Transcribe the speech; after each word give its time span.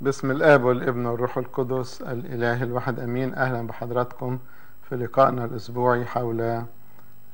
بسم 0.00 0.30
الآب 0.30 0.64
والابن 0.64 1.06
والروح 1.06 1.38
القدس 1.38 2.02
الإله 2.02 2.62
الواحد 2.62 3.00
أمين. 3.00 3.34
أهلا 3.34 3.66
بحضراتكم 3.66 4.38
في 4.88 4.96
لقائنا 4.96 5.44
الأسبوعي 5.44 6.04
حول 6.04 6.62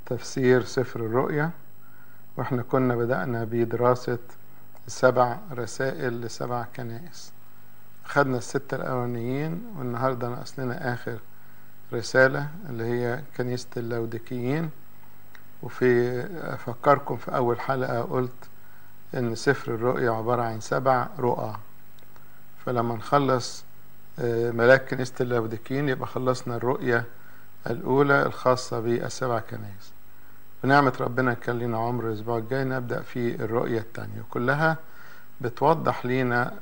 تفسير 0.06 0.62
سفر 0.62 1.00
الرؤيا. 1.00 1.50
وإحنا 2.36 2.62
كنا 2.62 2.96
بدأنا 2.96 3.44
بدراسة 3.44 4.18
سبع 4.86 5.38
رسائل 5.52 6.20
لسبع 6.20 6.64
كنائس. 6.76 7.32
خدنا 8.04 8.38
الستة 8.38 8.74
الأولانيين 8.74 9.64
والنهاردة 9.78 10.28
ناقص 10.28 10.58
لنا 10.58 10.94
آخر 10.94 11.18
رسالة 11.92 12.48
اللي 12.68 12.84
هي 12.84 13.22
كنيسة 13.36 13.68
اللودكيين 13.76 14.70
وفي 15.62 16.20
أفكركم 16.54 17.16
في 17.16 17.36
أول 17.36 17.60
حلقة 17.60 18.02
قلت 18.02 18.48
إن 19.14 19.34
سفر 19.34 19.74
الرؤيا 19.74 20.10
عبارة 20.10 20.42
عن 20.42 20.60
سبع 20.60 21.08
رؤى. 21.18 21.56
فلما 22.66 22.94
نخلص 22.94 23.64
ملاك 24.28 24.88
كنيسة 24.94 25.14
اللودكيين 25.20 25.88
يبقى 25.88 26.06
خلصنا 26.06 26.56
الرؤية 26.56 27.04
الأولى 27.70 28.22
الخاصة 28.26 28.80
بالسبع 28.80 29.38
كنائس. 29.38 29.92
بنعمة 30.64 30.92
ربنا 31.00 31.34
كان 31.34 31.58
لنا 31.58 31.78
عمر 31.78 32.08
الأسبوع 32.08 32.38
الجاي 32.38 32.64
نبدأ 32.64 33.00
في 33.02 33.34
الرؤية 33.44 33.78
الثانية 33.78 34.22
كلها 34.30 34.76
بتوضح 35.40 36.06
لنا 36.06 36.52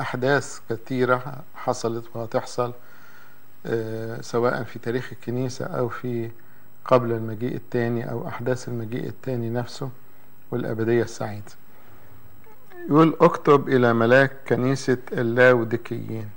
أحداث 0.00 0.60
كثيرة 0.70 1.34
حصلت 1.54 2.04
وهتحصل 2.14 2.72
سواء 4.20 4.62
في 4.62 4.78
تاريخ 4.78 5.08
الكنيسة 5.12 5.64
أو 5.64 5.88
في 5.88 6.30
قبل 6.84 7.12
المجيء 7.12 7.54
الثاني 7.56 8.10
أو 8.10 8.28
أحداث 8.28 8.68
المجيء 8.68 9.08
الثاني 9.08 9.50
نفسه 9.50 9.90
والأبدية 10.50 11.02
السعيدة. 11.02 11.52
يقول 12.88 13.16
اكتب 13.20 13.68
إلى 13.68 13.92
ملاك 13.92 14.32
كنيسة 14.48 14.98
اللاودكيين 15.12 16.28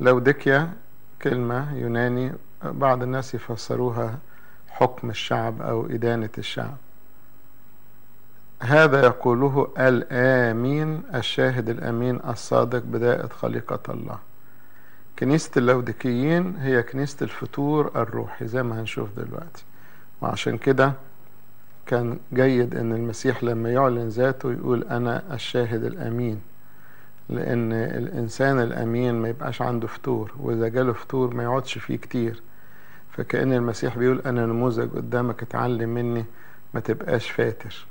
لودكيا 0.00 0.72
كلمة 1.22 1.76
يوناني 1.76 2.32
بعض 2.64 3.02
الناس 3.02 3.34
يفسروها 3.34 4.18
حكم 4.68 5.10
الشعب 5.10 5.62
أو 5.62 5.86
إدانة 5.86 6.28
الشعب. 6.38 6.76
هذا 8.62 9.04
يقوله 9.04 9.72
الآمين 9.78 11.02
الشاهد 11.14 11.68
الأمين 11.68 12.20
الصادق 12.28 12.78
بداية 12.82 13.26
خليقة 13.28 13.92
الله. 13.92 14.18
كنيسة 15.18 15.50
اللودكيين 15.56 16.56
هي 16.56 16.82
كنيسة 16.82 17.24
الفتور 17.24 17.90
الروحي 17.96 18.46
زي 18.46 18.62
ما 18.62 18.80
هنشوف 18.80 19.08
دلوقتي. 19.16 19.64
وعشان 20.20 20.58
كده 20.58 20.92
كان 21.90 22.18
جيد 22.32 22.76
إن 22.76 22.92
المسيح 22.92 23.44
لما 23.44 23.72
يعلن 23.72 24.08
ذاته 24.08 24.52
يقول 24.52 24.84
أنا 24.84 25.22
الشاهد 25.34 25.84
الأمين 25.84 26.40
لأن 27.28 27.72
الإنسان 27.72 28.60
الأمين 28.60 29.14
ما 29.14 29.28
يبقاش 29.28 29.62
عنده 29.62 29.86
فتور 29.86 30.32
وإذا 30.40 30.68
جاله 30.68 30.92
فتور 30.92 31.34
ما 31.34 31.42
يقعدش 31.42 31.78
فيه 31.78 31.96
كتير. 31.96 32.42
فكأن 33.12 33.52
المسيح 33.52 33.98
بيقول 33.98 34.22
أنا 34.26 34.46
نموذج 34.46 34.88
قدامك 34.96 35.42
اتعلم 35.42 35.88
مني 35.88 36.24
ما 36.74 36.80
تبقاش 36.80 37.30
فاتر. 37.30 37.86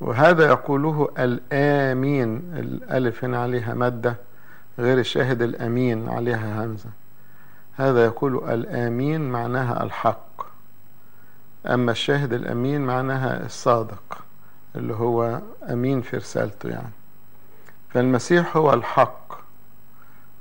وهذا 0.00 0.46
يقوله 0.46 1.08
الآمين 1.18 2.42
الألف 2.56 3.24
هنا 3.24 3.42
عليها 3.42 3.74
مادة 3.74 4.16
غير 4.78 4.98
الشاهد 4.98 5.42
الأمين 5.42 6.08
عليها 6.08 6.64
همزة. 6.64 6.90
هذا 7.76 8.04
يقول 8.04 8.50
الآمين 8.50 9.30
معناها 9.30 9.84
الحق. 9.84 10.23
أما 11.66 11.92
الشاهد 11.92 12.32
الأمين 12.32 12.80
معناها 12.80 13.46
الصادق 13.46 14.18
اللي 14.76 14.94
هو 14.94 15.40
أمين 15.70 16.02
في 16.02 16.16
رسالته 16.16 16.68
يعني. 16.68 16.92
فالمسيح 17.90 18.56
هو 18.56 18.72
الحق 18.72 19.38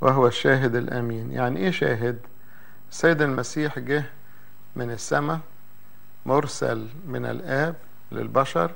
وهو 0.02 0.28
الشاهد 0.28 0.76
الأمين. 0.76 1.32
يعني 1.32 1.60
إيه 1.60 1.72
شاهد؟ 1.72 2.20
السيد 2.92 3.22
المسيح 3.22 3.80
جه 3.80 4.04
من 4.76 4.92
السماء 4.92 5.40
مرسل 6.26 6.88
من 7.08 7.26
الآب 7.26 7.76
للبشر 8.12 8.72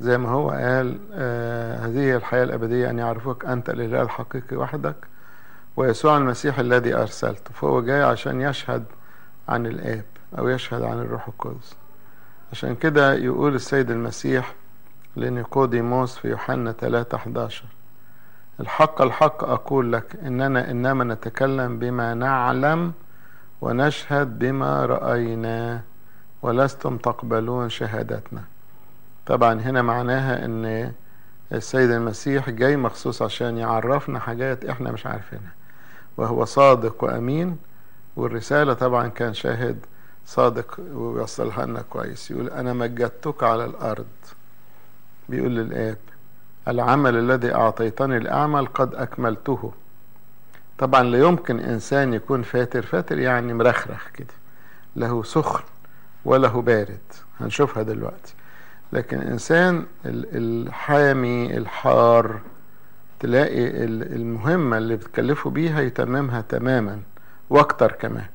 زي 0.00 0.18
ما 0.18 0.28
هو 0.28 0.50
قال 0.50 0.98
آه 1.12 1.86
هذه 1.86 2.16
الحياة 2.16 2.44
الأبدية 2.44 2.90
أن 2.90 2.98
يعرفوك 2.98 3.44
أنت 3.44 3.70
الإله 3.70 4.02
الحقيقي 4.02 4.56
وحدك 4.56 4.96
ويسوع 5.76 6.16
المسيح 6.16 6.58
الذي 6.58 6.94
أرسلته. 6.94 7.54
فهو 7.54 7.80
جاي 7.82 8.02
عشان 8.02 8.40
يشهد 8.40 8.84
عن 9.48 9.66
الآب. 9.66 10.04
أو 10.38 10.48
يشهد 10.48 10.82
عن 10.82 10.98
الروح 10.98 11.28
القدس. 11.28 11.74
عشان 12.52 12.74
كده 12.74 13.14
يقول 13.14 13.54
السيد 13.54 13.90
المسيح 13.90 14.54
لنيقوديموس 15.16 16.16
في 16.18 16.28
يوحنا 16.28 16.72
3 16.72 17.16
11 17.16 17.64
الحق 18.60 19.02
الحق 19.02 19.44
أقول 19.44 19.92
لك 19.92 20.16
إننا 20.26 20.70
إنما 20.70 21.04
نتكلم 21.04 21.78
بما 21.78 22.14
نعلم 22.14 22.92
ونشهد 23.60 24.38
بما 24.38 24.86
رأينا 24.86 25.80
ولستم 26.42 26.96
تقبلون 26.96 27.68
شهادتنا. 27.68 28.42
طبعا 29.26 29.60
هنا 29.60 29.82
معناها 29.82 30.44
إن 30.44 30.92
السيد 31.52 31.90
المسيح 31.90 32.50
جاي 32.50 32.76
مخصوص 32.76 33.22
عشان 33.22 33.58
يعرفنا 33.58 34.18
حاجات 34.18 34.64
إحنا 34.64 34.92
مش 34.92 35.06
عارفينها 35.06 35.52
وهو 36.16 36.44
صادق 36.44 37.04
وأمين 37.04 37.56
والرسالة 38.16 38.72
طبعا 38.72 39.08
كان 39.08 39.34
شاهد 39.34 39.78
صادق 40.26 40.80
ويوصلها 40.92 41.66
لنا 41.66 41.82
كويس. 41.90 42.30
يقول 42.30 42.50
أنا 42.50 42.72
مجدتك 42.72 43.42
على 43.42 43.64
الأرض. 43.64 44.06
بيقول 45.28 45.56
للآب 45.56 45.98
العمل 46.68 47.16
الذي 47.16 47.54
أعطيتني 47.54 48.16
الأعمل 48.16 48.66
قد 48.66 48.94
أكملته. 48.94 49.72
طبعا 50.78 51.02
لا 51.02 51.18
يمكن 51.18 51.60
إنسان 51.60 52.14
يكون 52.14 52.42
فاتر. 52.42 52.82
فاتر 52.82 53.18
يعني 53.18 53.54
مرخرخ 53.54 54.08
كده. 54.14 54.34
له 54.96 55.22
سخن 55.22 55.64
وله 56.24 56.62
بارد. 56.62 57.00
هنشوفها 57.40 57.82
دلوقتي. 57.82 58.34
لكن 58.92 59.20
إنسان 59.20 59.86
الحامي 60.06 61.56
الحار 61.56 62.40
تلاقي 63.20 63.84
المهمة 63.84 64.78
اللي 64.78 64.96
بتكلفه 64.96 65.50
بيها 65.50 65.80
يتممها 65.80 66.40
تماما 66.48 67.00
وأكتر 67.50 67.92
كمان. 67.92 68.26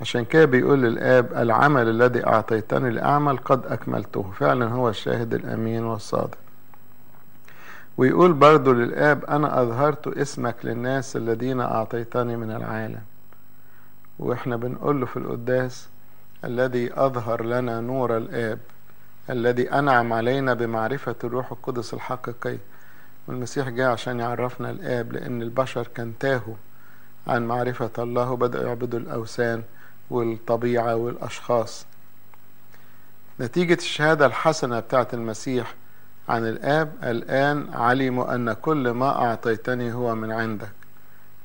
عشان 0.00 0.24
كده 0.24 0.44
بيقول 0.44 0.82
للآب 0.82 1.32
العمل 1.32 1.88
الذي 1.88 2.26
أعطيتني 2.26 2.90
لأعمل 2.90 3.36
قد 3.36 3.66
أكملته. 3.66 4.30
فعلا 4.38 4.66
هو 4.66 4.88
الشاهد 4.88 5.34
الأمين 5.34 5.84
والصادق. 5.84 6.38
ويقول 7.96 8.32
برضو 8.32 8.72
للآب 8.72 9.24
أنا 9.24 9.62
أظهرت 9.62 10.06
اسمك 10.06 10.56
للناس 10.64 11.16
الذين 11.16 11.60
أعطيتني 11.60 12.36
من 12.36 12.50
العالم. 12.50 13.02
وإحنا 14.18 14.56
بنقول 14.56 15.00
له 15.00 15.06
في 15.06 15.16
القداس 15.16 15.88
الذي 16.44 16.90
أظهر 16.94 17.44
لنا 17.44 17.80
نور 17.80 18.16
الآب 18.16 18.58
الذي 19.30 19.72
أنعم 19.72 20.12
علينا 20.12 20.54
بمعرفة 20.54 21.14
الروح 21.24 21.52
القدس 21.52 21.94
الحقيقي 21.94 22.56
والمسيح 23.28 23.68
جاء 23.68 23.90
عشان 23.90 24.20
يعرفنا 24.20 24.70
الآب 24.70 25.12
لأن 25.12 25.42
البشر 25.42 25.88
كان 25.94 26.12
تاهوا 26.20 26.54
عن 27.26 27.46
معرفة 27.46 27.90
الله 27.98 28.30
وبدأوا 28.30 28.64
يعبدوا 28.64 28.98
الأوثان. 28.98 29.62
والطبيعة 30.10 30.96
والأشخاص. 30.96 31.86
نتيجة 33.40 33.74
الشهادة 33.74 34.26
الحسنة 34.26 34.80
بتاعت 34.80 35.14
المسيح 35.14 35.74
عن 36.28 36.46
الآب 36.48 36.92
الآن 37.02 37.66
علموا 37.74 38.34
أن 38.34 38.52
كل 38.52 38.90
ما 38.90 39.08
أعطيتني 39.24 39.92
هو 39.92 40.14
من 40.14 40.32
عندك 40.32 40.70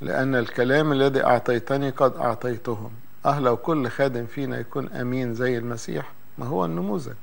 لأن 0.01 0.35
الكلام 0.35 0.91
الذي 0.91 1.23
أعطيتني 1.23 1.89
قد 1.89 2.15
أعطيتهم. 2.17 2.91
أه 3.25 3.39
لو 3.39 3.57
كل 3.57 3.89
خادم 3.89 4.25
فينا 4.25 4.59
يكون 4.59 4.89
أمين 4.89 5.33
زي 5.35 5.57
المسيح 5.57 6.11
ما 6.37 6.45
هو 6.45 6.65
النموذج. 6.65 7.15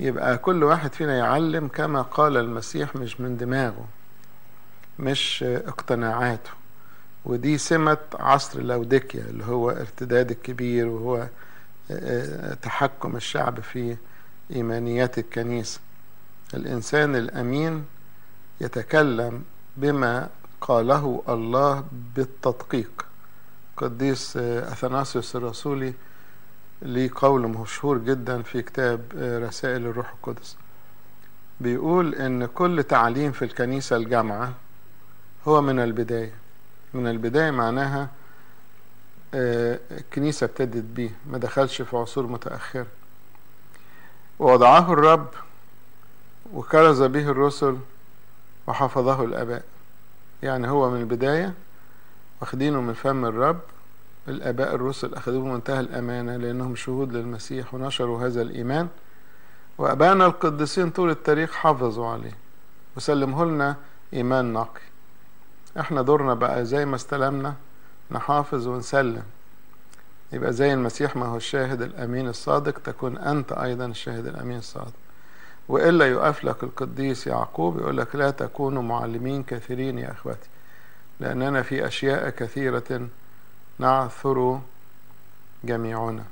يبقى 0.00 0.38
كل 0.38 0.64
واحد 0.64 0.92
فينا 0.92 1.16
يعلم 1.18 1.68
كما 1.68 2.02
قال 2.02 2.36
المسيح 2.36 2.96
مش 2.96 3.20
من 3.20 3.36
دماغه 3.36 3.84
مش 4.98 5.42
اقتناعاته. 5.42 6.50
ودي 7.24 7.58
سمة 7.58 7.98
عصر 8.14 8.60
لودكيا 8.60 9.24
اللي 9.24 9.44
هو 9.44 9.70
ارتداد 9.70 10.30
الكبير 10.30 10.86
وهو 10.86 11.26
تحكم 12.62 13.16
الشعب 13.16 13.60
في 13.60 13.96
إيمانيات 14.50 15.18
الكنيسة. 15.18 15.80
الإنسان 16.54 17.16
الأمين 17.16 17.84
يتكلم 18.60 19.42
بما 19.76 20.28
قاله 20.60 21.22
الله 21.28 21.84
بالتدقيق. 22.16 23.06
قديس 23.76 24.36
أثناسيوس 24.36 25.36
الرسولي 25.36 25.94
ليه 26.82 27.10
قول 27.14 27.48
مشهور 27.48 27.98
جدا 27.98 28.42
في 28.42 28.62
كتاب 28.62 29.00
رسائل 29.16 29.86
الروح 29.86 30.12
القدس. 30.12 30.56
بيقول 31.60 32.14
إن 32.14 32.46
كل 32.46 32.82
تعليم 32.82 33.32
في 33.32 33.44
الكنيسة 33.44 33.96
الجامعة 33.96 34.52
هو 35.48 35.60
من 35.62 35.78
البداية. 35.78 36.43
من 36.94 37.06
البداية 37.06 37.50
معناها 37.50 38.08
الكنيسة 39.34 40.44
ابتدت 40.44 40.84
بيه 40.84 41.10
ما 41.26 41.38
دخلش 41.38 41.82
في 41.82 41.96
عصور 41.96 42.26
متأخرة. 42.26 42.86
ووضعه 44.38 44.92
الرب 44.92 45.28
وكرز 46.52 47.02
به 47.02 47.28
الرسل 47.28 47.76
وحفظه 48.66 49.24
الآباء. 49.24 49.64
يعني 50.42 50.68
هو 50.68 50.90
من 50.90 51.00
البداية 51.00 51.54
واخدينه 52.40 52.80
من 52.80 52.94
فم 52.94 53.24
الرب 53.24 53.60
الآباء 54.28 54.74
الرسل 54.74 55.14
أخذوه 55.14 55.42
بمنتهى 55.42 55.80
الأمانة 55.80 56.36
لأنهم 56.36 56.76
شهود 56.76 57.12
للمسيح 57.12 57.74
ونشروا 57.74 58.26
هذا 58.26 58.42
الإيمان. 58.42 58.88
وأبانا 59.78 60.26
القديسين 60.26 60.90
طول 60.90 61.10
التاريخ 61.10 61.52
حافظوا 61.52 62.08
عليه 62.08 62.32
وسلمه 62.96 63.44
لنا 63.44 63.76
إيمان 64.12 64.52
نقي. 64.52 64.80
إحنا 65.80 66.02
دورنا 66.02 66.34
بقى 66.34 66.64
زي 66.64 66.84
ما 66.84 66.96
استلمنا 66.96 67.54
نحافظ 68.10 68.66
ونسلم. 68.68 69.22
يبقى 70.32 70.52
زي 70.52 70.74
المسيح 70.74 71.16
ما 71.16 71.26
هو 71.26 71.36
الشاهد 71.36 71.82
الأمين 71.82 72.28
الصادق 72.28 72.78
تكون 72.78 73.18
أنت 73.18 73.52
أيضا 73.52 73.86
الشاهد 73.86 74.26
الأمين 74.26 74.58
الصادق. 74.58 74.92
وإلا 75.68 76.10
يقف 76.10 76.44
لك 76.44 76.62
القديس 76.62 77.26
يعقوب 77.26 77.78
يقول 77.78 77.96
لك 77.96 78.16
لا 78.16 78.30
تكونوا 78.30 78.82
معلمين 78.82 79.42
كثيرين 79.42 79.98
يا 79.98 80.10
أخوتي 80.12 80.48
لأننا 81.20 81.62
في 81.62 81.86
أشياء 81.86 82.30
كثيرة 82.30 83.08
نعثر 83.78 84.60
جميعنا. 85.64 86.24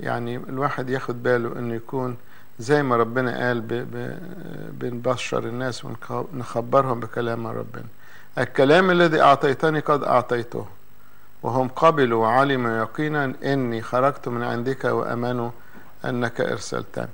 يعني 0.00 0.36
الواحد 0.36 0.90
ياخد 0.90 1.22
باله 1.22 1.58
إنه 1.58 1.74
يكون 1.74 2.16
زي 2.58 2.82
ما 2.82 2.96
ربنا 2.96 3.46
قال. 3.46 3.60
بنبشر 4.72 5.44
الناس 5.44 5.84
ونخبرهم 5.84 7.00
بكلام 7.00 7.46
ربنا. 7.46 7.86
الكلام 8.38 8.90
الذي 8.90 9.20
أعطيتني 9.20 9.80
قد 9.80 10.04
أعطيته. 10.04 10.66
وهم 11.42 11.68
قبلوا 11.68 12.22
وعلموا 12.26 12.78
يقينا 12.78 13.34
إني 13.44 13.82
خرجت 13.82 14.28
من 14.28 14.42
عندك 14.42 14.84
وأمنوا 14.84 15.50
أنك 16.04 16.40
أرسلتني. 16.40 17.08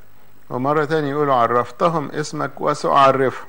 ومرة 0.51 0.85
تانية 0.85 1.11
يقولوا 1.11 1.35
عرفتهم 1.35 2.11
اسمك 2.11 2.61
وسأعرفهم. 2.61 3.47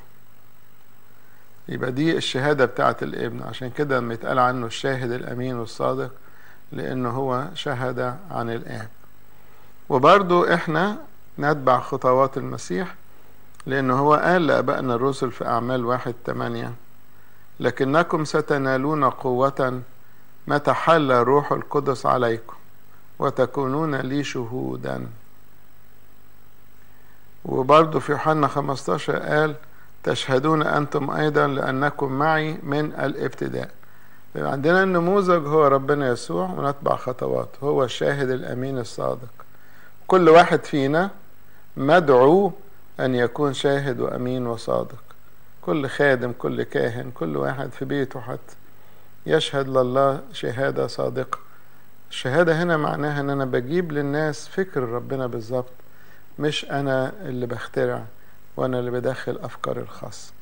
يبقى 1.69 1.91
دي 1.91 2.17
الشهادة 2.17 2.65
بتاعة 2.65 2.97
الابن. 3.01 3.43
عشان 3.43 3.69
كده 3.69 3.99
لما 3.99 4.13
يتقال 4.13 4.39
عنه 4.39 4.65
الشاهد 4.65 5.11
الأمين 5.11 5.55
والصادق 5.55 6.11
لأنه 6.71 7.09
هو 7.09 7.45
شهد 7.53 8.15
عن 8.31 8.49
الآب. 8.49 8.87
وبرضو 9.89 10.45
إحنا 10.53 10.97
نتبع 11.39 11.79
خطوات 11.79 12.37
المسيح 12.37 12.95
لأنه 13.65 13.99
هو 13.99 14.13
قال 14.13 14.47
لأبائنا 14.47 14.95
الرسل 14.95 15.31
في 15.31 15.45
أعمال 15.47 15.85
واحد 15.85 16.13
تمانية 16.25 16.73
لكنكم 17.59 18.25
ستنالون 18.25 19.09
قوة 19.09 19.81
متى 20.47 20.73
حل 20.73 21.11
روح 21.11 21.51
القدس 21.51 22.05
عليكم 22.05 22.55
وتكونون 23.19 23.95
لي 23.95 24.23
شهودا. 24.23 25.07
وبرضه 27.45 27.99
في 27.99 28.11
يوحنا 28.11 28.47
15 28.47 29.15
قال 29.15 29.55
تشهدون 30.03 30.61
أنتم 30.61 31.11
أيضا 31.11 31.47
لأنكم 31.47 32.11
معي 32.11 32.57
من 32.63 32.93
الابتداء. 32.93 33.69
عندنا 34.35 34.83
النموذج 34.83 35.47
هو 35.47 35.67
ربنا 35.67 36.09
يسوع 36.09 36.49
ونتبع 36.49 36.95
خطواته 36.95 37.57
هو 37.63 37.83
الشاهد 37.83 38.29
الأمين 38.29 38.77
الصادق. 38.77 39.29
كل 40.07 40.29
واحد 40.29 40.63
فينا 40.63 41.09
مدعو 41.77 42.51
أن 42.99 43.15
يكون 43.15 43.53
شاهد 43.53 43.99
وأمين 43.99 44.47
وصادق. 44.47 45.06
كل 45.67 45.89
خادم 45.89 46.31
كل 46.31 46.63
كاهن 46.63 47.11
كل 47.11 47.37
واحد 47.37 47.71
في 47.71 47.85
بيته 47.85 48.21
حتى 48.21 48.55
يشهد 49.25 49.69
لله 49.69 50.21
شهادة 50.33 50.87
صادقة. 50.87 51.39
الشهادة 52.09 52.63
هنا 52.63 52.77
معناها 52.77 53.19
أن 53.21 53.29
أنا 53.29 53.45
بجيب 53.45 53.91
للناس 53.91 54.47
فكر 54.47 54.83
ربنا 54.83 55.27
بالظبط 55.27 55.71
مش 56.39 56.65
أنا 56.65 57.13
اللي 57.21 57.45
بخترع 57.45 58.05
وأنا 58.57 58.79
اللي 58.79 58.91
بدخل 58.91 59.39
أفكاري 59.41 59.81
الخاصة. 59.81 60.33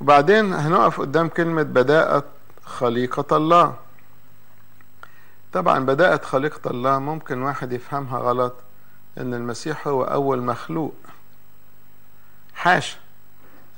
وبعدين 0.00 0.52
هنقف 0.52 1.00
قدام 1.00 1.28
كلمة 1.28 1.62
بداءة 1.62 2.24
خليقة 2.64 3.36
الله. 3.36 3.76
طبعا 5.52 5.78
بداءة 5.86 6.24
خليقة 6.24 6.70
الله 6.70 6.98
ممكن 6.98 7.42
واحد 7.42 7.72
يفهمها 7.72 8.18
غلط 8.18 8.54
إن 9.18 9.34
المسيح 9.34 9.88
هو 9.88 10.04
أول 10.04 10.42
مخلوق. 10.42 10.94
حاشا. 12.54 12.96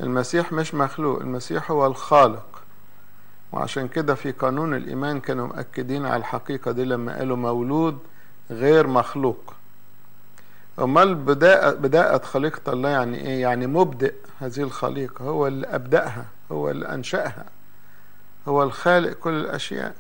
المسيح 0.00 0.52
مش 0.52 0.75
مخلوق 0.75 1.20
المسيح 1.20 1.70
هو 1.70 1.87
الخالق. 1.87 2.62
وعشان 3.52 3.88
كده 3.88 4.14
في 4.14 4.32
قانون 4.32 4.75
الإيمان 4.75 5.20
كانوا 5.20 5.47
مأكدين 5.47 6.06
على 6.06 6.17
الحقيقة 6.17 6.73
دي 6.73 6.85
لما 6.85 7.19
قالوا 7.19 7.37
مولود 7.37 7.99
غير 8.50 8.87
مخلوق. 8.87 9.55
أمال 10.79 11.14
بداءة 11.75 12.25
خليقة 12.25 12.73
الله 12.73 12.88
يعني 12.88 13.17
إيه؟ 13.20 13.43
يعني 13.43 13.67
مبدئ 13.67 14.14
هذه 14.41 14.61
الخليقة 14.62 15.25
هو 15.25 15.47
اللي 15.47 15.67
أبدأها 15.67 16.25
هو 16.52 16.70
اللي 16.70 16.88
أنشأها 16.94 17.44
هو 18.49 18.62
الخالق 18.62 19.12
كل 19.12 19.32
الأشياء. 19.35 19.94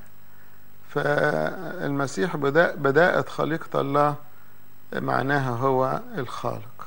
فالمسيح 0.90 2.36
بداء 2.36 2.76
بداءة 2.76 3.28
خليقة 3.28 3.80
الله 3.80 4.14
معناها 4.94 5.50
هو 5.56 6.00
الخالق. 6.18 6.86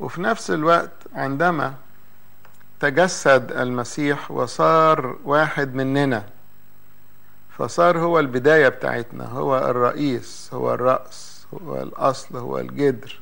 وفي 0.00 0.22
نفس 0.22 0.50
الوقت 0.50 0.90
عندما 1.14 1.74
تجسد 2.80 3.52
المسيح 3.52 4.30
وصار 4.30 5.16
واحد 5.24 5.74
مننا. 5.74 6.24
فصار 7.58 7.98
هو 7.98 8.18
البداية 8.18 8.68
بتاعتنا 8.68 9.24
هو 9.24 9.58
الرئيس 9.58 10.50
هو 10.52 10.74
الرأس 10.74 11.46
هو 11.54 11.82
الأصل 11.82 12.36
هو 12.36 12.58
الجدر. 12.58 13.20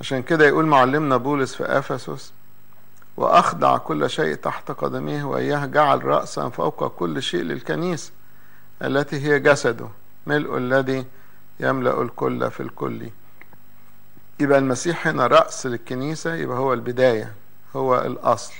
عشان 0.00 0.22
كده 0.22 0.46
يقول 0.46 0.66
معلمنا 0.66 1.16
بولس 1.16 1.54
في 1.54 1.64
أفسس 1.64 2.32
وأخضع 3.16 3.78
كل 3.78 4.10
شيء 4.10 4.34
تحت 4.34 4.70
قدميه 4.70 5.24
وإياه 5.24 5.66
جعل 5.66 6.04
رأسا 6.04 6.48
فوق 6.48 6.88
كل 6.88 7.22
شيء 7.22 7.42
للكنيسة 7.42 8.12
التي 8.82 9.20
هي 9.20 9.40
جسده 9.40 9.88
ملء 10.26 10.56
الذي 10.56 11.04
يملأ 11.60 12.02
الكل 12.02 12.50
في 12.50 12.60
الكل. 12.60 13.08
يبقى 14.40 14.58
المسيح 14.58 15.06
هنا 15.06 15.26
رأس 15.26 15.66
للكنيسة 15.66 16.34
يبقى 16.34 16.58
هو 16.58 16.72
البداية. 16.72 17.32
هو 17.76 18.00
الأصل. 18.00 18.54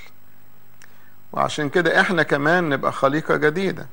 وعشان 1.33 1.69
كده 1.69 2.01
إحنا 2.01 2.23
كمان 2.23 2.69
نبقى 2.69 2.93
خليقة 2.93 3.37
جديدة. 3.37 3.87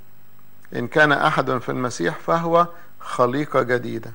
إن 0.75 0.88
كان 0.88 1.12
أحد 1.12 1.57
في 1.57 1.69
المسيح 1.69 2.19
فهو 2.19 2.68
خليقة 3.00 3.62
جديدة. 3.62 4.12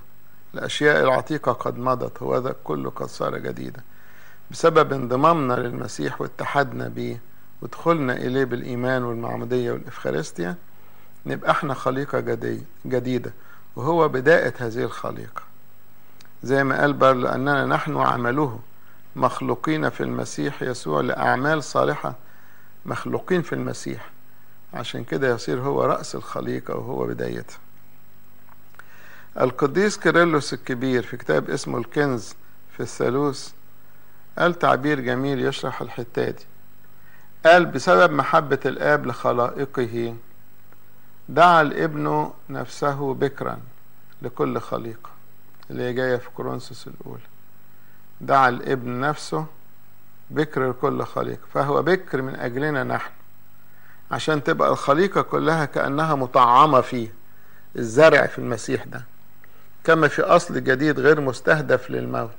الأشياء 0.54 1.04
العتيقة 1.04 1.52
قد 1.52 1.78
مضت 1.78 2.22
هو 2.22 2.38
ذا 2.38 2.54
كله 2.64 2.90
قد 2.90 3.06
صار 3.06 3.38
جديدا 3.38 3.80
بسبب 4.50 4.92
انضمامنا 4.92 5.54
للمسيح 5.54 6.20
واتحادنا 6.20 6.88
بيه 6.88 7.20
ودخولنا 7.62 8.12
إليه 8.16 8.44
بالإيمان 8.44 9.04
والمعمودية 9.04 9.72
والإفخارستيا 9.72 10.54
نبقى 11.26 11.50
إحنا 11.50 11.74
خليقة 11.74 12.20
جديدة. 12.86 13.32
وهو 13.76 14.08
بداية 14.08 14.54
هذه 14.58 14.82
الخليقة. 14.82 15.42
زي 16.42 16.64
ما 16.64 16.80
قال 16.80 16.92
بر 16.92 17.12
لأننا 17.12 17.66
نحن 17.66 17.96
عمله. 17.96 18.58
مخلوقين 19.16 19.90
في 19.90 20.02
المسيح 20.02 20.62
يسوع 20.62 21.00
لأعمال 21.00 21.62
صالحة. 21.64 22.14
مخلوقين 22.86 23.42
في 23.42 23.52
المسيح. 23.52 24.10
عشان 24.74 25.04
كده 25.04 25.34
يصير 25.34 25.60
هو 25.60 25.84
رأس 25.84 26.14
الخليقة 26.14 26.74
وهو 26.76 27.06
بدايتها. 27.06 27.58
القديس 29.40 29.96
كيرلس 29.98 30.52
الكبير 30.54 31.02
في 31.02 31.16
كتاب 31.16 31.50
اسمه 31.50 31.78
الكنز 31.78 32.34
في 32.76 32.80
الثالوث 32.82 33.52
قال 34.38 34.58
تعبير 34.58 35.00
جميل 35.00 35.44
يشرح 35.46 35.80
الحتة 35.80 36.30
دي. 36.30 36.44
قال 37.46 37.66
بسبب 37.66 38.12
محبة 38.12 38.60
الآب 38.66 39.06
لخلائقه 39.06 40.16
دعا 41.28 41.62
الابن 41.62 42.30
نفسه 42.50 43.14
بكرا 43.14 43.58
لكل 44.22 44.60
خليقة 44.60 45.10
اللي 45.70 45.82
هي 45.82 45.92
جاية 45.92 46.16
في 46.16 46.30
كورنثوس 46.30 46.86
الأولى. 46.86 47.22
دعا 48.20 48.48
الابن 48.48 49.00
نفسه 49.00 49.46
بكر 50.30 50.70
لكل 50.70 51.04
خليقة 51.04 51.40
فهو 51.54 51.82
بكر 51.82 52.22
من 52.22 52.34
أجلنا 52.34 52.84
نحن 52.84 53.10
عشان 54.10 54.44
تبقى 54.44 54.68
الخليقة 54.70 55.22
كلها 55.22 55.64
كأنها 55.64 56.14
مطعمة 56.14 56.80
فيه 56.80 57.08
الزرع 57.76 58.26
في 58.26 58.38
المسيح 58.38 58.84
ده 58.84 59.02
كما 59.84 60.08
في 60.08 60.22
أصل 60.22 60.64
جديد 60.64 61.00
غير 61.00 61.20
مستهدف 61.20 61.90
للموت 61.90 62.30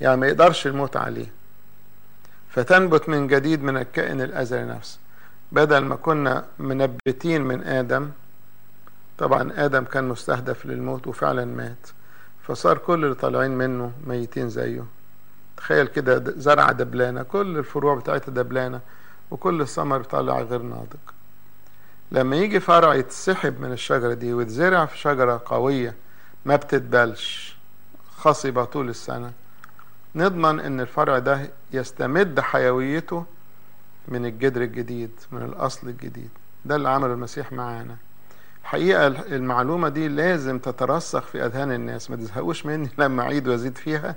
يعني 0.00 0.16
ما 0.16 0.26
يقدرش 0.26 0.66
الموت 0.66 0.96
عليه. 0.96 1.26
فتنبت 2.50 3.08
من 3.08 3.26
جديد 3.26 3.62
من 3.62 3.76
الكائن 3.76 4.20
الأزلي 4.20 4.64
نفسه. 4.64 4.98
بدل 5.52 5.78
ما 5.78 5.96
كنا 5.96 6.44
منبتين 6.58 7.42
من 7.42 7.62
آدم 7.64 8.10
طبعا 9.18 9.52
آدم 9.56 9.84
كان 9.84 10.04
مستهدف 10.08 10.66
للموت 10.66 11.06
وفعلا 11.06 11.44
مات 11.44 11.86
فصار 12.42 12.78
كل 12.78 13.04
اللي 13.04 13.14
طالعين 13.14 13.50
منه 13.50 13.92
ميتين 14.06 14.48
زيه. 14.50 14.84
تخيل 15.60 15.86
كده 15.86 16.24
زرعة 16.36 16.72
دبلانة 16.72 17.22
كل 17.22 17.58
الفروع 17.58 17.94
بتاعتها 17.94 18.32
دبلانة 18.32 18.80
وكل 19.30 19.60
الثمر 19.60 19.98
بتاعها 19.98 20.42
غير 20.42 20.62
ناضج. 20.62 20.98
لما 22.12 22.36
يجي 22.36 22.60
فرع 22.60 22.94
يتسحب 22.94 23.60
من 23.60 23.72
الشجرة 23.72 24.14
دي 24.14 24.32
ويتزرع 24.32 24.86
في 24.86 24.98
شجرة 24.98 25.42
قوية 25.44 25.94
ما 26.44 26.56
بتتبلش 26.56 27.56
خصبة 28.16 28.64
طول 28.64 28.88
السنة 28.88 29.32
نضمن 30.14 30.60
إن 30.60 30.80
الفرع 30.80 31.18
ده 31.18 31.50
يستمد 31.72 32.40
حيويته 32.40 33.24
من 34.08 34.26
الجدر 34.26 34.62
الجديد 34.62 35.10
من 35.32 35.42
الأصل 35.42 35.88
الجديد. 35.88 36.30
ده 36.64 36.76
اللي 36.76 36.88
عمله 36.88 37.12
المسيح 37.12 37.52
معانا. 37.52 37.96
الحقيقة 38.62 39.06
المعلومة 39.06 39.88
دي 39.88 40.08
لازم 40.08 40.58
تترسخ 40.58 41.20
في 41.22 41.46
أذهان 41.46 41.72
الناس. 41.72 42.10
ما 42.10 42.16
تزهقوش 42.16 42.66
مني 42.66 42.90
لما 42.98 43.22
أعيد 43.22 43.48
وأزيد 43.48 43.78
فيها. 43.78 44.16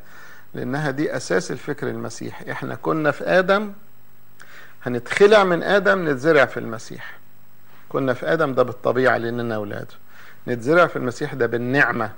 لأنها 0.54 0.92
دي 0.92 1.16
أساس 1.16 1.52
الفكر 1.52 1.88
المسيحي. 1.90 2.52
إحنا 2.52 2.76
كنا 2.76 3.12
في 3.12 3.24
آدم 3.24 3.74
هنتخلع 4.84 5.44
من 5.44 5.64
آدم 5.64 6.10
نتزرع 6.10 6.46
في 6.46 6.60
المسيح. 6.60 7.18
كنا 7.90 8.14
في 8.14 8.34
آدم 8.34 8.54
ده 8.54 8.64
بالطبيعة 8.64 9.18
لأننا 9.18 9.56
أولاده 9.56 9.96
نتزرع 10.48 10.88
في 10.88 10.96
المسيح 10.96 11.34
ده 11.34 11.46
بالنعمة. 11.46 12.12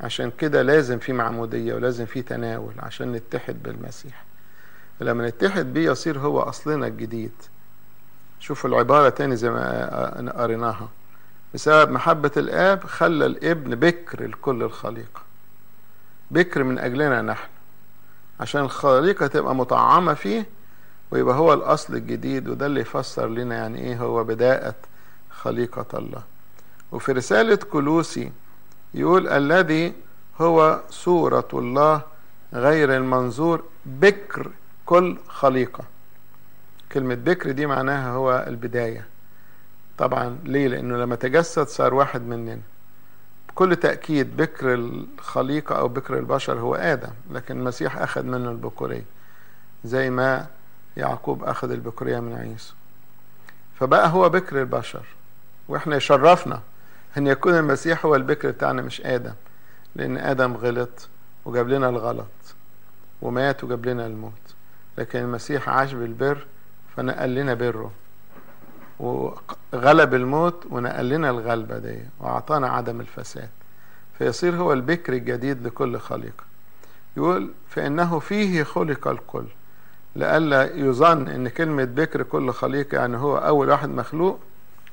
عشان 0.00 0.30
كده 0.38 0.62
لازم 0.62 0.98
في 0.98 1.12
معمودية 1.12 1.74
ولازم 1.74 2.06
في 2.06 2.22
تناول 2.22 2.72
عشان 2.78 3.12
نتحد 3.12 3.62
بالمسيح. 3.62 4.24
فلما 5.00 5.28
نتحد 5.28 5.72
بيه 5.72 5.90
يصير 5.90 6.18
هو 6.18 6.40
أصلنا 6.40 6.86
الجديد. 6.86 7.32
شوفوا 8.40 8.70
العبارة 8.70 9.08
تاني 9.08 9.36
زي 9.36 9.50
ما 9.50 10.32
قريناها. 10.36 10.88
بسبب 11.54 11.90
محبة 11.90 12.30
الآب 12.36 12.84
خلى 12.84 13.26
الابن 13.26 13.74
بكر 13.74 14.26
لكل 14.26 14.62
الخليقة. 14.62 15.22
بكر 16.32 16.62
من 16.62 16.78
أجلنا 16.78 17.22
نحن 17.22 17.48
عشان 18.40 18.60
الخليقة 18.60 19.26
تبقى 19.26 19.54
مطعمة 19.54 20.14
فيه 20.14 20.46
ويبقى 21.10 21.36
هو 21.36 21.52
الأصل 21.52 21.94
الجديد 21.94 22.48
وده 22.48 22.66
اللي 22.66 22.80
يفسر 22.80 23.28
لنا 23.28 23.54
يعني 23.54 23.78
إيه 23.78 23.96
هو 23.96 24.24
بداية 24.24 24.74
خليقة 25.30 25.98
الله. 25.98 26.22
وفي 26.92 27.12
رسالة 27.12 27.56
كلوسي 27.56 28.32
يقول 28.94 29.28
الذي 29.28 29.92
هو 30.40 30.80
صورة 30.90 31.48
الله 31.52 32.00
غير 32.52 32.96
المنظور 32.96 33.62
بكر 33.86 34.50
كل 34.86 35.16
خليقة. 35.28 35.84
كلمة 36.92 37.14
بكر 37.14 37.50
دي 37.50 37.66
معناها 37.66 38.12
هو 38.12 38.44
البداية. 38.48 39.06
طبعا 39.98 40.38
ليه؟ 40.44 40.68
لأنه 40.68 40.96
لما 40.96 41.16
تجسد 41.16 41.66
صار 41.68 41.94
واحد 41.94 42.22
مننا. 42.22 42.60
بكل 43.54 43.76
تأكيد 43.76 44.36
بكر 44.36 44.74
الخليقة 44.74 45.78
أو 45.78 45.88
بكر 45.88 46.18
البشر 46.18 46.58
هو 46.58 46.74
آدم 46.74 47.10
لكن 47.30 47.58
المسيح 47.58 47.98
أخذ 47.98 48.22
منه 48.22 48.50
البكورية 48.50 49.04
زي 49.84 50.10
ما 50.10 50.46
يعقوب 50.96 51.44
أخذ 51.44 51.70
البكورية 51.70 52.20
من 52.20 52.34
عيسى. 52.34 52.72
فبقى 53.80 54.08
هو 54.08 54.28
بكر 54.28 54.60
البشر 54.60 55.02
وإحنا 55.68 55.96
يشرفنا 55.96 56.60
أن 57.16 57.26
يكون 57.26 57.54
المسيح 57.54 58.06
هو 58.06 58.14
البكر 58.16 58.50
بتاعنا 58.50 58.82
مش 58.82 59.00
آدم 59.00 59.32
لأن 59.96 60.16
آدم 60.18 60.52
غلط 60.56 61.08
وجاب 61.44 61.68
لنا 61.68 61.88
الغلط 61.88 62.26
ومات 63.22 63.64
وجاب 63.64 63.86
لنا 63.86 64.06
الموت 64.06 64.32
لكن 64.98 65.18
المسيح 65.18 65.68
عاش 65.68 65.92
بالبر 65.92 66.46
فنقل 66.96 67.34
لنا 67.34 67.54
بره. 67.54 67.90
وغلب 69.02 70.14
الموت 70.14 70.66
ونقل 70.70 71.08
لنا 71.08 71.30
الغلبة 71.30 71.78
دي 71.78 71.98
وأعطانا 72.20 72.68
عدم 72.68 73.00
الفساد. 73.00 73.48
فيصير 74.18 74.54
هو 74.56 74.72
البكر 74.72 75.12
الجديد 75.12 75.66
لكل 75.66 75.98
خليقة. 75.98 76.44
يقول 77.16 77.50
فإنه 77.68 78.18
فيه 78.18 78.62
خلق 78.62 79.08
الكل. 79.08 79.44
لئلا 80.16 80.76
يظن 80.76 81.28
إن 81.28 81.48
كلمة 81.48 81.84
بكر 81.84 82.22
كل 82.22 82.52
خليقة 82.52 82.96
يعني 82.96 83.16
هو 83.16 83.36
أول 83.38 83.68
واحد 83.68 83.88
مخلوق 83.88 84.38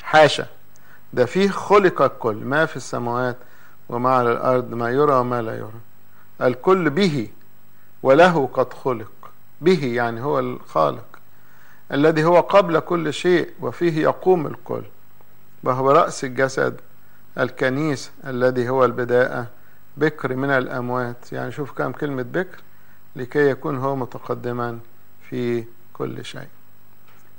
حاشا. 0.03 0.45
ده 1.13 1.25
فيه 1.25 1.49
خلق 1.49 2.01
الكل 2.01 2.35
ما 2.35 2.65
في 2.65 2.77
السماوات 2.77 3.37
وما 3.89 4.09
على 4.09 4.31
الأرض 4.31 4.73
ما 4.73 4.89
يرى 4.89 5.13
وما 5.13 5.41
لا 5.41 5.55
يرى. 5.55 5.79
الكل 6.41 6.89
به 6.89 7.29
وله 8.03 8.49
قد 8.53 8.73
خلق. 8.73 9.11
به 9.61 9.85
يعني 9.85 10.21
هو 10.21 10.39
الخالق. 10.39 11.18
الذي 11.91 12.23
هو 12.23 12.39
قبل 12.39 12.79
كل 12.79 13.13
شيء 13.13 13.49
وفيه 13.61 14.01
يقوم 14.01 14.47
الكل. 14.47 14.83
وهو 15.63 15.91
رأس 15.91 16.23
الجسد 16.23 16.77
الكنيس 17.37 18.11
الذي 18.25 18.69
هو 18.69 18.85
البداءة 18.85 19.47
بكر 19.97 20.35
من 20.35 20.49
الأموات. 20.49 21.33
يعني 21.33 21.51
شوف 21.51 21.71
كم 21.71 21.91
كلمة 21.91 22.23
بكر 22.23 22.57
لكي 23.15 23.49
يكون 23.49 23.77
هو 23.77 23.95
متقدما 23.95 24.79
في 25.29 25.63
كل 25.93 26.25
شيء. 26.25 26.47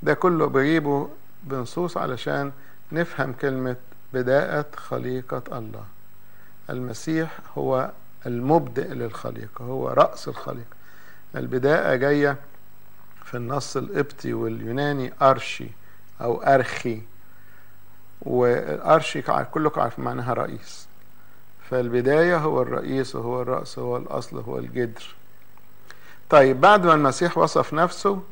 ده 0.03 0.15
كله 0.15 0.47
بجيبه 0.47 1.09
بنصوص 1.45 1.97
علشان 1.97 2.53
نفهم 2.93 3.33
كلمة 3.33 3.77
بداءة 4.13 4.67
خليقة 4.77 5.43
الله. 5.59 5.85
المسيح 6.71 7.39
هو 7.59 7.91
المبدئ 8.27 8.89
للخليقة 8.95 9.65
هو 9.65 9.89
رأس 9.89 10.29
الخليقة. 10.29 10.77
البداءة 11.37 11.95
جاية 11.95 12.37
في 13.31 13.37
النص 13.37 13.77
القبطي 13.77 14.33
واليوناني 14.33 15.13
أرشي 15.23 15.69
أو 16.21 16.43
أرخي. 16.43 17.03
والأرشي 18.23 19.23
كلكم 19.23 19.81
عارف 19.81 19.99
معناها 19.99 20.35
رئيس. 20.35 20.87
فالبداية 21.71 22.37
هو 22.37 22.63
الرئيس 22.63 23.17
وهو 23.17 23.43
الرأس 23.43 23.79
هو 23.79 23.97
الأصل 23.97 24.39
هو 24.39 24.59
الجدر. 24.59 25.15
طيب 26.31 26.61
بعد 26.61 26.87
ما 26.87 26.95
المسيح 26.95 27.39
وصف 27.39 27.75
نفسه 27.75 28.23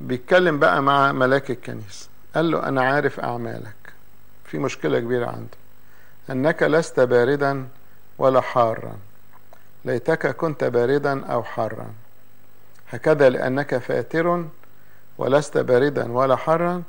بيتكلم 0.00 0.58
بقى 0.58 0.82
مع 0.82 1.12
ملاك 1.12 1.50
الكنيسة. 1.50 2.08
قال 2.34 2.50
له 2.50 2.68
أنا 2.68 2.82
عارف 2.82 3.20
أعمالك. 3.20 3.92
في 4.44 4.58
مشكلة 4.58 5.00
كبيرة 5.00 5.26
عنده 5.26 5.58
أنك 6.30 6.62
لست 6.62 7.00
باردا 7.00 7.68
ولا 8.18 8.40
حارا. 8.40 8.96
ليتك 9.84 10.36
كنت 10.36 10.64
باردا 10.64 11.26
أو 11.26 11.42
حارا. 11.42 11.90
هكذا 12.90 13.28
لأنك 13.28 13.78
فاتر 13.78 14.44
ولست 15.18 15.58
باردا 15.58 16.12
ولا 16.12 16.36
حارا 16.36 16.82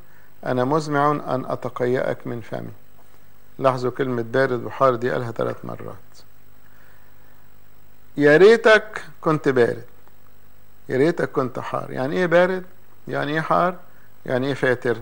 أنا 0.45 0.63
مزمع 0.63 1.11
أن 1.11 1.45
أتقيأك 1.45 2.27
من 2.27 2.41
فمي. 2.41 2.71
لاحظوا 3.59 3.91
كلمة 3.91 4.21
بارد 4.21 4.63
وحار 4.63 4.95
دي 4.95 5.11
قالها 5.11 5.31
ثلاث 5.31 5.65
مرات. 5.65 5.95
يا 8.17 8.37
ريتك 8.37 9.03
كنت 9.21 9.49
بارد. 9.49 9.83
يا 10.89 10.97
ريتك 10.97 11.31
كنت 11.31 11.59
حار. 11.59 11.91
يعني 11.91 12.15
إيه 12.15 12.25
بارد؟ 12.25 12.63
يعني 13.07 13.33
إيه 13.33 13.41
حار؟ 13.41 13.75
يعني 14.25 14.47
إيه 14.47 14.53
فاتر؟ 14.53 14.97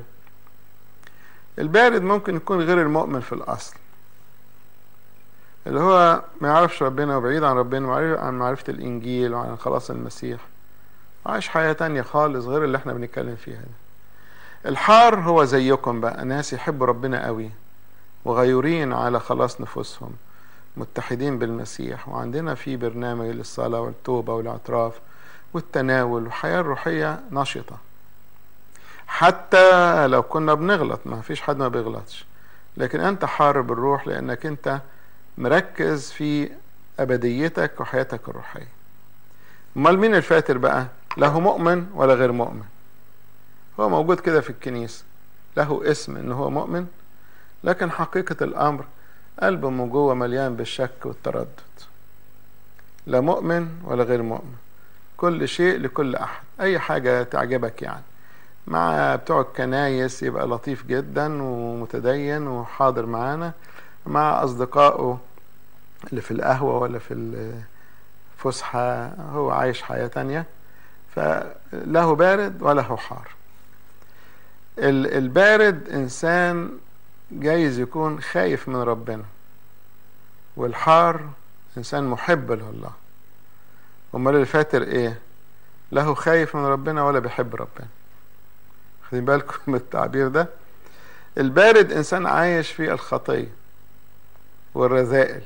البارد 1.60 2.02
ممكن 2.02 2.36
يكون 2.36 2.62
غير 2.62 2.82
المؤمن 2.82 3.20
في 3.20 3.34
الأصل. 3.34 3.76
اللي 5.68 5.80
هو 5.80 6.22
ما 6.42 6.48
يعرفش 6.48 6.84
ربنا 6.84 7.18
وبعيد 7.18 7.44
عن 7.44 7.56
ربنا 7.56 7.88
وعن 7.88 8.14
عن 8.14 8.34
معرفة 8.34 8.64
الإنجيل 8.70 9.34
وعن 9.34 9.58
خلاص 9.58 9.90
المسيح. 9.90 10.40
عايش 11.26 11.50
حياة 11.50 11.74
تانية 11.74 12.02
خالص 12.02 12.46
غير 12.46 12.64
اللي 12.64 12.78
إحنا 12.78 12.94
بنتكلم 12.94 13.36
فيها 13.36 13.60
دي. 13.62 14.70
الحار 14.70 15.20
هو 15.20 15.44
زيكم 15.44 16.02
بقى 16.02 16.26
ناس 16.26 16.54
يحبوا 16.54 16.88
ربنا 16.88 17.26
قوي 17.26 17.52
وغيورين 18.26 18.94
على 18.94 19.20
خلاص 19.20 19.62
نفوسهم 19.62 20.12
متحدين 20.78 21.40
بالمسيح. 21.40 22.10
وعندنا 22.10 22.56
في 22.56 22.76
برنامج 22.78 23.28
للصلاة 23.28 23.82
والتوبة 23.82 24.34
والأعتراف 24.34 24.94
والتناول 25.54 26.24
والحياة 26.24 26.60
الروحية 26.62 27.20
نشطة. 27.32 27.78
حتى 29.08 30.08
لو 30.08 30.24
كنا 30.24 30.54
بنغلط 30.54 31.00
ما 31.06 31.22
فيش 31.22 31.42
حد 31.42 31.58
ما 31.58 31.68
بيغلطش. 31.68 32.26
لكن 32.78 33.00
أنت 33.00 33.26
حارب 33.26 33.72
الروح 33.72 34.08
لأنك 34.08 34.46
أنت 34.46 34.80
مركز 35.38 36.12
في 36.12 36.52
أبديتك 37.00 37.82
وحياتك 37.82 38.30
الروحية. 38.30 38.68
أمال 39.78 40.00
مين 40.00 40.16
الفاتر 40.16 40.58
بقى؟ 40.58 40.88
له 41.20 41.40
مؤمن 41.40 41.88
ولا 41.94 42.14
غير 42.14 42.32
مؤمن. 42.32 42.64
هو 43.80 43.90
موجود 43.90 44.20
كده 44.20 44.42
في 44.42 44.50
الكنيسة 44.50 45.04
له 45.58 45.82
اسم 45.92 46.18
إن 46.18 46.32
هو 46.32 46.50
مؤمن 46.50 46.88
لكن 47.64 47.92
حقيقة 47.92 48.44
الأمر 48.44 48.86
قلبه 49.44 49.70
من 49.70 49.90
جوه 49.90 50.14
مليان 50.14 50.56
بالشك 50.56 51.06
والتردد. 51.06 51.48
لا 53.08 53.20
مؤمن 53.20 53.68
ولا 53.84 54.04
غير 54.04 54.22
مؤمن 54.22 54.56
كل 55.18 55.48
شيء 55.48 55.80
لكل 55.80 56.16
أحد 56.16 56.44
أي 56.62 56.80
حاجة 56.80 57.24
تعجبك 57.24 57.82
يعني. 57.82 58.04
مع 58.68 59.16
بتوع 59.16 59.42
الكنايس 59.42 60.24
يبقى 60.24 60.48
لطيف 60.48 60.86
جدا 60.86 61.44
ومتدين 61.44 62.48
وحاضر 62.48 63.06
معانا 63.06 63.52
مع 64.06 64.44
أصدقائه 64.44 65.20
اللي 66.10 66.22
في 66.22 66.32
القهوة 66.32 66.78
ولا 66.78 67.00
في 67.00 67.14
الفسحة 68.38 69.08
هو 69.32 69.52
عايش 69.52 69.82
حياة 69.82 70.08
تانية. 70.08 70.46
فله 71.16 72.16
بارد 72.16 72.62
وله 72.62 72.98
حار. 72.98 73.28
البارد 74.80 75.90
إنسان 75.90 76.72
جايز 77.32 77.80
يكون 77.80 78.22
خايف 78.22 78.68
من 78.70 78.76
ربنا 78.76 79.24
والحار 80.58 81.30
إنسان 81.78 82.04
محب 82.04 82.52
لله. 82.52 82.92
أمال 84.16 84.36
الفاتر 84.36 84.82
إيه؟ 84.82 85.20
له 85.92 86.14
خايف 86.14 86.56
من 86.56 86.66
ربنا 86.66 87.04
ولا 87.04 87.20
بيحب 87.20 87.56
ربنا. 87.56 87.88
خدين 89.12 89.26
بالكم 89.26 89.58
من 89.68 89.76
التعبير 89.76 90.28
ده؟ 90.28 90.48
البارد 91.38 91.92
إنسان 91.92 92.26
عايش 92.26 92.72
في 92.72 92.92
الخطية 92.92 93.50
والرذائل 94.74 95.42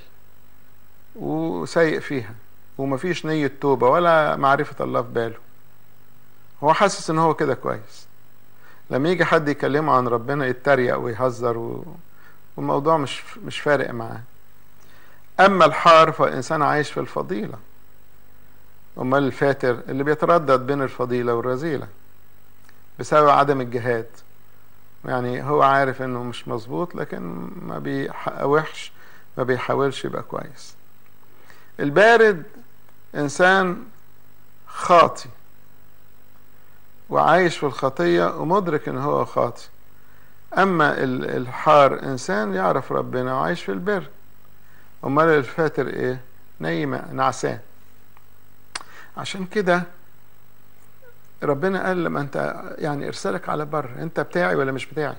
وسيء 1.16 2.00
فيها 2.00 2.34
ومفيش 2.78 3.26
نية 3.26 3.52
توبة 3.62 3.90
ولا 3.90 4.36
معرفة 4.36 4.86
الله 4.86 5.02
في 5.02 5.08
باله. 5.08 5.36
هو 6.64 6.74
حاسس 6.74 7.10
إن 7.10 7.20
هو 7.20 7.34
كده 7.34 7.54
كويس. 7.54 8.08
لما 8.90 9.10
يجي 9.10 9.26
حد 9.26 9.48
يكلمه 9.50 9.94
عن 9.94 10.08
ربنا 10.08 10.46
يتريق 10.46 10.98
ويهزر 10.98 11.58
و... 11.58 11.86
والموضوع 12.58 12.98
مش 12.98 13.24
مش 13.38 13.60
فارق 13.60 13.92
معاه. 13.92 14.22
أما 15.40 15.66
الحار 15.66 16.12
فانسان 16.12 16.62
عايش 16.62 16.92
في 16.92 17.00
الفضيلة. 17.00 17.58
أمال 18.98 19.24
الفاتر 19.24 19.80
اللي 19.90 20.04
بيتردد 20.04 20.60
بين 20.68 20.82
الفضيلة 20.82 21.34
والرذيله 21.36 21.88
بسبب 23.00 23.30
عدم 23.30 23.62
الجهاد. 23.62 24.08
يعني 25.06 25.44
هو 25.44 25.62
عارف 25.62 26.02
إنه 26.02 26.24
مش 26.24 26.48
مظبوط 26.48 26.96
لكن 26.96 27.50
ما 27.62 27.80
بيحاولش 27.80 28.92
ما 29.38 29.44
بيحاولش 29.44 30.06
يبقى 30.06 30.24
كويس. 30.24 30.76
البارد 31.80 32.44
إنسان 33.16 33.84
خاطي 34.68 35.30
وعايش 37.10 37.58
في 37.58 37.66
الخطية 37.66 38.38
ومدرك 38.38 38.88
إن 38.88 38.98
هو 38.98 39.26
خاطي 39.26 39.68
أما 40.58 41.04
الحار 41.04 42.04
إنسان 42.04 42.54
يعرف 42.54 42.92
ربنا 42.92 43.34
وعايش 43.36 43.64
في 43.64 43.72
البر. 43.72 44.08
أمال 45.06 45.28
الفاتر 45.30 45.88
إيه؟ 45.88 46.22
نايمة 46.60 47.12
نعسان. 47.12 47.60
عشان 49.18 49.46
كده 49.46 49.84
ربنا 51.44 51.88
قال 51.88 52.04
لما 52.04 52.22
أنت 52.22 52.64
يعني 52.78 53.08
ارسلك 53.08 53.50
على 53.50 53.66
بر 53.66 53.90
أنت 54.00 54.20
بتاعي 54.20 54.56
ولا 54.56 54.72
مش 54.72 54.86
بتاعي؟ 54.86 55.16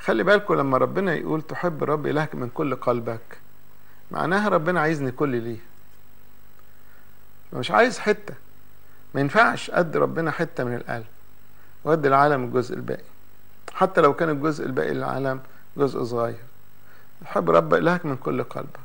خلي 0.00 0.22
بالكم 0.22 0.54
لما 0.54 0.78
ربنا 0.78 1.14
يقول 1.14 1.42
تحب 1.42 1.84
رب 1.84 2.06
إلهك 2.06 2.34
من 2.34 2.48
كل 2.48 2.74
قلبك 2.74 3.38
معناها 4.10 4.48
ربنا 4.48 4.80
عايزني 4.80 5.10
كل 5.10 5.28
ليه. 5.28 5.58
مش 7.52 7.70
عايز 7.70 7.98
حتة. 7.98 8.34
ما 9.14 9.20
ينفعش 9.20 9.70
قد 9.70 9.96
ربنا 9.96 10.30
حتة 10.30 10.64
من 10.64 10.74
القلب 10.74 11.06
وقد 11.84 12.06
العالم 12.06 12.44
الجزء 12.44 12.74
الباقي. 12.74 13.02
حتى 13.74 14.00
لو 14.00 14.14
كان 14.14 14.30
الجزء 14.30 14.66
الباقي 14.66 14.90
للعالم 14.94 15.40
جزء 15.76 16.04
صغير. 16.04 16.38
تحب 17.24 17.50
رب 17.50 17.74
إلهك 17.74 18.06
من 18.06 18.16
كل 18.16 18.42
قلبك. 18.42 18.80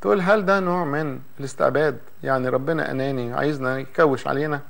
تقول 0.00 0.20
هل 0.20 0.46
ده 0.46 0.60
نوع 0.60 0.84
من 0.84 1.20
الاستعباد؟ 1.40 1.98
يعني 2.22 2.48
ربنا 2.48 2.90
أناني 2.90 3.32
عايزنا 3.32 3.78
يكوش 3.78 4.26
علينا؟ 4.26 4.60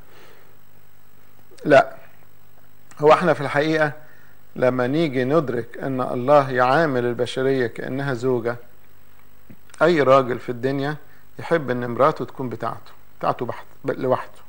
لا. 1.65 1.95
هو 3.01 3.13
إحنا 3.13 3.35
في 3.35 3.41
الحقيقة 3.41 3.93
لما 4.57 4.87
نيجي 4.87 5.25
ندرك 5.25 5.79
أن 5.79 6.01
الله 6.01 6.51
يعامل 6.51 7.05
البشرية 7.05 7.67
كأنها 7.67 8.15
زوجة 8.15 8.57
أي 9.83 10.03
راجل 10.03 10.39
في 10.39 10.49
الدنيا 10.49 10.97
يحب 11.39 11.71
إن 11.71 11.91
مراته 11.91 12.25
تكون 12.25 12.49
بتاعته 12.49 12.93
بتاعته 13.19 13.47
بحت 13.47 13.67
لوحده. 13.85 14.44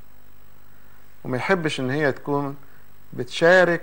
وما 1.26 1.38
يحبش 1.38 1.80
إن 1.80 1.90
هي 1.90 2.12
تكون 2.12 2.56
بتشارك 3.14 3.82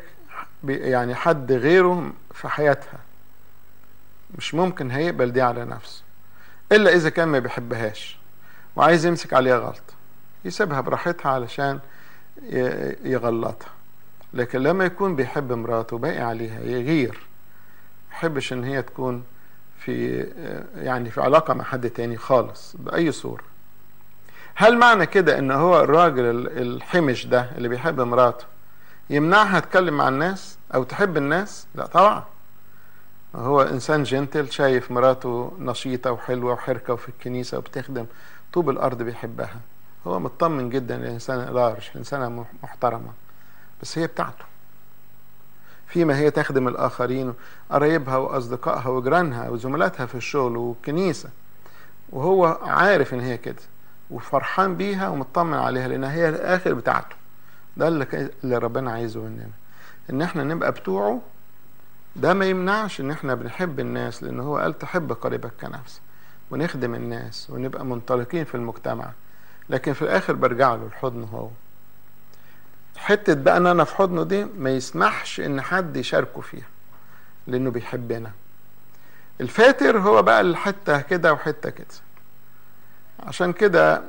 يعني 0.65 1.15
حد 1.15 1.53
غيره 1.53 2.13
في 2.35 2.49
حياتها. 2.49 2.99
مش 4.39 4.55
ممكن 4.55 4.91
هيقبل 4.91 5.33
دي 5.33 5.43
على 5.43 5.65
نفسه. 5.65 6.03
إلا 6.73 6.95
إذا 6.95 7.11
كان 7.11 7.29
ما 7.29 7.39
بيحبهاش 7.39 8.19
وعايز 8.77 9.07
يمسك 9.07 9.33
عليها 9.33 9.59
غلط. 9.59 9.83
يسيبها 10.45 10.81
براحتها 10.81 11.33
علشان 11.33 11.81
يغلطها. 13.05 13.71
لكن 14.35 14.59
لما 14.59 14.85
يكون 14.85 15.17
بيحب 15.17 15.53
مراته 15.53 15.99
باقي 15.99 16.21
عليها 16.21 16.61
يغير. 16.61 17.21
يحبش 18.13 18.53
إن 18.53 18.65
هي 18.65 18.83
تكون 18.83 19.25
في 19.79 20.27
يعني 20.77 21.11
في 21.11 21.21
علاقة 21.21 21.55
مع 21.55 21.65
حد 21.65 21.91
تاني 21.91 22.17
خالص 22.17 22.77
بأي 22.79 23.13
صورة. 23.13 23.45
هل 24.55 24.79
معنى 24.79 25.07
كده 25.07 25.39
إن 25.39 25.51
هو 25.51 25.81
الراجل 25.81 26.25
الحمش 26.47 27.27
ده 27.27 27.51
اللي 27.57 27.69
بيحب 27.69 28.01
مراته 28.01 28.45
يمنعها 29.11 29.61
تكلم 29.61 29.97
مع 29.97 30.09
الناس 30.09 30.59
أو 30.75 30.85
تحب 30.85 31.17
الناس؟ 31.17 31.67
لا 31.75 31.87
طبعا. 31.87 32.25
هو 33.35 33.63
إنسان 33.63 34.03
جنتل 34.03 34.53
شايف 34.53 34.91
مراته 34.91 35.53
نشيطة 35.59 36.13
وحلوة 36.13 36.53
وحركة 36.53 36.93
وفي 36.93 37.09
الكنيسة 37.09 37.59
وبتخدم 37.59 38.07
طوب 38.53 38.71
الأرض 38.71 39.03
بيحبها. 39.03 39.57
هو 40.07 40.21
مطمن 40.21 40.71
جدا 40.71 40.97
لإنسانة 40.97 41.51
لارج 41.51 41.91
إنسانة 41.97 42.45
محترمة. 42.63 43.11
بس 43.83 43.99
هي 43.99 44.07
بتاعته. 44.07 44.45
فيما 45.87 46.19
هي 46.19 46.31
تخدم 46.31 46.69
الآخرين 46.69 47.35
قرايبها 47.71 48.17
وأصدقائها 48.17 48.89
وجيرانها 48.89 49.49
وزملاتها 49.49 50.07
في 50.07 50.15
الشغل 50.15 50.57
والكنيسة 50.57 51.29
وهو 52.11 52.59
عارف 52.63 53.15
إن 53.15 53.21
هي 53.21 53.39
كده. 53.39 53.63
وفرحان 54.13 54.77
بيها 54.77 55.09
ومطمن 55.09 55.55
عليها 55.59 55.89
لأنها 55.89 56.13
هي 56.13 56.29
الآخر 56.29 56.75
بتاعته. 56.75 57.17
ده 57.77 57.89
اللي, 57.89 58.31
اللي 58.45 58.59
ربنا 58.59 58.93
عايزه 58.93 59.21
مننا. 59.21 59.49
إن 60.11 60.23
إحنا 60.23 60.45
نبقى 60.45 60.73
بتوعه 60.73 61.21
ده 62.17 62.35
ما 62.35 62.45
يمنعش 62.47 63.01
إن 63.01 63.11
إحنا 63.11 63.35
بنحب 63.35 63.81
الناس 63.81 64.23
لأن 64.23 64.41
هو 64.41 64.59
قال 64.59 64.79
تحب 64.79 65.13
قريبك 65.13 65.53
كنفسك 65.61 66.01
ونخدم 66.51 66.95
الناس 66.95 67.51
ونبقى 67.51 67.85
منطلقين 67.85 68.45
في 68.45 68.55
المجتمع. 68.55 69.11
لكن 69.71 69.93
في 69.93 70.03
الآخر 70.03 70.33
برجع 70.33 70.75
له 70.75 70.87
الحضن 70.87 71.23
هو. 71.25 71.49
حتة 72.97 73.35
بقى 73.35 73.57
إن 73.57 73.67
أنا 73.67 73.85
في 73.85 73.97
حضنه 73.97 74.23
دي 74.25 74.45
ما 74.45 74.71
يسمحش 74.71 75.41
إن 75.41 75.61
حد 75.61 75.97
يشاركه 75.97 76.41
فيها 76.41 76.67
لأنه 77.47 77.71
بيحبنا. 77.71 78.31
الفاتر 79.41 79.99
هو 79.99 80.23
بقى 80.23 80.41
الحتة 80.41 81.01
كده 81.01 81.33
وحتة 81.33 81.71
كده. 81.71 81.87
عشان 83.27 83.53
كده 83.53 84.03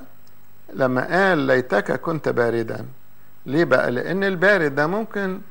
لما 0.74 1.02
قال 1.30 1.38
ليتك 1.38 2.02
كنت 2.02 2.30
باردا 2.30 2.86
ليه 3.46 3.64
بقى؟ 3.64 3.92
لأن 3.92 4.24
البارد 4.24 4.76
ده 4.76 4.88
ممكن 4.88 5.42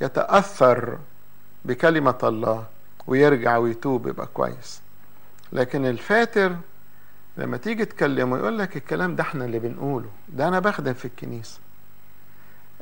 يتأثر 0.00 0.98
بكلمة 1.64 2.18
الله 2.22 2.64
ويرجع 3.06 3.56
ويتوب 3.56 4.06
يبقى 4.06 4.26
كويس. 4.34 4.80
لكن 5.52 5.86
الفاتر 5.86 6.56
لما 7.36 7.56
تيجي 7.56 7.84
تكلمه 7.84 8.38
يقول 8.38 8.58
لك 8.58 8.76
الكلام 8.76 9.16
ده 9.16 9.22
إحنا 9.22 9.44
اللي 9.44 9.58
بنقوله 9.58 10.08
ده 10.28 10.48
أنا 10.48 10.60
بخدم 10.60 10.92
في 10.94 11.04
الكنيسة. 11.04 11.58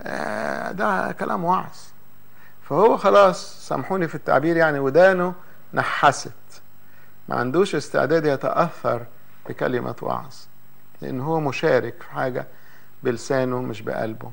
آه 0.00 0.72
ده 0.72 1.12
كلام 1.12 1.44
وعظ 1.44 1.76
فهو 2.68 2.96
خلاص 2.96 3.68
سامحوني 3.68 4.08
في 4.08 4.14
التعبير 4.14 4.56
يعني 4.56 4.78
ودانه 4.78 5.34
نحست. 5.74 6.32
ما 7.28 7.36
عندوش 7.36 7.74
استعداد 7.74 8.24
يتأثر 8.26 9.02
بكلمة 9.48 9.94
وعظ 10.02 10.34
لأن 11.02 11.20
هو 11.20 11.40
مشارك 11.40 11.94
في 12.02 12.10
حاجة 12.12 12.46
بلسانه 13.02 13.62
مش 13.62 13.82
بقلبه. 13.82 14.30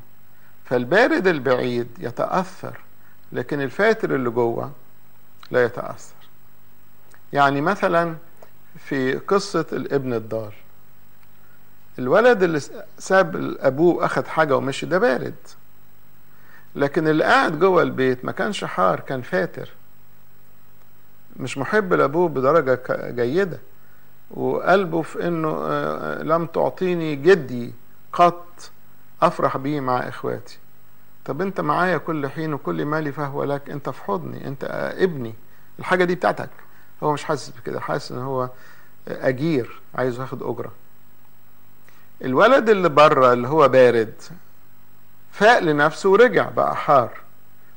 فالبارد 0.65 1.27
البعيد 1.27 1.87
يتأثر 1.99 2.79
لكن 3.31 3.61
الفاتر 3.61 4.15
اللي 4.15 4.29
جوه 4.29 4.71
لا 5.51 5.63
يتأثر. 5.63 6.13
يعني 7.33 7.61
مثلا 7.61 8.15
في 8.77 9.13
قصة 9.13 9.65
الابن 9.71 10.13
الضال 10.13 10.51
الولد 11.99 12.43
اللي 12.43 12.59
ساب 12.99 13.57
أبوه 13.59 13.95
واخد 13.95 14.27
حاجة 14.27 14.57
ومشي 14.57 14.85
ده 14.85 14.97
بارد. 14.99 15.35
لكن 16.75 17.07
اللي 17.07 17.23
قاعد 17.23 17.59
جوه 17.59 17.81
البيت 17.83 18.25
ما 18.25 18.31
كانش 18.31 18.63
حار 18.63 18.99
كان 18.99 19.21
فاتر. 19.21 19.69
مش 21.39 21.57
محب 21.57 21.93
لأبوه 21.93 22.29
بدرجة 22.29 22.79
جيدة. 23.11 23.59
وقلبه 24.31 25.01
في 25.01 25.27
إنه 25.27 25.67
لم 26.23 26.45
تعطيني 26.45 27.15
جدي 27.15 27.73
قط 28.13 28.71
أفرح 29.21 29.57
به 29.57 29.79
مع 29.79 29.97
إخواتي. 30.07 30.57
طب 31.25 31.41
أنت 31.41 31.61
معايا 31.61 31.97
كل 31.97 32.27
حين 32.29 32.53
وكل 32.53 32.85
مالي 32.85 33.11
فهو 33.11 33.43
لك 33.43 33.69
أنت 33.69 33.89
في 33.89 34.03
حضني 34.03 34.47
أنت 34.47 34.63
ابني. 34.97 35.33
الحاجة 35.79 36.03
دي 36.03 36.15
بتاعتك. 36.15 36.49
هو 37.03 37.13
مش 37.13 37.23
حاسس 37.23 37.49
بكده 37.49 37.79
حاسس 37.79 38.11
إن 38.11 38.17
هو 38.17 38.49
أجير 39.07 39.81
عايز 39.95 40.19
ياخد 40.19 40.43
أجرة. 40.43 40.71
الولد 42.23 42.69
اللي 42.69 42.89
بره 42.89 43.33
اللي 43.33 43.47
هو 43.47 43.67
بارد 43.67 44.13
فاق 45.31 45.59
لنفسه 45.59 46.09
ورجع 46.09 46.49
بقى 46.49 46.75
حار. 46.75 47.09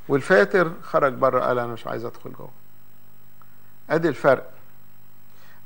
والفاتر 0.08 0.72
خرج 0.82 1.12
بره 1.12 1.40
قال 1.40 1.58
أنا 1.58 1.72
مش 1.72 1.86
عايز 1.86 2.04
أدخل 2.04 2.32
جوه. 2.32 2.50
أدي 3.90 4.08
الفرق. 4.08 4.50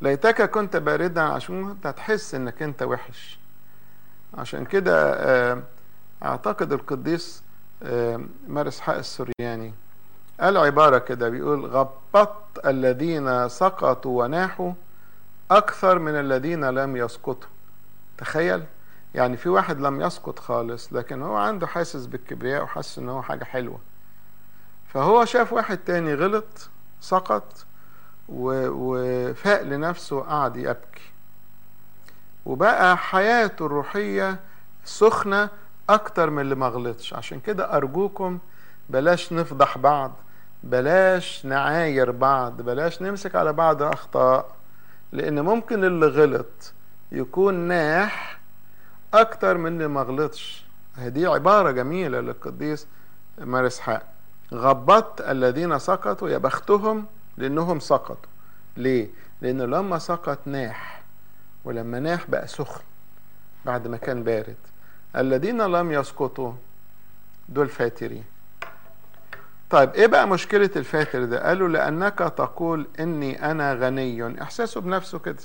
ليتك 0.01 0.51
كنت 0.51 0.77
باردا 0.77 1.21
عشان 1.23 1.71
انت 1.71 1.87
هتحس 1.87 2.35
إنك 2.35 2.63
أنت 2.63 2.83
وحش. 2.83 3.39
عشان 4.39 4.65
كده 4.65 5.65
أعتقد 6.23 6.73
القديس 6.73 7.43
مار 8.49 8.69
اسحاق 8.69 8.97
السورياني 8.97 9.73
قال 10.41 10.57
عبارة 10.57 10.99
كده 10.99 11.29
بيقول 11.29 11.67
غبطت 11.67 12.67
الذين 12.67 13.49
سقطوا 13.49 14.25
وناحوا 14.25 14.73
أكثر 15.51 15.99
من 15.99 16.21
الذين 16.21 16.65
لم 16.65 16.97
يسقطوا. 16.97 17.49
تخيل 18.19 18.65
يعني 19.15 19.37
في 19.37 19.49
واحد 19.49 19.81
لم 19.81 20.01
يسقط 20.01 20.39
خالص 20.39 20.93
لكن 20.93 21.23
هو 21.23 21.37
عنده 21.37 21.67
حاسس 21.67 22.07
بالكبرياء 22.07 22.63
وحاسس 22.63 22.99
إن 22.99 23.09
هو 23.09 23.23
حاجة 23.23 23.45
حلوة. 23.45 23.79
فهو 24.89 25.25
شاف 25.25 25.53
واحد 25.53 25.79
تاني 25.79 26.15
غلط 26.15 26.69
سقط 27.01 27.65
وفاق 28.29 29.63
لنفسه 29.63 30.17
وقعد 30.17 30.57
يبكي. 30.57 31.11
وبقى 32.47 32.97
حياته 32.97 33.67
الروحية 33.67 34.41
سخنة 34.85 35.49
أكتر 35.89 36.31
من 36.31 36.43
اللي 36.43 36.55
ما 36.55 36.69
غلطش. 36.69 37.15
عشان 37.15 37.41
كده 37.41 37.77
أرجوكم 37.77 38.39
بلاش 38.91 39.33
نفضح 39.33 39.79
بعض 39.79 40.13
بلاش 40.65 41.47
نعاير 41.47 42.11
بعض 42.11 42.63
بلاش 42.63 43.03
نمسك 43.03 43.35
على 43.35 43.53
بعض 43.53 43.83
أخطاء 43.83 44.47
لأن 45.13 45.41
ممكن 45.41 45.85
اللي 45.85 46.07
غلط 46.07 46.73
يكون 47.13 47.55
ناح 47.55 48.39
أكتر 49.15 49.57
من 49.59 49.67
اللي 49.73 49.89
ما 49.89 50.03
غلطش. 50.03 50.67
هذه 50.97 51.35
عبارة 51.35 51.71
جميلة 51.71 52.21
للقديس 52.21 52.87
مار 53.39 53.67
اسحاق 53.67 54.03
غبطت 54.55 55.21
الذين 55.21 55.79
سقطوا 55.79 56.29
يا 56.29 56.39
بختهم 56.39 57.07
لأنهم 57.39 57.81
سقطوا. 57.81 58.31
ليه؟ 58.77 59.09
لأنه 59.41 59.65
لما 59.65 59.99
سقط 59.99 60.39
ناح 60.47 61.03
ولما 61.65 62.01
ناح 62.01 62.31
بقى 62.31 62.49
سخن 62.49 62.83
بعد 63.65 63.89
ما 63.89 63.97
كان 63.97 64.23
بارد. 64.23 64.57
الذين 65.17 65.63
لم 65.63 65.93
يسقطوا 65.93 66.53
دول 67.49 67.69
فاترين. 67.69 68.25
طيب 69.71 69.95
إيه 69.95 70.07
بقى 70.07 70.29
مشكلة 70.29 70.71
الفاتر 70.77 71.25
ده؟ 71.25 71.47
قالوا 71.49 71.69
لأنك 71.69 72.19
تقول 72.19 72.87
إني 73.01 73.51
أنا 73.51 73.75
غني. 73.75 74.43
إحساسه 74.43 74.81
بنفسه 74.81 75.19
كده. 75.19 75.43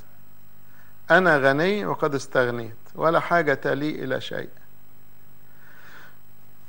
أنا 1.11 1.37
غني 1.37 1.85
وقد 1.85 2.15
استغنيت 2.15 2.75
ولا 2.95 3.19
حاجة 3.19 3.73
لي 3.73 3.89
إلى 4.03 4.21
شيء. 4.21 4.49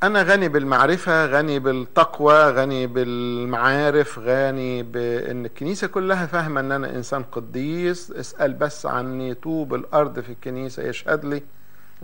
أنا 0.02 0.22
غني 0.22 0.48
بالمعرفة 0.48 1.26
غني 1.26 1.58
بالتقوى 1.58 2.50
غني 2.50 2.86
بالمعارف 2.86 4.18
غني 4.18 4.82
بإن 4.82 5.46
الكنيسة 5.46 5.86
كلها 5.86 6.26
فاهمة 6.26 6.60
إن 6.60 6.72
أنا 6.72 6.90
إنسان 6.96 7.22
قديس 7.22 8.10
اسأل 8.10 8.52
بس 8.52 8.86
عني 8.86 9.34
طوب 9.34 9.74
الأرض 9.74 10.20
في 10.20 10.32
الكنيسة 10.32 10.82
يشهد 10.82 11.24
لي. 11.24 11.42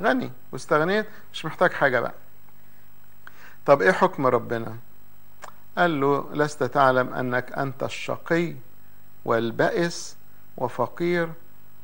غني 0.01 0.31
واستغنيت 0.53 1.07
مش 1.33 1.45
محتاج 1.45 1.73
حاجة 1.73 2.01
بقى. 2.01 2.15
طب 3.67 3.83
إيه 3.83 3.93
حكم 3.93 4.27
ربنا؟ 4.27 4.77
قال 5.79 6.01
له 6.01 6.27
لست 6.35 6.63
تعلم 6.65 7.15
أنك 7.15 7.53
أنت 7.53 7.83
الشقي 7.83 8.55
والبائس 9.25 10.17
وفقير 10.57 11.29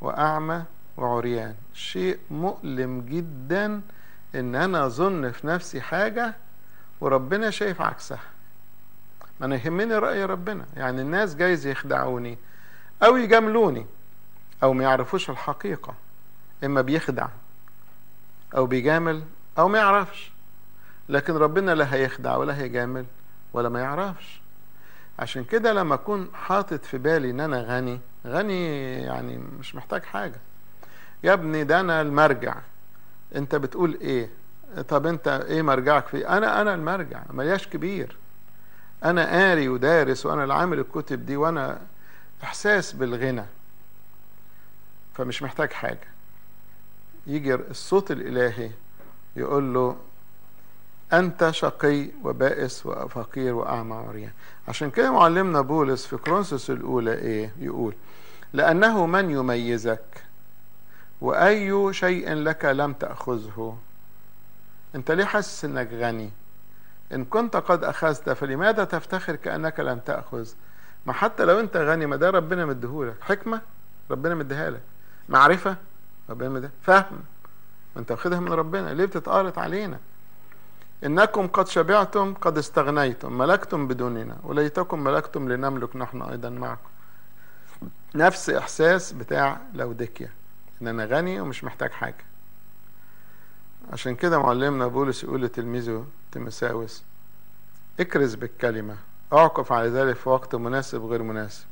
وأعمى 0.00 0.62
وعريان. 0.96 1.54
شيء 1.74 2.18
مؤلم 2.30 3.00
جدا 3.00 3.80
إن 4.34 4.54
أنا 4.54 4.86
أظن 4.86 5.30
في 5.30 5.46
نفسي 5.46 5.80
حاجة 5.80 6.34
وربنا 7.00 7.50
شايف 7.50 7.80
عكسها. 7.80 8.20
ما 9.40 9.46
أنا 9.46 9.56
يهمني 9.56 9.94
رأي 9.94 10.24
ربنا. 10.24 10.64
يعني 10.76 11.02
الناس 11.02 11.34
جايز 11.34 11.66
يخدعوني 11.66 12.38
أو 13.02 13.16
يجاملوني 13.16 13.86
أو 14.62 14.72
ما 14.72 14.84
يعرفوش 14.84 15.30
الحقيقة. 15.30 15.94
إما 16.64 16.80
بيخدع 16.80 17.28
أو 18.56 18.66
بيجامل 18.66 19.22
أو 19.58 19.68
ما 19.68 19.78
يعرفش. 19.78 20.30
لكن 21.08 21.36
ربنا 21.36 21.74
لا 21.74 21.94
هيخدع 21.94 22.36
ولا 22.36 22.58
هيجامل 22.58 23.04
ولا 23.52 23.68
ما 23.68 23.80
يعرفش. 23.80 24.40
عشان 25.18 25.44
كده 25.44 25.72
لما 25.72 25.94
أكون 25.94 26.28
حاطط 26.34 26.84
في 26.84 26.98
بالي 26.98 27.30
إن 27.30 27.40
أنا 27.40 27.60
غني 27.62 28.00
غني 28.26 28.92
يعني 29.02 29.40
مش 29.58 29.74
محتاج 29.74 30.02
حاجة. 30.02 30.40
يا 31.24 31.32
ابني 31.32 31.64
ده 31.64 31.80
أنا 31.80 32.00
المرجع. 32.00 32.54
انت 33.34 33.54
بتقول 33.54 33.98
إيه؟ 34.00 34.28
طب 34.88 35.06
انت 35.06 35.28
إيه 35.28 35.62
مرجعك 35.62 36.06
فيه 36.06 36.36
أنا 36.36 36.60
أنا 36.60 36.74
المرجع 36.74 37.22
ملياش 37.30 37.68
كبير. 37.68 38.16
أنا 39.04 39.30
قاري 39.30 39.68
ودارس 39.68 40.26
وأنا 40.26 40.42
اللي 40.42 40.54
عامل 40.54 40.78
الكتب 40.78 41.26
دي 41.26 41.36
وأنا 41.36 41.80
احساس 42.42 42.92
بالغنى. 42.92 43.44
فمش 45.14 45.42
محتاج 45.42 45.72
حاجة. 45.72 46.08
يجي 47.26 47.54
الصوت 47.54 48.10
الإلهي 48.10 48.70
يقول 49.36 49.74
له 49.74 49.96
أنت 51.12 51.50
شقي 51.50 52.08
وبائس 52.24 52.86
وفقير 52.86 53.54
وأعمى 53.54 53.96
وعريان. 53.96 54.30
عشان 54.68 54.90
كده 54.90 55.12
معلمنا 55.12 55.60
بولس 55.60 56.06
في 56.06 56.16
كرونسوس 56.16 56.70
الأولى 56.70 57.14
إيه؟ 57.14 57.50
يقول 57.58 57.94
لأنه 58.52 59.06
من 59.06 59.30
يميزك 59.30 60.04
وأي 61.24 61.92
شيء 61.92 62.34
لك 62.34 62.64
لم 62.64 62.92
تأخذه. 62.92 63.78
أنت 64.94 65.10
ليه 65.10 65.24
حاسس 65.24 65.64
أنك 65.64 65.92
غني؟ 65.92 66.30
إن 67.12 67.24
كنت 67.24 67.56
قد 67.56 67.84
أخذت 67.84 68.30
فلماذا 68.30 68.84
تفتخر 68.84 69.36
كأنك 69.36 69.80
لم 69.80 69.98
تأخذ؟ 69.98 70.48
ما 71.06 71.12
حتى 71.12 71.44
لو 71.44 71.60
أنت 71.60 71.76
غني 71.76 72.06
ما 72.06 72.16
ده 72.16 72.30
ربنا 72.30 72.66
مديهولك. 72.66 73.14
حكمة 73.20 73.60
ربنا 74.10 74.34
مديها 74.34 74.70
لك 74.70 74.80
معرفة 75.28 75.76
ربنا 76.30 76.48
مديها 76.48 76.70
فهم. 76.82 77.20
أنت 77.96 78.10
واخدها 78.10 78.40
من 78.40 78.52
ربنا. 78.52 78.94
ليه 78.94 79.04
بتتقارط 79.04 79.58
علينا؟ 79.58 79.98
إنكم 81.04 81.46
قد 81.46 81.68
شبعتم 81.68 82.34
قد 82.34 82.58
استغنيتم 82.58 83.38
ملكتم 83.38 83.88
بدوننا 83.88 84.36
وليتكم 84.42 85.04
ملكتم 85.04 85.52
لنملك 85.52 85.96
نحن 85.96 86.22
أيضا 86.22 86.50
معكم. 86.50 86.88
نفس 88.14 88.50
إحساس 88.50 89.12
بتاع 89.12 89.60
لوديكيا. 89.74 90.30
إن 90.88 91.00
أنا 91.00 91.16
غني 91.16 91.40
ومش 91.40 91.64
محتاج 91.64 91.90
حاجة. 91.90 92.24
عشان 93.92 94.14
كده 94.16 94.38
معلمنا 94.38 94.86
بولس 94.86 95.24
يقول 95.24 95.42
لتلميذه 95.42 96.06
تيموساوس 96.32 97.02
اكرز 98.00 98.34
بالكلمة 98.34 98.96
اعقف 99.32 99.72
على 99.72 99.88
ذلك 99.88 100.16
في 100.16 100.28
وقت 100.28 100.54
مناسب 100.54 101.04
غير 101.04 101.22
مناسب. 101.22 101.64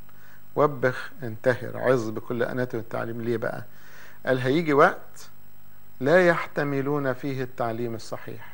وبخ 0.56 1.10
انتهر 1.22 1.78
عظ 1.78 2.08
بكل 2.08 2.42
أناته 2.42 2.78
والتعليم. 2.78 3.22
ليه 3.22 3.36
بقى؟ 3.36 3.64
قال 4.26 4.38
هيجي 4.38 4.72
وقت 4.72 5.28
لا 6.00 6.26
يحتملون 6.26 7.12
فيه 7.12 7.42
التعليم 7.42 7.94
الصحيح. 7.94 8.52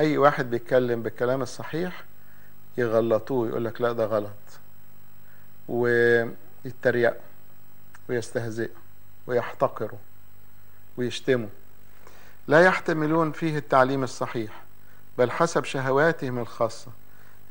أي 0.00 0.18
واحد 0.18 0.50
بيتكلم 0.50 1.02
بالكلام 1.02 1.42
الصحيح 1.42 2.04
يغلطوه 2.78 3.48
يقول 3.48 3.64
لك 3.64 3.80
لا 3.80 3.92
ده 3.92 4.04
غلط 4.04 4.30
ويتريقوا 5.68 7.20
ويستهزئوا. 8.08 8.79
ويحتقروا 9.30 9.98
ويشتموا. 10.96 11.48
لا 12.48 12.60
يحتملون 12.60 13.32
فيه 13.32 13.58
التعليم 13.58 14.02
الصحيح 14.02 14.62
بل 15.18 15.30
حسب 15.30 15.64
شهواتهم 15.64 16.38
الخاصة. 16.38 16.90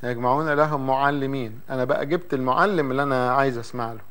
يجمعون 0.03 0.49
لهم 0.49 0.87
معلمين. 0.87 1.61
أنا 1.69 1.83
بقى 1.85 2.05
جبت 2.05 2.33
المعلم 2.33 2.91
اللي 2.91 3.03
أنا 3.03 3.31
عايز 3.31 3.57
أسمع 3.57 3.93
له. 3.93 4.01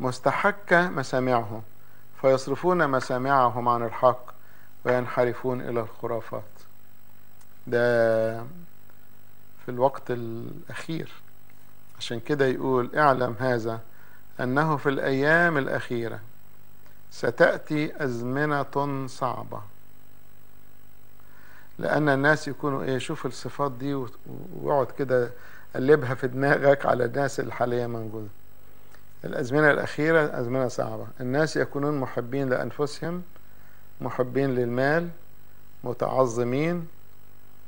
مستحكة 0.00 0.88
مسامعهم 0.88 1.62
فيصرفون 2.20 2.88
مسامعهم 2.88 3.68
عن 3.68 3.82
الحق 3.82 4.24
وينحرفون 4.84 5.60
إلى 5.60 5.80
الخرافات. 5.80 6.42
ده 7.66 8.38
في 9.64 9.68
الوقت 9.68 10.10
الأخير. 10.10 11.12
عشان 11.98 12.20
كده 12.20 12.46
يقول 12.46 12.96
اعلم 12.96 13.36
هذا 13.38 13.80
أنه 14.40 14.76
في 14.76 14.88
الأيام 14.88 15.58
الأخيرة 15.58 16.20
ستأتي 17.10 18.04
أزمنة 18.04 19.06
صعبة. 19.06 19.62
لأن 21.78 22.08
الناس 22.08 22.48
يكونوا 22.48 22.82
إيه 22.82 22.98
شوف 22.98 23.26
الصفات 23.26 23.72
دي 23.72 24.06
واقعد 24.62 24.90
كده 24.98 25.30
قلبها 25.76 26.14
في 26.14 26.28
دماغك 26.28 26.86
على 26.86 27.04
الناس 27.04 27.40
اللي 27.40 27.52
حاليا 27.52 27.86
موجودة. 27.86 28.28
الأزمنة 29.24 29.70
الأخيرة 29.70 30.40
أزمنة 30.40 30.68
صعبة. 30.68 31.06
الناس 31.20 31.56
يكونون 31.56 32.00
محبين 32.00 32.48
لأنفسهم 32.48 33.22
محبين 34.00 34.54
للمال 34.54 35.08
متعظمين 35.84 36.86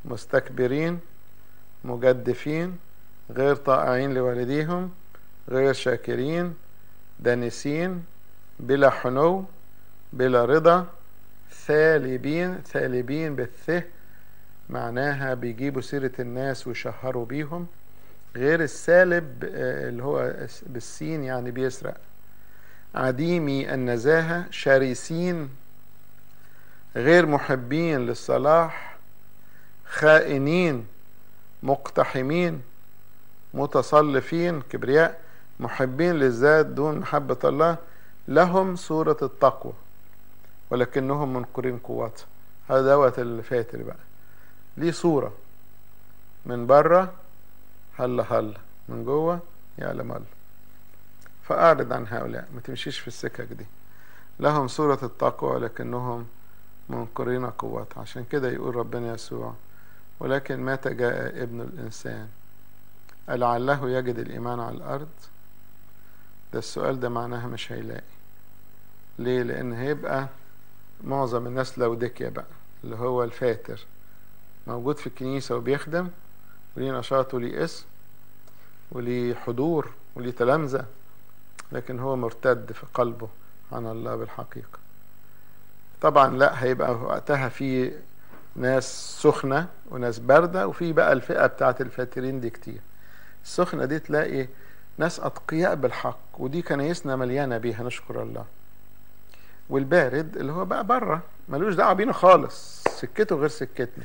مستكبرين 0.05 1.00
مجدفين 1.85 2.76
غير 3.31 3.55
طائعين 3.57 4.14
لوالديهم 4.14 4.90
غير 5.48 5.72
شاكرين 5.72 6.55
دانسين 7.20 8.05
بلا 8.61 8.90
حنو 8.90 9.44
بلا 10.12 10.44
رضا 10.44 10.87
ثالبين 11.66 12.59
ثالبين 12.73 13.37
بالثه 13.37 13.83
معناها 14.70 15.35
بيجيبوا 15.35 15.81
سيرة 15.83 16.12
الناس 16.18 16.66
ويشهروا 16.66 17.27
بيهم 17.27 17.66
غير 18.37 18.62
السالب 18.62 19.44
اللي 19.44 20.03
هو 20.03 20.35
بالسين 20.66 21.25
يعني 21.25 21.51
بيسرق. 21.51 21.96
عديمي 22.94 23.75
النزاهة 23.75 24.44
شرسين 24.51 25.49
غير 26.96 27.27
محبين 27.27 28.07
للصلاح 28.07 28.96
خائنين 29.87 30.87
مقتحمين 31.62 32.62
متصلفين 33.55 34.62
كبرياء 34.62 35.20
محبين 35.61 36.14
للذات 36.14 36.66
دون 36.66 36.99
محبة 36.99 37.38
الله 37.44 37.77
لهم 38.31 38.77
صورة 38.77 39.16
التقوى 39.23 39.73
ولكنهم 40.71 41.33
منكرين 41.33 41.79
قوتها 41.79 42.27
هذا 42.69 42.83
دوت 42.95 43.19
الفاتر 43.19 43.83
بقى. 43.83 43.97
ليه 44.77 44.90
صورة 44.90 45.33
من 46.47 46.66
بره 46.66 47.12
هلا 47.99 48.23
هلا 48.38 48.59
من 48.88 49.05
جوه 49.05 49.40
يعلم 49.79 50.12
الله 50.12 50.27
فأعرض 51.43 51.93
عن 51.93 52.07
هؤلاء 52.09 52.49
ما 52.55 52.61
تمشيش 52.61 52.99
في 52.99 53.09
السكك 53.09 53.53
دي. 53.53 53.66
لهم 54.40 54.69
صورة 54.69 54.99
التقوى 55.03 55.51
ولكنهم 55.51 56.27
منكرين 56.88 57.47
قوته 57.47 58.01
عشان 58.01 58.25
كده 58.25 58.51
يقول 58.51 58.77
ربنا 58.77 59.14
يسوع 59.14 59.55
ولكن 60.21 60.64
متى 60.64 60.95
جاء 60.95 61.43
ابن 61.43 61.61
الإنسان. 61.61 62.29
ألعله 63.31 63.90
يجد 63.90 64.19
الإيمان 64.19 64.61
على 64.61 64.77
الأرض؟ 64.77 65.09
ده 66.53 66.59
السؤال 66.59 67.01
ده 67.01 67.09
معناها 67.09 67.47
مش 67.47 67.73
هيلاقي. 67.73 68.19
ليه؟ 69.20 69.42
لأن 69.42 69.72
هيبقى 69.72 70.28
معظم 71.04 71.46
الناس 71.46 71.78
لوديكيا 71.78 72.28
بقى 72.28 72.44
اللي 72.85 72.96
هو 72.96 73.24
الفاتر. 73.24 73.80
موجود 74.66 74.96
في 74.98 75.06
الكنيسة 75.06 75.56
وبيخدم 75.56 76.09
وليه 76.76 76.98
نشاط 76.98 77.35
وليه 77.35 77.64
اسم 77.64 77.85
وليه 78.92 79.35
حضور 79.35 79.90
وليه 80.14 80.30
تلامذة 80.30 80.85
لكن 81.72 82.00
هو 82.00 82.16
مرتد 82.16 82.72
في 82.72 82.87
قلبه 82.94 83.28
عن 83.72 83.87
الله 83.87 84.16
بالحقيقة. 84.16 84.78
طبعا 86.00 86.37
لا 86.37 86.62
هيبقى 86.64 86.92
وقتها 86.94 87.48
في 87.48 87.92
ناس 88.56 89.16
سخنة 89.22 89.68
وناس 89.90 90.18
باردة 90.18 90.66
وفي 90.68 90.92
بقى 90.92 91.12
الفئة 91.12 91.46
بتاعت 91.46 91.80
الفاترين 91.80 92.40
دي 92.40 92.50
كتير. 92.50 92.80
السخنة 93.44 93.85
دي 93.85 93.98
تلاقي 93.98 94.48
ناس 94.98 95.20
أتقياء 95.20 95.74
بالحق 95.74 96.18
ودي 96.38 96.62
كنايسنا 96.62 97.16
مليانة 97.16 97.59
بيها 97.59 97.83
نشكر 97.83 98.22
الله. 98.22 98.44
والبارد 99.70 100.37
اللي 100.37 100.52
هو 100.52 100.64
بقى 100.64 100.85
بره. 100.85 101.22
ملوش 101.48 101.74
دعوة 101.74 101.92
بينا 101.92 102.12
خالص. 102.12 102.85
سكته 102.88 103.37
غير 103.37 103.48
سكتنا. 103.48 104.04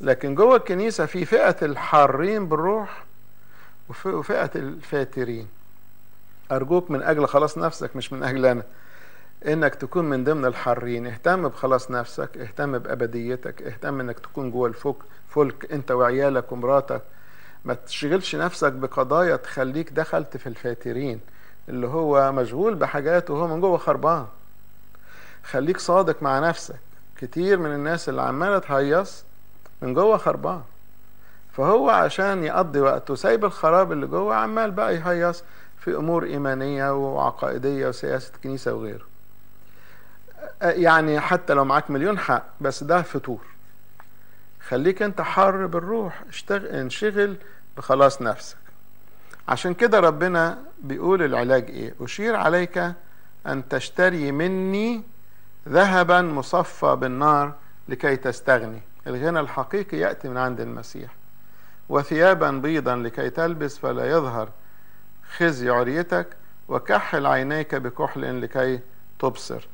لكن 0.00 0.34
جوه 0.34 0.56
الكنيسة 0.56 1.06
في 1.06 1.24
فئة 1.24 1.56
الحارين 1.62 2.48
بالروح 2.48 3.04
وفئة 4.04 4.50
الفاترين. 4.54 5.48
أرجوك 6.52 6.90
من 6.90 7.02
أجل 7.02 7.26
خلاص 7.26 7.58
نفسك 7.58 7.96
مش 7.96 8.12
من 8.12 8.22
أجل 8.22 8.46
أنا. 8.46 8.62
إنك 9.46 9.74
تكون 9.74 10.04
من 10.04 10.24
ضمن 10.24 10.44
الحارين. 10.44 11.06
اهتم 11.06 11.48
بخلاص 11.48 11.90
نفسك. 11.90 12.36
اهتم 12.36 12.78
بأبديتك. 12.78 13.62
اهتم 13.62 14.00
إنك 14.00 14.18
تكون 14.18 14.50
جوه 14.50 14.68
الفك 14.68 14.96
فلك. 15.28 15.72
أنت 15.72 15.90
وعيالك 15.90 16.52
ومراتك. 16.52 17.02
ما 17.64 17.74
تشغلش 17.74 18.36
نفسك 18.36 18.72
بقضايا 18.72 19.36
تخليك 19.36 19.92
دخلت 19.92 20.36
في 20.36 20.46
الفاترين 20.46 21.20
اللي 21.68 21.86
هو 21.86 22.32
مشغول 22.32 22.74
بحاجات 22.74 23.30
وهو 23.30 23.46
من 23.46 23.60
جوه 23.60 23.78
خربان. 23.78 24.26
خليك 25.44 25.78
صادق 25.78 26.22
مع 26.22 26.38
نفسك. 26.38 26.76
كتير 27.16 27.58
من 27.58 27.74
الناس 27.74 28.08
اللي 28.08 28.22
عمالة 28.22 28.58
تهيص 28.58 29.24
من 29.82 29.94
جوه 29.94 30.16
خربان. 30.16 30.62
فهو 31.52 31.90
عشان 31.90 32.44
يقضي 32.44 32.80
وقته 32.80 33.14
سايب 33.14 33.44
الخراب 33.44 33.92
اللي 33.92 34.06
جوه 34.06 34.34
عمال 34.34 34.70
بقى 34.70 34.94
يهيص 34.96 35.44
في 35.78 35.96
أمور 35.96 36.24
إيمانية 36.24 36.92
وعقائدية 36.96 37.88
وسياسة 37.88 38.32
كنيسة 38.44 38.74
وغيره. 38.74 39.04
يعني 40.62 41.20
حتى 41.20 41.54
لو 41.54 41.64
معاك 41.64 41.90
مليون 41.90 42.18
حق 42.18 42.44
بس 42.60 42.84
ده 42.84 43.02
فتور. 43.02 43.40
خليك 44.68 45.02
انت 45.02 45.20
حر 45.20 45.66
بالروح. 45.66 46.22
اشتغل 46.28 46.66
انشغل 46.66 47.36
بخلاص 47.76 48.22
نفسك. 48.22 48.56
عشان 49.48 49.74
كده 49.74 50.00
ربنا 50.00 50.58
بيقول 50.82 51.22
العلاج 51.22 51.70
إيه؟ 51.70 51.94
أشير 52.00 52.36
عليك 52.36 52.92
أن 53.46 53.68
تشتري 53.68 54.32
مني 54.32 55.02
ذهبا 55.70 56.22
مصفى 56.22 56.96
بالنار 56.96 57.54
لكي 57.88 58.16
تستغني. 58.16 58.82
الغنى 59.06 59.40
الحقيقي 59.40 59.96
يأتي 59.96 60.28
من 60.28 60.36
عند 60.36 60.60
المسيح. 60.60 61.10
وثيابا 61.88 62.50
بيضا 62.50 62.96
لكي 62.96 63.30
تلبس 63.30 63.78
فلا 63.78 64.10
يظهر 64.10 64.48
خزي 65.36 65.70
عريتك 65.70 66.26
وكحل 66.68 67.26
عينيك 67.26 67.74
بكحل 67.74 68.42
لكي 68.42 68.80
تبصر. 69.18 69.68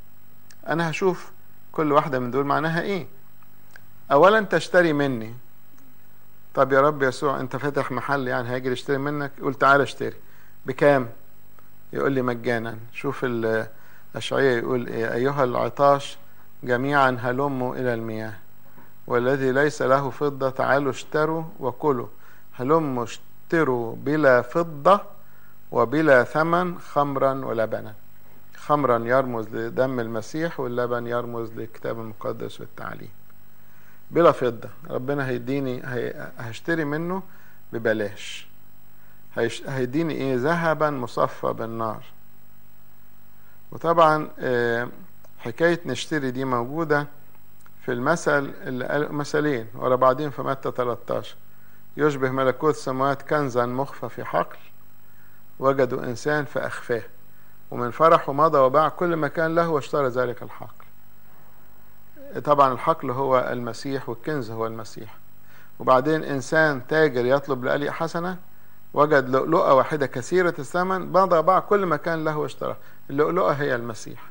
أنا 0.68 0.90
هشوف 0.90 1.30
كل 1.72 1.92
واحدة 1.92 2.18
من 2.18 2.30
دول 2.30 2.44
معناها 2.44 2.82
إيه؟ 2.82 3.06
اولا 4.12 4.40
تشتري 4.40 4.92
مني. 4.92 5.34
طب 6.54 6.72
يا 6.72 6.80
رب 6.80 7.02
يسوع 7.02 7.40
أنت 7.40 7.56
فاتح 7.56 7.92
محل 7.92 8.28
يعني 8.28 8.48
هاجي 8.48 8.72
اشتري 8.72 8.98
منك؟ 8.98 9.30
يقول 9.38 9.54
تعالى 9.54 9.82
اشتري. 9.82 10.16
بكام؟ 10.66 11.08
يقول 11.92 12.12
لي 12.12 12.22
مجانا. 12.22 12.78
شوف 12.92 13.24
الاشعياء 14.16 14.58
يقول 14.58 14.86
إيه 14.86 15.12
أيها 15.14 15.44
العطاش 15.44 16.18
جميعا 16.64 17.18
هلموا 17.20 17.74
إلى 17.74 17.94
المياه 17.94 18.32
والذي 19.06 19.52
ليس 19.52 19.82
له 19.82 20.10
فضة 20.10 20.50
تعالوا 20.50 20.90
اشتروا 20.90 21.44
وكلوا. 21.60 22.06
هلموا 22.52 23.04
اشتروا 23.04 23.96
بلا 23.96 24.42
فضة 24.42 25.00
وبلا 25.72 26.24
ثمن 26.24 26.78
خمرا 26.78 27.44
ولبنا. 27.44 27.94
خمرا 28.56 28.98
يرمز 28.98 29.48
لدم 29.48 30.00
المسيح 30.00 30.60
واللبن 30.60 31.06
يرمز 31.06 31.52
للكتاب 31.52 32.00
المقدس 32.00 32.60
والتعليم. 32.60 33.10
بلا 34.10 34.32
فضة 34.32 34.68
ربنا 34.90 35.28
هيديني 35.28 35.82
هشتري 36.38 36.84
منه 36.84 37.22
ببلاش. 37.72 38.46
هيديني 39.66 40.14
إيه 40.14 40.36
ذهبا 40.36 40.90
مصفى 40.90 41.52
بالنار. 41.52 42.15
وطبعا 43.72 44.28
حكاية 45.38 45.80
نشتري 45.86 46.30
دي 46.30 46.44
موجودة 46.44 47.06
في 47.84 47.92
المثل 47.92 48.52
اللي 48.62 48.84
قال 48.86 49.12
مثلين 49.12 49.66
ورا 49.74 49.96
بعضين 49.96 50.30
في 50.30 50.42
متى 50.42 50.70
13 50.76 51.34
يشبه 51.96 52.30
ملكوت 52.30 52.74
السماوات 52.74 53.22
كنزا 53.22 53.66
مخفى 53.66 54.08
في 54.08 54.24
حقل 54.24 54.56
وجدوا 55.58 56.04
إنسان 56.04 56.44
فأخفاه 56.44 57.02
ومن 57.70 57.90
فرحه 57.90 58.32
مضى 58.32 58.58
وباع 58.58 58.88
كل 58.88 59.16
ما 59.16 59.28
كان 59.28 59.54
له 59.54 59.68
واشترى 59.68 60.08
ذلك 60.08 60.42
الحقل. 60.42 60.84
طبعا 62.44 62.72
الحقل 62.72 63.10
هو 63.10 63.38
المسيح 63.52 64.08
والكنز 64.08 64.50
هو 64.50 64.66
المسيح. 64.66 65.14
وبعدين 65.78 66.24
إنسان 66.24 66.86
تاجر 66.86 67.26
يطلب 67.26 67.64
لألي 67.64 67.92
حسنة 67.92 68.36
وجد 68.96 69.28
لؤلؤة 69.28 69.74
واحدة 69.74 70.06
كثيرة 70.06 70.54
الثمن 70.58 71.12
مضى 71.12 71.42
باع 71.42 71.58
كل 71.58 71.86
ما 71.86 71.96
كان 71.96 72.24
له 72.24 72.36
واشترى. 72.36 72.76
اللؤلؤة 73.10 73.52
هي 73.52 73.74
المسيح. 73.74 74.22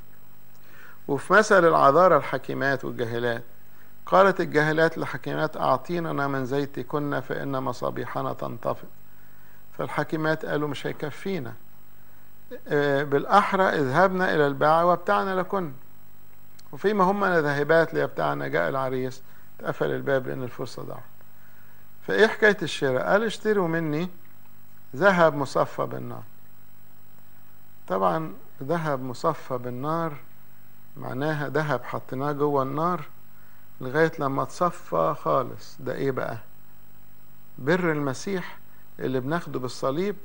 وفي 1.08 1.34
مثل 1.34 1.68
العذارى 1.68 2.18
الحكيمات 2.18 2.86
والجاهلات 2.86 3.44
قالت 4.06 4.40
الجاهلات 4.40 4.98
للحكيمات 4.98 5.58
أعطيننا 5.58 6.28
من 6.28 6.46
زيتكن 6.46 7.20
فإن 7.20 7.52
مصابيحنا 7.52 8.34
تنطفئ. 8.34 8.88
فالحكيمات 9.78 10.46
قالوا 10.46 10.68
مش 10.68 10.88
هيكفينا. 10.88 11.54
بالأحرى 13.04 13.64
اذهبنا 13.64 14.36
إلى 14.36 14.48
الباع 14.48 14.84
وابتعنا 14.84 15.40
لكن. 15.40 15.72
وفيما 16.72 17.04
هم 17.04 17.26
ذاهبات 17.26 17.94
ليبتعنا 17.94 18.48
جاء 18.48 18.70
العريس 18.70 19.22
اتقفل 19.60 19.92
الباب 19.92 20.28
لأن 20.28 20.44
الفرصة 20.44 20.84
ضاعت. 20.84 21.00
فإيه 22.08 22.28
حكاية 22.28 22.58
الشراء؟ 22.62 23.08
قال 23.12 23.24
اشتروا 23.24 23.68
مني 23.68 24.10
ذهب 24.96 25.36
مصفى 25.36 25.86
بالنار. 25.86 26.24
طبعا 27.88 28.34
ذهب 28.64 29.02
مصفى 29.04 29.58
بالنار 29.58 30.14
معناها 30.98 31.50
ذهب 31.50 31.84
حطيناه 31.84 32.32
جوه 32.32 32.64
النار 32.64 33.02
لغاية 33.82 34.12
لما 34.20 34.44
تصفى 34.44 35.16
خالص. 35.20 35.78
ده 35.80 35.96
إيه 35.96 36.12
بقى؟ 36.12 36.38
بر 37.58 37.92
المسيح 37.92 38.58
اللي 39.00 39.20
بناخده 39.20 39.60
بالصليب. 39.60 40.16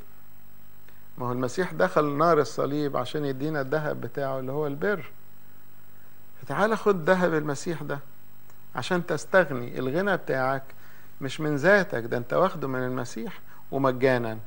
ما 1.19 1.27
هو 1.27 1.33
المسيح 1.33 1.73
دخل 1.73 2.05
نار 2.05 2.41
الصليب 2.41 2.97
عشان 2.97 3.25
يدينا 3.25 3.61
الذهب 3.61 4.01
بتاعه 4.01 4.39
اللي 4.39 4.53
هو 4.53 4.67
البر. 4.67 5.11
فتعال 6.43 6.79
خد 6.79 7.11
ذهب 7.11 7.35
المسيح 7.35 7.83
ده 7.83 7.99
عشان 8.75 9.07
تستغني. 9.07 9.79
الغنى 9.79 10.17
بتاعك 10.17 10.63
مش 11.21 11.41
من 11.41 11.57
ذاتك 11.57 12.05
ده 12.05 12.17
انت 12.17 12.33
واخده 12.33 12.69
من 12.69 12.79
المسيح 12.79 13.41
ومجانا. 13.71 14.39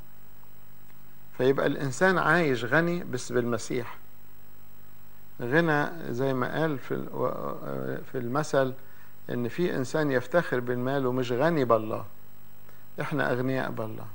فيبقى 1.38 1.68
الإنسان 1.68 2.18
عايش 2.18 2.66
غني 2.66 3.04
بس 3.04 3.32
بالمسيح. 3.32 3.98
غنى 5.42 5.88
زي 6.14 6.34
ما 6.34 6.60
قال 6.60 6.80
في 6.80 7.06
في 8.12 8.18
المثل 8.18 8.74
إن 9.30 9.48
في 9.48 9.76
إنسان 9.76 10.12
يفتخر 10.12 10.60
بالمال 10.60 11.06
ومش 11.08 11.32
غني 11.32 11.66
بالله. 11.66 12.06
إحنا 13.02 13.32
أغنياء 13.32 13.72
بالله. 13.72 14.06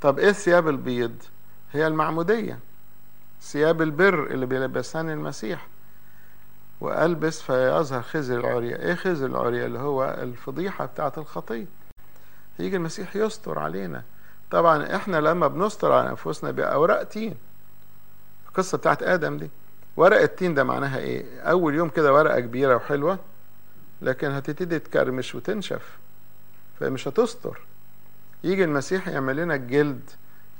طب 0.00 0.18
إيه 0.18 0.28
الثياب 0.28 0.68
البيض؟ 0.68 1.22
هي 1.72 1.86
المعمودية. 1.86 2.58
ثياب 3.42 3.82
البر 3.82 4.26
اللي 4.26 4.46
بيلبسان 4.46 5.10
المسيح. 5.10 5.66
وألبس 6.80 7.42
فيظهر 7.42 8.02
خزي 8.02 8.36
العرية 8.36 8.76
إيه 8.76 8.94
خزي 8.94 9.26
العرية 9.26 9.66
اللي 9.66 9.78
هو 9.78 10.04
الفضيحة 10.22 10.86
بتاعة 10.86 11.12
الخطية 11.18 11.66
يجي 12.58 12.76
المسيح 12.76 13.16
يستر 13.16 13.58
علينا. 13.58 14.02
طبعا 14.50 14.96
إحنا 14.96 15.16
لما 15.16 15.46
بنستر 15.46 15.92
على 15.92 16.10
أنفسنا 16.10 16.50
بأوراق 16.50 17.02
تين. 17.02 17.34
القصة 18.48 18.78
بتاعت 18.78 19.02
آدم 19.02 19.36
دي. 19.36 19.50
ورق 19.96 20.20
التين 20.20 20.54
ده 20.54 20.64
معناها 20.64 20.98
إيه؟ 20.98 21.40
أول 21.40 21.74
يوم 21.74 21.88
كده 21.88 22.14
ورقة 22.14 22.40
كبيرة 22.40 22.76
وحلوة 22.76 23.18
لكن 24.02 24.30
هتبتدي 24.30 24.78
تكرمش 24.78 25.34
وتنشف 25.34 25.98
فمش 26.80 27.08
هتستر. 27.08 27.60
يجي 28.44 28.64
المسيح 28.64 29.08
يعمل 29.08 29.36
لنا 29.36 29.54
الجلد 29.54 30.10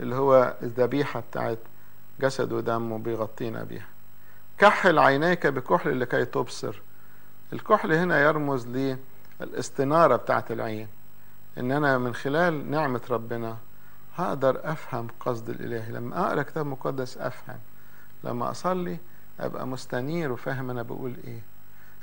اللي 0.01 0.15
هو 0.15 0.55
الذبيحة 0.63 1.21
بتاعت 1.31 1.59
جسد 2.21 2.53
ودم 2.53 2.93
وبيغطينا 2.93 3.63
بيها. 3.65 3.87
كحل 4.59 4.99
عينيك 4.99 5.47
بكحل 5.47 6.01
لكي 6.01 6.25
تبصر. 6.25 6.81
الكحل 7.53 7.93
هنا 7.93 8.21
يرمز 8.21 8.97
للاستنارة 9.41 10.17
بتاعة 10.17 10.45
العين. 10.51 10.89
إن 11.59 11.73
أنا 11.73 11.99
من 11.99 12.15
خلال 12.15 12.71
نعمة 12.71 13.01
ربنا 13.11 13.57
هقدر 14.19 14.61
أفهم 14.65 15.09
قصد 15.21 15.51
الالهي 15.51 15.93
لما 15.93 16.27
أقرأ 16.27 16.43
كتاب 16.43 16.67
مقدس 16.67 17.19
أفهم. 17.19 17.59
لما 18.25 18.51
أصلي 18.51 18.99
أبقى 19.41 19.67
مستنير 19.67 20.33
وفاهم 20.33 20.71
أنا 20.71 20.83
بقول 20.83 21.17
إيه. 21.27 21.41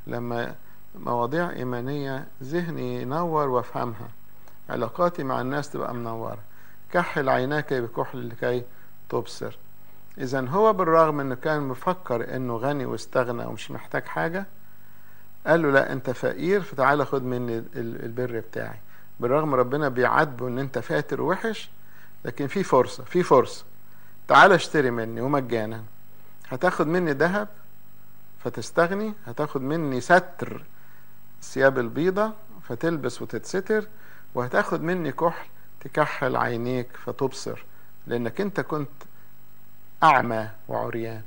لما 0.08 0.56
مواضيع 0.96 1.50
إيمانية 1.50 2.28
ذهني 2.44 3.02
ينور 3.02 3.50
وأفهمها. 3.50 4.08
علاقاتي 4.70 5.24
مع 5.24 5.42
الناس 5.42 5.70
تبقى 5.70 5.94
منورة. 5.94 6.38
كحل 6.92 7.30
عيناك 7.30 7.74
بكحل 7.74 8.30
لكي 8.30 8.64
تبصر. 9.10 9.58
إذا 10.18 10.48
هو 10.48 10.74
بالرغم 10.74 11.20
إنه 11.20 11.36
كان 11.36 11.62
مفكر 11.62 12.36
إنه 12.36 12.56
غني 12.58 12.86
واستغنى 12.86 13.46
ومش 13.46 13.72
محتاج 13.72 14.04
حاجة 14.06 14.46
قال 15.48 15.62
له 15.62 15.72
لا 15.72 15.92
أنت 15.92 16.10
فقير 16.10 16.62
فتعالى 16.62 17.06
خد 17.06 17.24
مني 17.24 17.64
البر 17.76 18.40
بتاعي. 18.40 18.80
بالرغم 19.20 19.56
ربنا 19.56 19.90
بيعاتبه 19.90 20.48
إن 20.48 20.60
أنت 20.60 20.80
فاتر 20.80 21.22
وحش 21.22 21.70
لكن 22.26 22.48
في 22.48 22.64
فرصة 22.64 23.04
في 23.04 23.24
فرصة. 23.24 23.66
تعال 24.28 24.52
اشتري 24.52 24.92
مني 24.92 25.22
ومجانا. 25.22 25.84
هتاخد 26.50 26.88
مني 26.88 27.12
ذهب 27.12 27.48
فتستغني 28.44 29.14
هتاخد 29.28 29.62
مني 29.62 30.02
ستر 30.02 30.64
الثياب 31.42 31.80
البيضة 31.80 32.32
فتلبس 32.70 33.22
وتتستر 33.22 33.88
وهتاخد 34.36 34.84
مني 34.84 35.12
كحل 35.12 35.48
تكحل 35.82 36.36
عينيك 36.36 36.88
فتبصر 37.06 37.66
لأنك 38.08 38.42
أنت 38.42 38.62
كنت 38.62 38.90
أعمى 40.04 40.50
وعريان. 40.68 41.22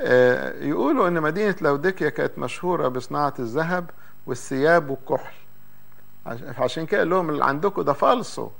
آه 0.00 0.64
يقولوا 0.64 1.08
إن 1.08 1.20
مدينة 1.20 1.56
لوديكيا 1.60 2.08
كانت 2.08 2.38
مشهورة 2.38 2.88
بصناعة 2.88 3.34
الذهب 3.38 3.90
والثياب 4.26 4.90
والكحل. 4.90 5.34
عشان 6.58 6.86
كده 6.86 6.98
قال 6.98 7.10
لهم 7.10 7.30
اللي 7.30 7.44
عندكم 7.44 7.82
ده 7.82 7.92
فالصو. 7.92 8.50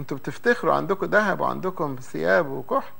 أنتوا 0.00 0.16
بتفتخروا 0.16 0.74
عندكم 0.74 1.06
ذهب 1.06 1.40
وعندكم 1.40 1.96
ثياب 2.00 2.46
وكحل 2.46 2.92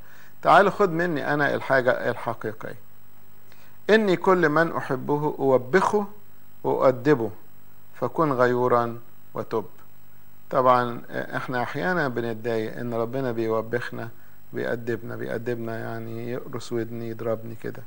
تعالوا 0.43 0.71
خد 0.71 0.91
مني 0.91 1.35
أنا 1.35 1.55
الحاجة 1.55 2.11
الحقيقية. 2.11 2.77
إني 3.91 4.17
كل 4.17 4.49
من 4.49 4.73
أحبه 4.77 5.35
أوبخه 5.39 6.07
وأؤدبه 6.65 7.31
فكن 8.01 8.33
غيورا 8.33 8.99
وتب. 9.35 9.65
طبعا 10.51 11.03
إحنا 11.11 11.63
أحيانا 11.63 12.09
بنتضايق 12.09 12.79
إن 12.79 12.95
ربنا 12.95 13.33
بيوبخنا 13.33 14.09
بيأدبنا 14.53 15.17
بيأدبنا 15.17 15.79
يعني 15.79 16.31
يقرص 16.31 16.73
ودني 16.73 17.09
يضربني 17.09 17.55
كده. 17.55 17.83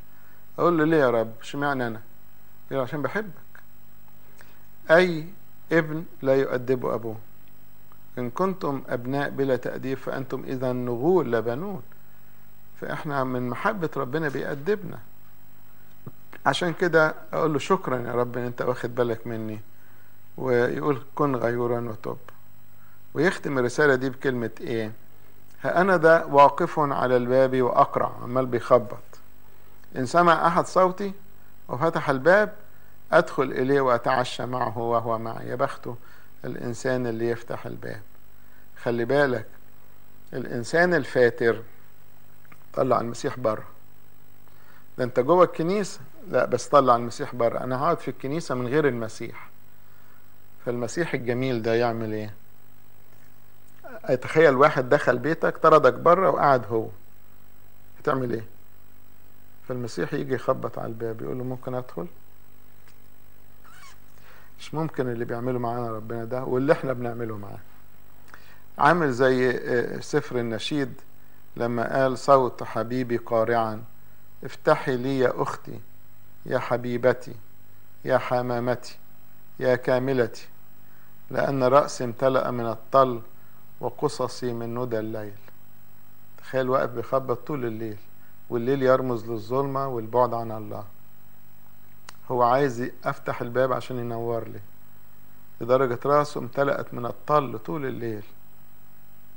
أقول 0.60 0.78
له 0.78 0.86
ليه 0.86 0.98
يا 0.98 1.10
رب؟ 1.10 1.32
اشمعنى 1.42 1.88
أنا؟ 1.88 2.02
يقول 2.72 2.84
عشان 2.84 3.02
بحبك. 3.02 3.32
أي 4.92 5.28
ابن 5.72 6.04
لا 6.22 6.36
يؤدب 6.36 6.86
أبوه. 6.86 7.16
إن 8.18 8.30
كنتم 8.30 8.82
أبناء 8.90 9.30
بلا 9.30 9.56
تأديب 9.56 9.98
فأنتم 9.98 10.44
إذا 10.48 10.74
نغول 10.74 11.32
لا 11.32 11.40
بنون 11.40 11.82
فإحنا 12.82 13.24
من 13.24 13.50
محبة 13.50 13.90
ربنا 13.98 14.30
بيأدبنا. 14.30 15.00
عشان 16.46 16.74
كده 16.74 17.16
أقول 17.34 17.54
له 17.54 17.60
شكرا 17.60 18.00
يا 18.00 18.12
رب 18.12 18.38
إن 18.38 18.44
أنت 18.44 18.62
واخد 18.62 18.96
بالك 18.96 19.28
مني. 19.28 19.60
ويقول 20.38 21.02
كن 21.16 21.36
غيورا 21.36 21.82
وتوب 21.82 22.18
ويختم 23.14 23.60
الرسالة 23.60 23.96
دي 23.96 24.10
بكلمة 24.10 24.50
إيه؟ 24.62 24.92
ها 25.62 25.82
أنا 25.82 25.98
ده 25.98 26.26
واقف 26.26 26.80
على 26.80 27.18
الباب 27.18 27.62
وأقرع 27.62 28.12
عمال 28.24 28.46
بيخبط. 28.46 28.98
إن 29.96 30.06
سمع 30.06 30.48
أحد 30.48 30.66
صوتي 30.66 31.14
وفتح 31.68 32.10
الباب 32.10 32.54
أدخل 33.12 33.44
إليه 33.44 33.82
وأتعشى 33.82 34.46
معه 34.46 34.78
وهو 34.78 35.18
معي. 35.18 35.48
يا 35.48 35.56
بخته 35.56 35.96
الإنسان 36.46 37.08
اللي 37.08 37.30
يفتح 37.30 37.66
الباب. 37.66 38.02
خلي 38.84 39.06
بالك 39.06 39.46
الإنسان 40.34 40.94
الفاتر 40.94 41.62
طلع 42.74 43.02
المسيح 43.02 43.40
بره 43.40 43.64
ده 44.98 45.04
انت 45.04 45.20
جوه 45.20 45.44
الكنيسة؟ 45.46 46.00
لا 46.30 46.46
بس 46.46 46.68
طلع 46.68 46.96
المسيح 46.96 47.36
بره 47.36 47.60
أنا 47.60 47.80
هقعد 47.82 48.00
في 48.00 48.08
الكنيسة 48.08 48.56
من 48.56 48.68
غير 48.68 48.88
المسيح. 48.88 49.50
فالمسيح 50.66 51.14
الجميل 51.14 51.62
ده 51.62 51.74
يعمل 51.76 52.14
إيه؟ 52.14 52.34
تخيل 54.16 54.56
واحد 54.56 54.90
دخل 54.90 55.18
بيتك 55.18 55.58
طردك 55.58 55.94
بره 55.94 56.30
وقعد 56.30 56.66
هو. 56.66 56.88
هتعمل 58.00 58.34
إيه؟ 58.34 58.46
فالمسيح 59.68 60.14
يجي 60.14 60.34
يخبط 60.34 60.80
على 60.80 60.88
الباب 60.88 61.22
يقول 61.22 61.38
له 61.38 61.44
ممكن 61.44 61.76
أدخل؟ 61.76 62.08
ممكن 64.74 65.08
اللي 65.10 65.26
بيعمله 65.26 65.60
معانا 65.60 65.92
ربنا 65.92 66.24
ده 66.26 66.44
واللي 66.44 66.74
إحنا 66.74 66.94
بنعمله 66.94 67.38
معاه. 67.38 67.60
عامل 68.78 69.12
زي 69.12 69.60
سفر 70.02 70.40
النشيد 70.40 70.94
لما 71.58 72.02
قال 72.02 72.18
صوت 72.18 72.64
حبيبي 72.64 73.18
قارعا 73.18 73.84
افتحي 74.44 74.98
لي 74.98 75.20
يا 75.20 75.42
أختي 75.42 75.80
يا 76.46 76.60
حبيبتي 76.60 77.36
يا 78.06 78.18
حمامتي 78.18 78.98
يا 79.60 79.76
كاملتي 79.76 80.48
لأن 81.32 81.64
رأسي 81.64 82.04
امتلأ 82.04 82.52
من 82.52 82.66
الطل 82.66 83.22
وقصصي 83.82 84.54
من 84.54 84.76
ندى 84.76 85.00
الليل. 85.00 85.34
تخيل 86.38 86.70
واقف 86.70 86.90
بيخبط 86.90 87.48
طول 87.48 87.66
الليل 87.66 87.98
والليل 88.50 88.84
يرمز 88.84 89.30
للظلمة 89.30 89.88
والبعد 89.88 90.34
عن 90.34 90.52
الله. 90.52 90.84
هو 92.32 92.44
عايز 92.44 92.90
افتح 93.04 93.42
الباب 93.42 93.74
عشان 93.74 94.00
ينور 94.00 94.48
لي. 94.48 94.60
لدرجة 95.62 96.00
راسه 96.06 96.40
امتلأت 96.40 96.94
من 96.94 97.06
الطل 97.06 97.60
طول 97.60 97.86
الليل 97.86 98.24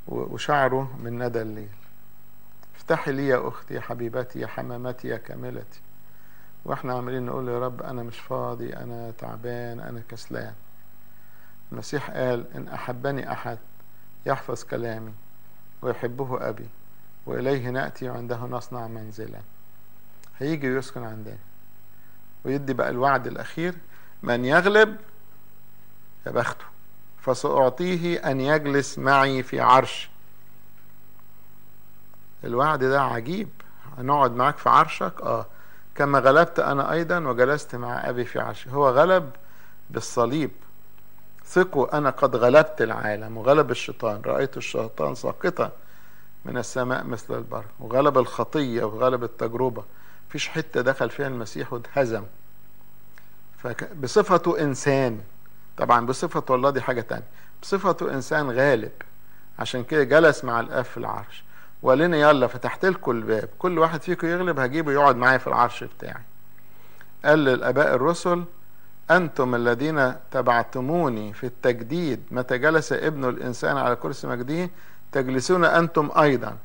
وشعره 0.09 0.97
من 1.03 1.19
ندى 1.27 1.43
الليل. 1.43 1.69
افتحي 2.77 3.13
لي 3.13 3.29
يا 3.29 3.49
أختي 3.49 3.75
يا 3.75 3.81
حبيبتي 3.81 4.41
يا 4.41 4.47
حمامتي 4.47 5.09
يا 5.09 5.17
كاملتي. 5.17 5.81
وإحنا 6.65 6.95
عمالين 6.95 7.27
نقول 7.27 7.49
يا 7.49 7.59
رب 7.59 7.83
أنا 7.83 8.03
مش 8.03 8.19
فاضي 8.19 8.77
أنا 8.77 9.13
تعبان 9.19 9.81
أنا 9.81 10.03
كسلان. 10.09 10.55
المسيح 11.73 12.11
قال 12.11 12.45
إن 12.55 12.69
أحبني 12.69 13.33
أحد 13.33 13.59
يحفظ 14.27 14.65
كلامي 14.65 15.13
ويحبه 15.83 16.49
أبي 16.49 16.69
وإليه 17.27 17.71
نأتي 17.71 18.09
وعنده 18.11 18.37
نصنع 18.37 18.87
منزلا. 18.87 19.41
هيجي 20.39 20.75
ويسكن 20.75 21.03
عندنا. 21.03 21.37
ويدي 22.45 22.73
بقى 22.73 22.91
الوعد 22.91 23.27
الأخير 23.27 23.75
من 24.23 24.45
يغلب 24.45 24.97
يا 26.27 26.31
بخته 26.31 26.65
فسأعطيه 27.23 28.17
أن 28.31 28.41
يجلس 28.41 28.99
معي 28.99 29.43
في 29.43 29.61
عرش. 29.61 30.11
الوعد 32.45 32.85
ده 32.85 33.03
عجيب 33.03 33.49
هنقعد 33.99 34.33
معاك 34.33 34.57
في 34.59 34.69
عرشك؟ 34.69 35.13
آه. 35.23 35.47
كما 35.95 36.19
غلبت 36.19 36.61
أنا 36.61 36.93
أيضا 36.93 37.19
وجلست 37.19 37.75
مع 37.75 38.09
أبي 38.09 38.25
في 38.25 38.41
عرشي 38.41 38.71
هو 38.71 38.89
غلب 38.91 39.31
بالصليب. 39.91 40.51
ثقوا 41.47 41.99
أنا 41.99 42.11
قد 42.11 42.37
غلبت 42.37 42.83
العالم 42.83 43.37
وغلب 43.37 43.71
الشيطان 43.71 44.23
رأيت 44.27 44.57
الشيطان 44.57 45.15
ساقطا 45.15 45.71
من 46.45 46.59
السماء 46.59 47.05
مثل 47.05 47.35
البر 47.35 47.65
وغلب 47.81 48.19
الخطية 48.19 48.85
وغلب 48.85 49.25
التجربة. 49.25 49.85
فيش 50.29 50.49
حتة 50.49 50.81
دخل 50.81 51.11
فيها 51.11 51.27
المسيح 51.27 51.73
واتهزم. 51.73 52.25
بصفته 54.03 54.61
إنسان. 54.61 55.21
طبعا 55.77 56.07
بصفته 56.07 56.55
الله 56.55 56.71
دي 56.71 56.81
حاجة 56.81 57.01
تانية. 57.01 57.27
بصفته 57.63 58.15
إنسان 58.15 58.51
غالب. 58.51 58.93
عشان 59.59 59.85
كده 59.85 60.05
جلس 60.05 60.45
مع 60.45 60.61
الآب 60.61 60.85
في 60.85 60.97
العرش. 60.97 61.45
وقال 61.83 61.99
لنا 61.99 62.17
يلا 62.17 62.47
فتحت 62.47 62.85
لكم 62.85 63.11
الباب. 63.11 63.49
كل 63.59 63.79
واحد 63.79 64.03
فيكم 64.03 64.27
يغلب 64.27 64.61
هجيبه 64.61 64.93
يقعد 64.93 65.17
معايا 65.17 65.39
في 65.39 65.47
العرش 65.47 65.85
بتاعي. 65.85 66.23
قال 67.25 67.39
للآباء 67.39 67.95
الرسل 67.95 68.45
أنتم 69.11 69.55
الذين 69.55 70.15
تبعتموني 70.31 71.33
في 71.33 71.47
التجديد. 71.47 72.23
متى 72.31 72.59
جلس 72.59 72.93
ابن 72.93 73.29
الإنسان 73.29 73.77
على 73.77 73.97
كرسي 73.97 74.27
مجده 74.27 74.71
تجلسون 75.13 75.65
أنتم 75.65 76.11
أيضا. 76.19 76.57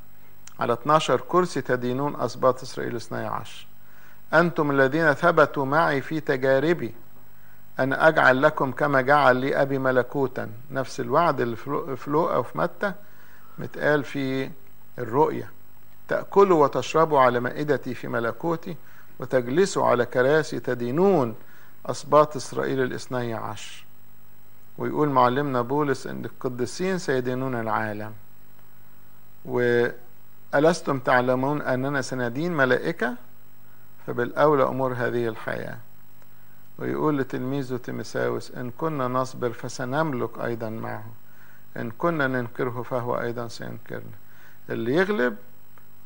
على 0.62 0.74
12 0.74 1.22
كرسي 1.28 1.62
تدينون 1.62 2.22
أسباط 2.22 2.62
إسرائيل 2.62 2.96
12 2.96 3.68
أنتم 4.34 4.72
الذين 4.72 5.14
ثبتوا 5.14 5.66
معي 5.66 6.02
في 6.02 6.20
تجاربي 6.20 6.94
أن 7.80 7.94
أجعل 7.94 8.42
لكم 8.42 8.72
كما 8.72 9.02
جعل 9.02 9.36
لي 9.36 9.62
أبي 9.62 9.78
ملكوتا. 9.78 10.50
نفس 10.72 11.00
الوعد 11.00 11.42
اللي 11.42 11.56
في 11.96 12.04
لوقا 12.08 12.38
وفي 12.38 12.58
متى 12.58 12.94
متقال 13.58 14.04
في 14.04 14.50
الرؤيا 15.00 15.50
تأكلوا 16.08 16.64
وتشربوا 16.64 17.20
على 17.20 17.40
مائدتي 17.40 17.94
في 17.94 18.08
ملكوتي 18.08 18.76
وتجلسوا 19.20 19.86
على 19.86 20.06
كراسي 20.06 20.60
تدينون 20.60 21.36
أسباط 21.86 22.36
إسرائيل 22.36 22.82
الاثني 22.82 23.34
عشر. 23.34 23.86
ويقول 24.78 25.10
معلمنا 25.10 25.62
بولس 25.62 26.08
أن 26.08 26.26
القديسين 26.26 26.98
سيدينون 26.98 27.56
العالم. 27.56 28.14
وألستم 30.54 31.00
تعلمون 31.00 31.62
أننا 31.62 32.02
سندين 32.02 32.54
ملائكة؟ 32.54 33.16
فبالأولى 34.08 34.64
أمور 34.64 34.94
هذه 34.94 35.28
الحياة. 35.28 35.78
ويقول 36.78 37.18
لتلميذه 37.18 37.78
تيمساوس 37.78 38.52
إن 38.52 38.72
كنا 38.78 39.08
نصبر 39.08 39.52
فسنملك 39.52 40.30
أيضا 40.44 40.70
معه. 40.70 41.06
إن 41.78 41.92
كنا 41.92 42.28
ننكره 42.28 42.82
فهو 42.82 43.22
أيضا 43.22 43.48
سينكرنا. 43.48 44.18
اللي 44.70 44.96
يغلب 44.96 45.36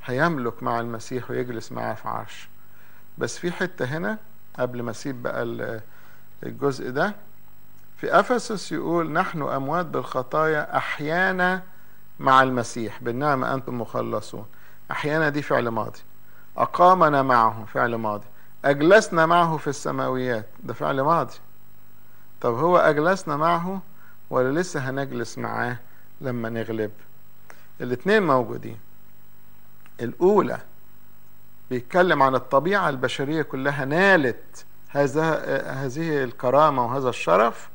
هيملك 0.06 0.64
مع 0.64 0.80
المسيح 0.80 1.32
ويجلس 1.32 1.72
معاه 1.72 1.94
في 1.94 2.08
عرش. 2.08 2.48
بس 3.18 3.38
في 3.38 3.52
حتة 3.52 3.86
هنا 3.86 4.18
قبل 4.60 4.82
ما 4.82 4.92
أسيب 4.92 5.24
بقى 5.24 5.44
الجزء 6.44 6.90
ده 6.90 7.16
في 7.98 8.20
أفسس 8.20 8.72
يقول 8.72 9.12
نحن 9.12 9.42
أموات 9.42 9.86
بالخطايا 9.86 10.78
أحيانا 10.78 11.62
مع 12.20 12.44
المسيح 12.44 13.00
بالنعمة 13.02 13.54
أنتم 13.54 13.82
مخلصون. 13.82 14.46
أحيانا 14.92 15.30
دي 15.30 15.42
فعل 15.42 15.68
ماضي. 15.68 16.00
أقامنا 16.58 17.22
معه 17.24 17.66
فعل 17.74 17.96
ماضي. 17.96 18.26
أجلسنا 18.66 19.26
معه 19.26 19.58
في 19.58 19.68
السماويات. 19.68 20.46
ده 20.64 20.74
فعل 20.74 21.02
ماضي. 21.02 21.36
طب 22.42 22.54
هو 22.54 22.78
أجلسنا 22.78 23.38
معه 23.38 23.82
ولا 24.30 24.60
لسه 24.60 24.90
هنجلس 24.90 25.38
معاه 25.38 25.78
لما 26.22 26.50
نغلب؟ 26.50 26.92
الاتنين 27.82 28.24
موجودين. 28.24 28.78
الأولى 30.02 30.60
بيتكلم 31.70 32.24
عن 32.24 32.36
الطبيعة 32.36 32.90
البشرية 32.90 33.42
كلها 33.42 33.86
نالت 33.86 34.66
هذا 34.90 35.46
هذه 35.72 36.24
الكرامة 36.24 36.86
وهذا 36.86 37.10
الشرف 37.10 37.70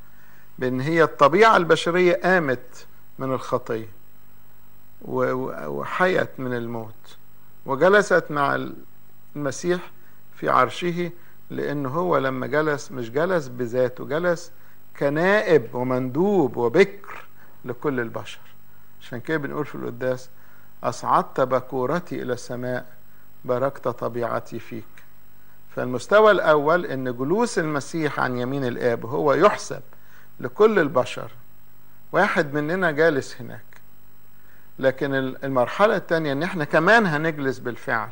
بأن 0.58 0.80
هي 0.80 1.02
الطبيعة 1.02 1.56
البشرية 1.56 2.20
قامت 2.24 2.86
من 3.18 3.32
الخطية. 3.32 3.99
وحيت 5.02 6.28
من 6.38 6.54
الموت 6.56 7.16
وجلست 7.66 8.24
مع 8.30 8.68
المسيح 9.36 9.90
في 10.34 10.48
عرشه 10.48 11.10
لأنه 11.50 11.88
هو 11.88 12.18
لما 12.18 12.46
جلس 12.46 12.92
مش 12.92 13.10
جلس 13.10 13.48
بذاته 13.48 14.04
جلس 14.04 14.52
كنائب 14.98 15.74
ومندوب 15.74 16.56
وبكر 16.56 17.24
لكل 17.64 18.00
البشر. 18.00 18.40
عشان 19.00 19.20
كده 19.20 19.36
بنقول 19.36 19.66
في 19.66 19.74
القداس 19.74 20.28
أصعدت 20.84 21.40
باكورتي 21.40 22.22
إلى 22.22 22.32
السماء 22.32 22.86
باركت 23.44 23.88
طبيعتي 23.88 24.58
فيك. 24.58 24.84
فالمستوى 25.76 26.30
الأول 26.30 26.86
أن 26.86 27.16
جلوس 27.16 27.58
المسيح 27.58 28.20
عن 28.20 28.38
يمين 28.38 28.64
الآب 28.64 29.06
هو 29.06 29.32
يحسب 29.32 29.82
لكل 30.40 30.78
البشر. 30.78 31.30
واحد 32.12 32.54
مننا 32.54 32.90
جالس 32.90 33.40
هناك. 33.40 33.69
لكن 34.80 35.14
المرحلة 35.14 35.96
الثانية 35.96 36.32
إن 36.32 36.42
إحنا 36.42 36.64
كمان 36.64 37.06
هنجلس 37.06 37.58
بالفعل. 37.58 38.08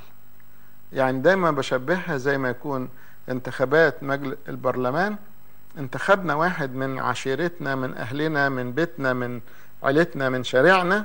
يعني 0.93 1.19
دايما 1.21 1.51
بشبهها 1.51 2.17
زي 2.17 2.39
ما 2.39 2.49
يكون 2.49 2.89
انتخابات 3.29 4.03
مجلس 4.03 4.37
البرلمان. 4.49 5.17
انتخبنا 5.79 6.35
واحد 6.35 6.75
من 6.75 6.99
عشيرتنا 6.99 7.75
من 7.75 7.95
أهلنا 7.95 8.49
من 8.49 8.73
بيتنا 8.73 9.13
من 9.13 9.41
عيلتنا 9.83 10.29
من 10.29 10.45
شارعنا. 10.45 11.05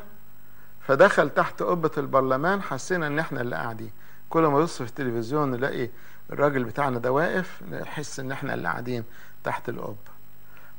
فدخل 0.88 1.30
تحت 1.30 1.64
قبة 1.64 1.92
البرلمان 1.98 2.62
حسينا 2.62 3.08
إن 3.08 3.20
إحنا 3.20 3.42
اللي 3.42 3.56
قاعدين. 3.56 3.92
كل 4.30 4.42
ما 4.42 4.60
نبص 4.60 4.82
في 4.82 4.90
التلفزيون 4.90 5.52
نلاقي 5.52 5.90
الراجل 6.32 6.64
بتاعنا 6.64 7.00
ده 7.00 7.12
واقف 7.12 7.64
نحس 7.72 8.20
إن 8.20 8.32
إحنا 8.32 8.54
اللي 8.54 8.68
قاعدين 8.68 9.04
تحت 9.44 9.70
القبة. 9.70 10.14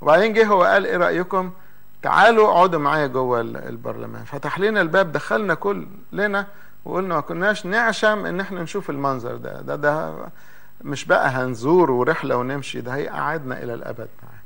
وبعدين 0.00 0.32
جه 0.32 0.46
هو 0.46 0.62
قال 0.62 0.86
إيه 0.86 0.96
رأيكم؟ 0.96 1.52
تعالوا 2.04 2.48
اقعدوا 2.48 2.80
معايا 2.80 3.06
جوه 3.06 3.40
البرلمان. 3.40 4.24
فتح 4.24 4.58
لنا 4.58 4.80
الباب 4.80 5.12
دخلنا 5.12 5.54
كلنا 5.54 6.46
وقلنا 6.84 7.14
ما 7.14 7.20
كناش 7.20 7.66
نعشم 7.66 8.26
ان 8.26 8.40
إحنا 8.40 8.62
نشوف 8.62 8.90
المنظر 8.90 9.36
ده. 9.36 9.60
ده 9.60 9.76
ده 9.76 10.14
مش 10.80 11.04
بقى 11.04 11.28
هنزور 11.28 11.90
ورحلة 11.90 12.36
ونمشي 12.36 12.80
ده 12.80 12.94
هيقعدنا 12.94 13.62
إلى 13.62 13.74
الأبد 13.74 14.08
معاه. 14.22 14.42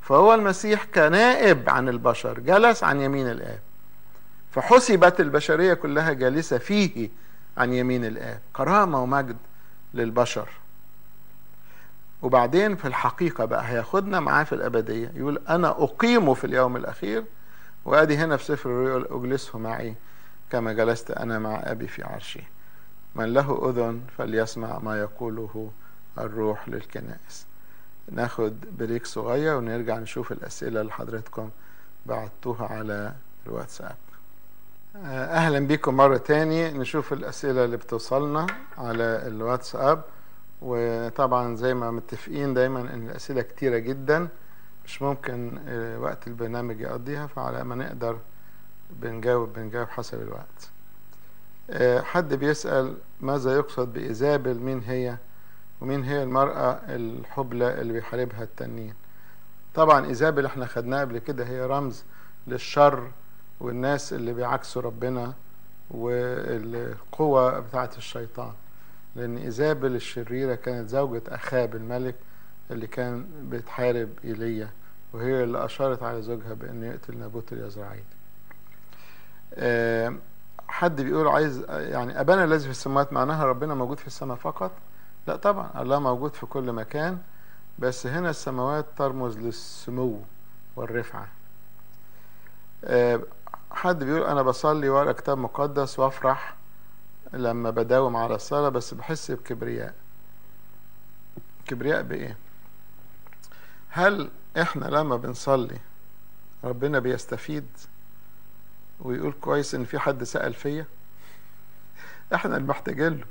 فهو 0.00 0.34
المسيح 0.34 0.84
كنائب 0.94 1.70
عن 1.70 1.88
البشر 1.88 2.38
جلس 2.38 2.84
عن 2.84 3.00
يمين 3.00 3.30
الآب. 3.30 3.60
فحسبت 4.52 5.20
البشرية 5.20 5.74
كلها 5.74 6.12
جالسة 6.12 6.58
فيه 6.58 7.08
عن 7.58 7.72
يمين 7.72 8.04
الآب. 8.04 8.38
كرامة 8.52 9.02
ومجد 9.02 9.36
للبشر. 9.94 10.48
وبعدين 12.22 12.76
في 12.76 12.84
الحقيقة 12.88 13.44
بقى 13.44 13.68
هياخدنا 13.68 14.20
معاه 14.20 14.44
في 14.44 14.54
الأبدية. 14.54 15.12
يقول 15.14 15.42
أنا 15.48 15.68
أقيمه 15.68 16.34
في 16.34 16.44
اليوم 16.44 16.76
الأخير 16.76 17.24
وأدي 17.84 18.16
هنا 18.16 18.36
في 18.36 18.44
سفر 18.44 18.70
الرؤيا 18.70 19.06
أجلسه 19.10 19.58
معي 19.58 19.94
كما 20.50 20.72
جلست 20.72 21.10
أنا 21.10 21.38
مع 21.38 21.60
أبي 21.64 21.86
في 21.86 22.02
عرشي 22.04 22.42
من 23.14 23.32
له 23.32 23.70
أذن 23.70 24.00
فليسمع 24.18 24.78
ما 24.78 25.00
يقوله 25.00 25.70
الروح 26.18 26.68
للكنائس. 26.68 27.46
ناخد 28.10 28.54
بريك 28.78 29.06
صغير 29.06 29.56
ونرجع 29.56 29.98
نشوف 29.98 30.32
الأسئلة 30.32 30.80
اللي 30.80 30.92
حضرتكم 30.92 31.50
بعتوها 32.06 32.66
على 32.66 33.12
الواتساب. 33.46 33.96
أهلا 35.06 35.66
بكم 35.66 35.96
مرة 35.96 36.16
تاني 36.16 36.70
نشوف 36.70 37.12
الأسئلة 37.12 37.64
اللي 37.64 37.76
بتوصلنا 37.76 38.46
على 38.78 39.22
الواتساب. 39.26 40.02
وطبعا 40.62 41.56
زي 41.56 41.74
ما 41.74 41.90
متفقين 41.90 42.54
دايما 42.54 42.80
إن 42.80 43.08
الأسئلة 43.08 43.42
كتيرة 43.42 43.78
جدا 43.78 44.28
مش 44.86 45.02
ممكن 45.02 45.58
وقت 46.00 46.26
البرنامج 46.26 46.80
يقضيها 46.80 47.26
فعلى 47.26 47.64
ما 47.64 47.74
نقدر 47.74 48.18
بنجاوب 48.90 49.52
بنجاوب 49.52 49.88
حسب 49.88 50.22
الوقت. 50.22 50.68
حد 52.04 52.34
بيسأل 52.34 52.96
ماذا 53.20 53.56
يقصد 53.56 53.92
بإيزابل 53.92 54.54
مين 54.54 54.82
هي؟ 54.86 55.16
ومين 55.80 56.04
هي 56.04 56.22
المرأة 56.22 56.80
الحبلى 56.88 57.80
اللي 57.80 57.92
بيحاربها 57.92 58.42
التانيين 58.42 58.94
طبعا 59.74 60.06
إيزابل 60.06 60.46
إحنا 60.46 60.66
خدناها 60.66 61.00
قبل 61.00 61.18
كده 61.18 61.44
هي 61.46 61.66
رمز 61.66 62.04
للشر 62.46 63.10
والناس 63.60 64.12
اللي 64.12 64.32
بيعكسوا 64.32 64.82
ربنا 64.82 65.32
والقوة 65.90 67.58
بتاعة 67.60 67.90
الشيطان. 67.98 68.52
لأن 69.16 69.36
إيزابل 69.36 69.94
الشريرة 69.94 70.54
كانت 70.54 70.88
زوجة 70.88 71.22
أخاب 71.28 71.74
الملك 71.76 72.14
اللي 72.70 72.86
كان 72.86 73.26
بتحارب 73.50 74.08
إيليا 74.24 74.68
وهي 75.12 75.44
اللي 75.44 75.64
أشارت 75.64 76.02
على 76.02 76.22
زوجها 76.22 76.54
بأنه 76.54 76.86
يقتل 76.86 77.18
نابوت 77.18 77.52
اليزرعيل 77.52 78.04
حد 80.68 81.00
بيقول 81.00 81.28
عايز 81.28 81.64
يعني 81.70 82.20
أبانا 82.20 82.44
الذي 82.44 82.64
في 82.64 82.70
السماوات 82.70 83.12
معناها 83.12 83.44
ربنا 83.44 83.74
موجود 83.74 83.98
في 83.98 84.06
السماء 84.06 84.36
فقط؟ 84.36 84.70
لا 85.26 85.36
طبعا 85.36 85.70
الله 85.82 85.98
موجود 85.98 86.34
في 86.34 86.46
كل 86.46 86.72
مكان 86.72 87.18
بس 87.78 88.06
هنا 88.06 88.30
السماوات 88.30 88.86
ترمز 88.98 89.38
للسمو 89.38 90.20
والرفعة. 90.76 91.28
حد 93.70 94.04
بيقول 94.04 94.22
أنا 94.22 94.42
بصلي 94.42 94.88
ورا 94.88 95.12
كتاب 95.12 95.38
مقدس 95.38 95.98
وأفرح 95.98 96.54
لما 97.32 97.70
بداوم 97.70 98.16
على 98.16 98.34
الصلاة 98.34 98.68
بس 98.68 98.94
بحس 98.94 99.30
بكبرياء. 99.30 99.94
كبرياء 101.66 102.02
بإيه؟ 102.02 102.36
هل 103.88 104.30
إحنا 104.60 104.84
لما 104.84 105.16
بنصلي 105.16 105.78
ربنا 106.64 106.98
بيستفيد 106.98 107.66
ويقول 109.00 109.32
كويس 109.40 109.74
إن 109.74 109.84
في 109.84 109.98
حد 109.98 110.24
سأل 110.24 110.54
فيا؟ 110.54 110.86
إحنا 112.34 112.56
اللي 112.56 112.68
محتاجين 112.68 113.18
له 113.18 113.24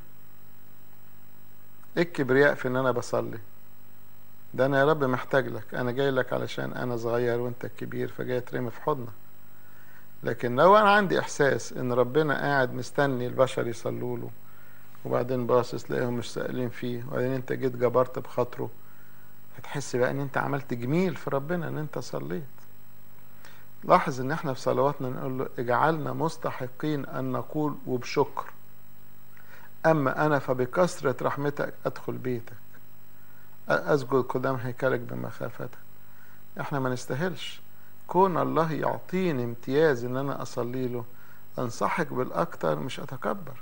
إيه 1.98 2.04
الكبرياء 2.04 2.54
في 2.56 2.68
إن 2.68 2.76
أنا 2.76 2.92
بصلي؟ 2.92 3.40
ده 4.54 4.66
أنا 4.66 4.80
يا 4.80 4.86
رب 4.86 5.04
محتاج 5.04 5.48
لك. 5.48 5.74
أنا 5.74 5.92
جاي 5.92 6.12
لك 6.12 6.34
علشان 6.34 6.74
أنا 6.74 6.98
صغير 6.98 7.40
وأنت 7.40 7.66
الكبير 7.66 8.08
فجاي 8.08 8.38
اترمي 8.38 8.72
في 8.72 8.82
حضنك. 8.82 9.08
لكن 10.24 10.56
لو 10.56 10.78
أنا 10.78 10.90
عندي 10.90 11.20
إحساس 11.20 11.74
إن 11.74 11.94
ربنا 11.94 12.40
قاعد 12.42 12.74
مستني 12.74 13.28
البشر 13.28 13.68
يصلوا 13.68 14.18
له 14.18 14.30
وبعدين 15.06 15.48
باصص 15.48 15.84
تلاقيهم 15.84 16.14
مش 16.14 16.34
سائلين 16.34 16.70
فيه 16.70 17.04
وبعدين 17.08 17.32
أنت 17.32 17.54
جيت 17.54 17.76
جبرت 17.76 18.20
بخاطره 18.20 18.70
هتحس 19.58 19.96
بقى 19.96 20.12
إن 20.12 20.20
أنت 20.20 20.38
عملت 20.38 20.74
جميل 20.74 21.16
في 21.16 21.30
ربنا 21.30 21.68
إن 21.68 21.78
أنت 21.78 22.00
صليت. 22.00 22.44
لاحظ 23.84 24.22
إن 24.22 24.32
إحنا 24.32 24.54
في 24.54 24.60
صلواتنا 24.62 25.10
نقول 25.10 25.38
له 25.40 25.48
اجعلنا 25.60 26.14
مستحقين 26.14 27.06
أن 27.06 27.32
نقول 27.32 27.76
وبشكر. 27.88 28.46
أما 29.86 30.26
أنا 30.26 30.40
فبكثرة 30.40 31.16
رحمتك 31.22 31.74
أدخل 31.86 32.14
بيتك 32.14 32.54
أسجد 33.70 34.14
قدام 34.14 34.56
هيكلك 34.56 35.00
بمخافتك. 35.00 35.70
إحنا 36.60 36.80
ما 36.80 36.90
نستاهلش. 36.90 37.62
كون 38.12 38.38
الله 38.38 38.72
يعطيني 38.72 39.44
امتياز 39.44 40.06
إن 40.06 40.18
أنا 40.18 40.42
أصلي 40.42 40.88
له 40.88 41.06
أنصحك 41.60 42.08
بالاكتر 42.14 42.80
مش 42.80 43.00
أتكبر. 43.00 43.54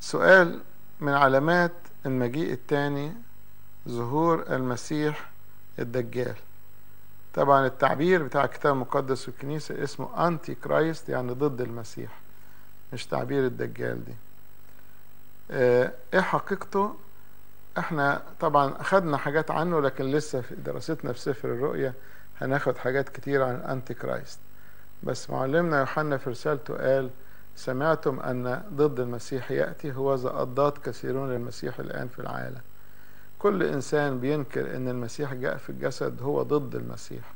سؤال 0.00 0.60
من 1.00 1.12
علامات 1.12 1.72
المجيء 2.06 2.52
الثاني 2.52 3.12
ظهور 3.88 4.44
المسيح 4.50 5.30
الدجال. 5.78 6.34
طبعا 7.34 7.66
التعبير 7.66 8.22
بتاع 8.22 8.44
الكتاب 8.44 8.74
المقدس 8.74 9.28
والكنيسة 9.28 9.84
اسمه 9.84 10.28
أنتي 10.28 10.54
كرايست 10.54 11.08
يعني 11.08 11.32
ضد 11.32 11.60
المسيح 11.60 12.10
مش 12.92 13.06
تعبير 13.06 13.46
الدجال 13.46 14.04
دي. 14.04 14.14
إيه 15.50 16.20
حقيقته؟ 16.20 16.94
إحنا 17.78 18.22
طبعا 18.40 18.80
اخدنا 18.80 19.16
حاجات 19.16 19.50
عنه 19.50 19.80
لكن 19.80 20.04
لسه 20.04 20.40
في 20.40 20.54
دراستنا 20.54 21.12
في 21.12 21.20
سفر 21.20 21.48
الرؤيا 21.48 21.92
هناخد 22.40 22.76
حاجات 22.78 23.08
كتير 23.08 23.42
عن 23.42 23.54
ال 23.54 23.94
Antichrist 23.94 24.38
بس 25.02 25.30
معلمنا 25.30 25.80
يوحنا 25.80 26.16
في 26.16 26.30
رسالته 26.30 26.74
قال 26.76 27.10
سمعتم 27.56 28.20
أن 28.20 28.62
ضد 28.72 29.00
المسيح 29.00 29.50
يأتي؟ 29.50 29.92
هو 29.92 30.14
أضداد 30.14 30.72
كثيرون 30.78 31.30
للمسيح 31.30 31.78
الآن 31.78 32.08
في 32.08 32.18
العالم. 32.18 32.60
كل 33.38 33.62
إنسان 33.62 34.20
بينكر 34.20 34.76
إن 34.76 34.88
المسيح 34.88 35.34
جاء 35.34 35.56
في 35.56 35.70
الجسد 35.70 36.22
هو 36.22 36.42
ضد 36.42 36.74
المسيح. 36.74 37.32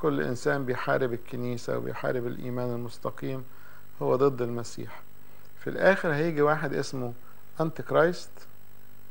كل 0.00 0.20
إنسان 0.20 0.64
بيحارب 0.64 1.12
الكنيسة 1.12 1.78
وبيحارب 1.78 2.26
الإيمان 2.26 2.74
المستقيم 2.74 3.44
هو 4.02 4.16
ضد 4.16 4.42
المسيح. 4.42 5.00
في 5.60 5.70
الآخر 5.70 6.12
هيجي 6.14 6.42
واحد 6.42 6.74
اسمه 6.74 7.12
Antichrist 7.60 8.30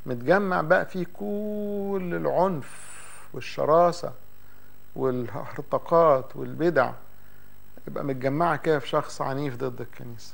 متجمع 0.05 0.61
بقى 0.61 0.85
فيه 0.85 1.05
كل 1.13 2.09
العنف 2.13 2.97
والشراسة. 3.33 4.13
والهرطقات 4.97 6.35
والبدع 6.35 6.91
يبقى 7.87 8.03
متجمعة 8.03 8.55
كده 8.55 8.79
في 8.79 8.87
شخص 8.87 9.21
عنيف 9.21 9.55
ضد 9.55 9.81
الكنيسة. 9.81 10.33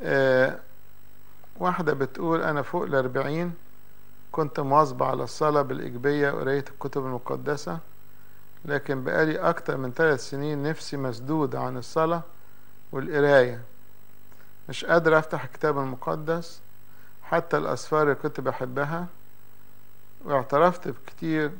آه 0.00 0.58
واحدة 1.56 1.92
بتقول 1.94 2.42
أنا 2.42 2.62
فوق 2.62 2.82
الأربعين 2.82 3.54
كنت 4.32 4.60
مواظبة 4.60 5.06
على 5.06 5.22
الصلاة 5.24 5.62
بالإيجابية 5.62 6.30
وقراية 6.30 6.64
الكتب 6.70 7.06
المقدسة 7.06 7.78
لكن 8.64 9.04
بقالي 9.04 9.38
أكتر 9.38 9.76
من 9.76 9.92
ثلاث 9.92 10.20
سنين 10.30 10.62
نفسي 10.62 10.96
مسدودة 10.96 11.60
عن 11.60 11.76
الصلاة 11.76 12.22
والقراية. 12.92 13.60
مش 14.68 14.84
قادر 14.84 15.18
أفتح 15.18 15.44
الكتاب 15.44 15.78
المقدس 15.78 16.60
حتى 17.22 17.56
الأسفار 17.56 18.02
اللي 18.02 18.14
كنت 18.14 18.40
بحبها 18.40 19.06
واعترفت 20.24 20.88
بكتير 20.88 21.50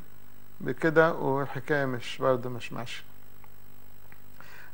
بكده 0.61 1.13
والحكاية 1.13 1.85
مش 1.85 2.17
برضه 2.17 2.49
مش 2.49 2.73
ماشية. 2.73 3.03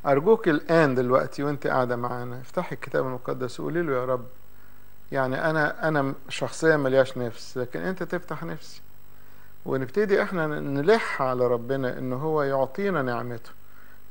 أرجوك 0.05 0.47
الآن 0.47 0.95
دلوقتي 0.95 1.43
وأنت 1.43 1.67
قاعدة 1.67 1.95
معانا 1.95 2.41
افتحي 2.41 2.75
الكتاب 2.75 3.05
المقدس 3.05 3.59
وقولي 3.59 3.81
له 3.81 3.93
يا 3.93 4.05
رب 4.05 4.25
يعني 5.11 5.49
أنا 5.49 5.87
أنا 5.87 6.13
شخصيا 6.29 6.77
ملياش 6.77 7.17
نفس 7.17 7.57
لكن 7.57 7.79
أنت 7.79 8.03
تفتح 8.03 8.43
نفسي. 8.43 8.81
ونبتدي 9.65 10.23
إحنا 10.23 10.47
نلح 10.47 11.21
على 11.21 11.47
ربنا 11.47 11.97
إن 11.97 12.13
هو 12.13 12.43
يعطينا 12.43 13.01
نعمته 13.01 13.49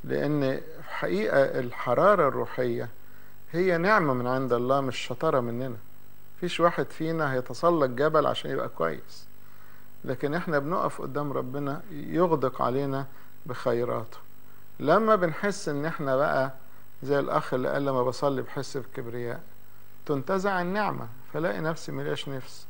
لأن 0.03 0.61
حقيقة 0.87 1.59
الحرارة 1.59 2.27
الروحية 2.27 2.89
هي 3.51 3.77
نعمة 3.77 4.13
من 4.13 4.27
عند 4.27 4.53
الله 4.53 4.81
مش 4.81 4.97
شطارة 4.97 5.39
مننا. 5.39 5.77
فيش 6.39 6.59
واحد 6.59 6.85
فينا 6.85 7.33
هيتسلق 7.33 7.85
جبل 7.85 8.25
عشان 8.27 8.51
يبقى 8.51 8.69
كويس. 8.69 9.25
لكن 10.05 10.33
إحنا 10.33 10.59
بنقف 10.59 11.01
قدام 11.01 11.33
ربنا 11.33 11.81
يغدق 11.91 12.61
علينا 12.61 13.05
بخيراته. 13.45 14.17
لما 14.79 15.15
بنحس 15.15 15.69
إن 15.69 15.85
إحنا 15.85 16.15
بقى 16.15 16.51
زي 17.03 17.19
الأخ 17.19 17.53
اللي 17.53 17.69
قال 17.69 17.85
لما 17.85 18.03
بصلي 18.03 18.41
بحس 18.41 18.77
بكبرياء. 18.77 19.41
تنتزع 20.05 20.61
النعمة 20.61 21.07
فلاقي 21.33 21.61
نفسي 21.61 21.91
ملياش 21.91 22.29
نفس. 22.29 22.67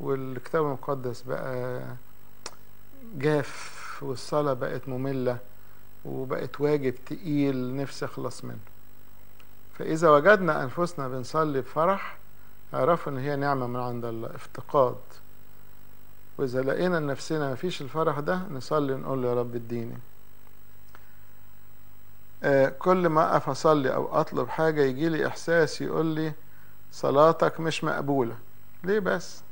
والكتاب 0.00 0.64
المقدس 0.64 1.22
بقى 1.22 1.82
جاف 3.14 3.98
والصلاة 4.02 4.52
بقت 4.52 4.88
مملة 4.88 5.38
وبقت 6.04 6.60
واجب 6.60 6.94
تقيل 7.06 7.76
نفسي 7.76 8.04
اخلص 8.04 8.44
منه. 8.44 8.58
فإذا 9.78 10.10
وجدنا 10.10 10.62
أنفسنا 10.62 11.08
بنصلي 11.08 11.60
بفرح 11.60 12.18
اعرفوا 12.74 13.12
إن 13.12 13.18
هي 13.18 13.36
نعمة 13.36 13.66
من 13.66 13.80
عند 13.80 14.04
الله 14.04 14.34
افتقاد. 14.34 14.96
وإذا 16.38 16.62
لقينا 16.62 16.98
نفسنا 16.98 17.52
مفيش 17.52 17.82
الفرح 17.82 18.18
ده 18.20 18.40
نصلي 18.50 18.94
نقول 18.94 19.24
يا 19.24 19.34
رب 19.34 19.54
اديني. 19.54 19.98
آه 22.42 22.68
كل 22.68 23.06
ما 23.08 23.32
أقف 23.32 23.48
أصلي 23.48 23.94
أو 23.94 24.20
أطلب 24.20 24.48
حاجة 24.48 24.82
يجي 24.82 25.08
لي 25.08 25.26
إحساس 25.26 25.80
يقول 25.80 26.06
لي 26.06 26.32
صلاتك 26.92 27.60
مش 27.60 27.84
مقبولة. 27.84 28.36
ليه 28.84 28.98
بس؟ 28.98 29.42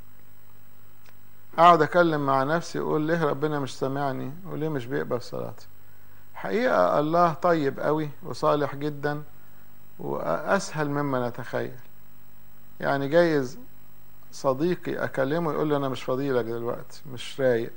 أقعد 1.58 1.82
أكلم 1.82 2.26
مع 2.26 2.42
نفسي 2.42 2.78
أقول 2.78 3.00
ليه 3.02 3.24
ربنا 3.24 3.60
مش 3.60 3.78
سامعني 3.78 4.32
وليه 4.46 4.68
مش 4.68 4.86
بيقبل 4.86 5.22
صلاتي؟ 5.22 5.66
حقيقة 6.34 6.98
الله 7.00 7.32
طيب 7.32 7.80
قوي 7.80 8.10
وصالح 8.22 8.74
جدا 8.74 9.22
وأسهل 9.98 10.90
مما 10.90 11.28
نتخيل. 11.28 11.74
يعني 12.80 13.08
جايز 13.08 13.58
صديقي 14.32 15.04
أكلمه 15.04 15.52
يقول 15.52 15.68
لي 15.68 15.76
أنا 15.76 15.88
مش 15.88 16.02
فاضيلك 16.02 16.44
دلوقتي 16.44 17.02
مش 17.12 17.40
رايق. 17.40 17.72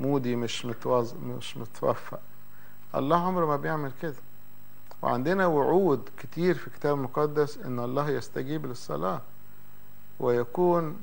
مودي 0.00 0.36
مش 0.36 0.66
متوظ 0.66 1.14
مش 1.14 1.56
متوفق. 1.56 2.20
الله 2.94 3.26
عمره 3.26 3.46
ما 3.46 3.56
بيعمل 3.56 3.92
كده. 4.02 4.14
وعندنا 5.02 5.46
وعود 5.46 6.08
كتير 6.18 6.54
في 6.54 6.66
الكتاب 6.66 6.96
المقدس 6.96 7.58
إن 7.58 7.80
الله 7.80 8.10
يستجيب 8.10 8.66
للصلاة. 8.66 9.20
ويكون 10.20 10.96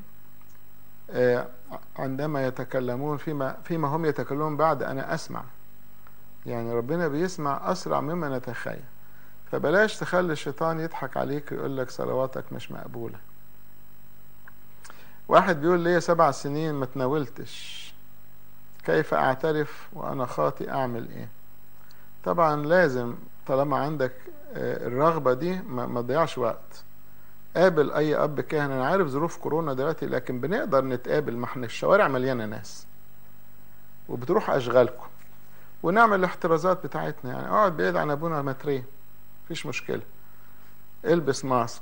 عندما 1.99 2.47
يتكلمون 2.47 3.17
فيما 3.17 3.57
فيما 3.63 3.87
هم 3.87 4.05
يتكلمون 4.05 4.57
بعد 4.57 4.83
أنا 4.83 5.13
أسمع. 5.13 5.43
يعني 6.45 6.73
ربنا 6.73 7.07
بيسمع 7.07 7.71
أسرع 7.71 8.01
مما 8.01 8.37
نتخيل. 8.37 8.83
فبلاش 9.51 9.97
تخلي 9.97 10.33
الشيطان 10.33 10.79
يضحك 10.79 11.17
عليك 11.17 11.51
ويقول 11.51 11.77
لك 11.77 11.89
صلواتك 11.89 12.53
مش 12.53 12.71
مقبولة. 12.71 13.19
واحد 15.27 15.61
بيقول 15.61 15.79
لي 15.79 15.99
سبع 16.01 16.31
سنين 16.31 16.73
ما 16.73 16.85
تناولتش. 16.85 17.87
كيف 18.85 19.13
أعترف 19.13 19.87
وأنا 19.93 20.25
خاطئ 20.25 20.69
أعمل 20.69 21.09
إيه؟ 21.09 21.29
طبعا 22.23 22.65
لازم 22.65 23.15
طالما 23.47 23.77
عندك 23.77 24.13
الرغبة 24.55 25.33
دي 25.33 25.61
ما 25.61 26.01
تضيعش 26.01 26.37
وقت. 26.37 26.83
قابل 27.55 27.91
أي 27.91 28.15
أب 28.15 28.41
كاهن 28.41 28.71
أنا 28.71 28.87
عارف 28.87 29.07
ظروف 29.07 29.37
كورونا 29.37 29.73
دلوقتي 29.73 30.05
لكن 30.05 30.41
بنقدر 30.41 30.85
نتقابل 30.85 31.37
ما 31.37 31.45
إحنا 31.45 31.65
الشوارع 31.65 32.07
مليانة 32.07 32.45
ناس. 32.45 32.85
وبتروح 34.09 34.49
أشغالكم. 34.49 35.07
ونعمل 35.83 36.19
الاحترازات 36.19 36.83
بتاعتنا. 36.83 37.31
يعني 37.31 37.47
أقعد 37.47 37.77
بعيد 37.77 37.95
عن 37.95 38.11
أبونا 38.11 38.41
مترين 38.41 38.83
مفيش 39.45 39.65
مشكلة. 39.65 40.01
البس 41.05 41.45
ماسك. 41.45 41.81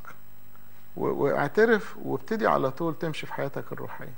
واعترف 0.98 1.96
وابتدي 2.04 2.48
على 2.48 2.72
طول 2.72 2.96
تمشي 2.96 3.26
في 3.26 3.34
حياتك 3.34 3.72
الروحية. 3.72 4.14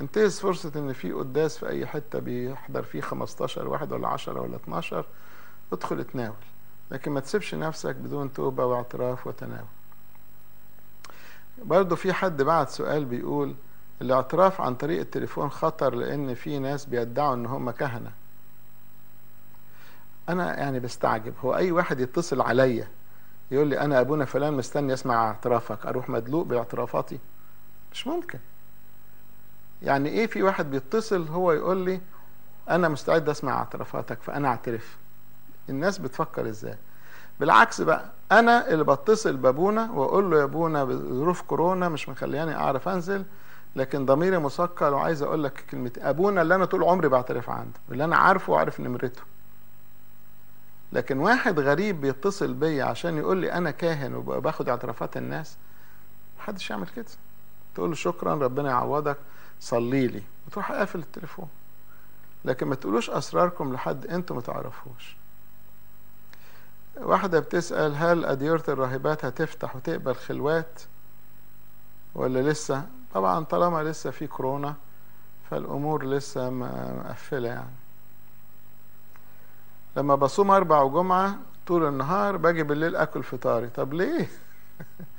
انتهز 0.00 0.40
فرصة 0.40 0.72
إن 0.76 0.92
في 0.92 1.12
قداس 1.12 1.58
في 1.58 1.68
أي 1.68 1.86
حتة 1.86 2.18
بيحضر 2.18 2.82
فيه 2.82 3.00
15 3.00 3.68
واحد 3.68 3.92
ولا 3.92 4.08
10 4.08 4.40
ولا 4.40 4.56
12 4.56 5.04
ادخل 5.72 6.00
اتناول. 6.00 6.34
لكن 6.90 7.10
ما 7.12 7.20
تسيبش 7.20 7.54
نفسك 7.54 7.94
بدون 7.94 8.32
توبة 8.32 8.64
واعتراف 8.64 9.26
وتناول. 9.26 9.66
برضو 11.64 11.96
في 11.96 12.12
حد 12.12 12.42
بعت 12.42 12.68
سؤال 12.68 13.04
بيقول 13.04 13.54
الاعتراف 14.02 14.60
عن 14.60 14.74
طريق 14.74 15.00
التليفون 15.00 15.50
خطر 15.50 15.94
لأن 15.94 16.34
في 16.34 16.58
ناس 16.58 16.84
بيدعوا 16.86 17.34
إن 17.34 17.46
هم 17.46 17.70
كهنة. 17.70 18.10
أنا 20.28 20.58
يعني 20.58 20.80
بستعجب. 20.80 21.34
هو 21.44 21.56
أي 21.56 21.72
واحد 21.72 22.00
يتصل 22.00 22.40
عليا 22.40 22.88
يقول 23.54 23.68
لي 23.68 23.80
أنا 23.80 24.00
أبونا 24.00 24.24
فلان 24.24 24.52
مستني 24.52 24.92
اسمع 24.94 25.26
اعترافك 25.28 25.86
أروح 25.86 26.08
مدلوق 26.08 26.46
باعترافاتي. 26.46 27.18
مش 27.92 28.06
ممكن. 28.06 28.38
يعني 29.82 30.08
إيه 30.08 30.26
في 30.26 30.42
واحد 30.42 30.70
بيتصل 30.70 31.28
هو 31.28 31.52
يقول 31.52 31.76
لي 31.76 32.00
أنا 32.70 32.88
مستعد 32.88 33.28
أسمع 33.28 33.52
اعترافاتك 33.58 34.18
فأنا 34.22 34.48
أعترف. 34.48 34.96
الناس 35.68 35.98
بتفكر 35.98 36.48
إزاي؟ 36.48 36.76
بالعكس 37.40 37.80
بقى 37.80 38.04
أنا 38.32 38.68
اللي 38.70 38.84
بتصل 38.84 39.36
بأبونا 39.36 39.90
وأقول 39.90 40.30
له 40.30 40.38
يا 40.38 40.44
أبونا 40.44 40.84
بظروف 40.84 41.42
كورونا 41.42 41.88
مش 41.88 42.08
مخلياني 42.08 42.54
أعرف 42.56 42.88
أنزل 42.88 43.24
لكن 43.76 44.06
ضميري 44.06 44.38
مثقل 44.38 44.92
وعايز 44.92 45.22
أقول 45.22 45.44
لك 45.44 45.64
كلمه 45.70 45.90
أبونا 45.98 46.42
اللي 46.42 46.54
أنا 46.54 46.64
طول 46.64 46.84
عمري 46.84 47.08
بعترف 47.08 47.50
عنده 47.50 47.78
اللي 47.90 48.04
أنا 48.04 48.16
عارفه 48.16 48.52
وعارف 48.52 48.80
نمرته. 48.80 49.22
لكن 50.94 51.18
واحد 51.18 51.60
غريب 51.60 52.00
بيتصل 52.00 52.54
بيا 52.54 52.84
عشان 52.84 53.18
يقول 53.18 53.36
لي 53.36 53.52
أنا 53.52 53.70
كاهن 53.70 54.14
وباخد 54.14 54.68
اعترافات 54.68 55.16
الناس 55.16 55.56
محدش 56.38 56.70
يعمل 56.70 56.86
كده. 56.88 57.06
تقول 57.74 57.88
له 57.90 57.94
شكرا 57.96 58.34
ربنا 58.34 58.70
يعوضك 58.70 59.16
صلي 59.60 60.06
لي. 60.06 60.22
وتروح 60.46 60.72
قافل 60.72 60.98
التليفون. 60.98 61.48
لكن 62.44 62.66
ما 62.66 62.74
تقولوش 62.74 63.10
أسراركم 63.10 63.72
لحد 63.72 64.06
أنتوا 64.06 64.36
ما 64.36 64.42
تعرفوش. 64.42 65.16
واحدة 66.96 67.40
بتسأل 67.40 67.94
هل 67.94 68.24
أديرة 68.24 68.62
الراهبات 68.68 69.24
هتفتح 69.24 69.76
وتقبل 69.76 70.14
خلوات 70.14 70.80
ولا 72.14 72.50
لسه؟ 72.50 72.86
طبعا 73.14 73.44
طالما 73.44 73.82
لسه 73.82 74.10
في 74.10 74.26
كورونا 74.26 74.74
فالأمور 75.50 76.04
لسه 76.04 76.50
مقفلة 76.50 77.48
يعني. 77.48 77.83
لما 79.96 80.14
بصوم 80.14 80.50
أربع 80.50 80.82
وجمعة 80.82 81.38
طول 81.66 81.88
النهار 81.88 82.36
باجي 82.36 82.62
بالليل 82.62 82.96
أكل 82.96 83.22
فطاري. 83.22 83.66
طب 83.68 83.94
ليه؟ 83.94 84.28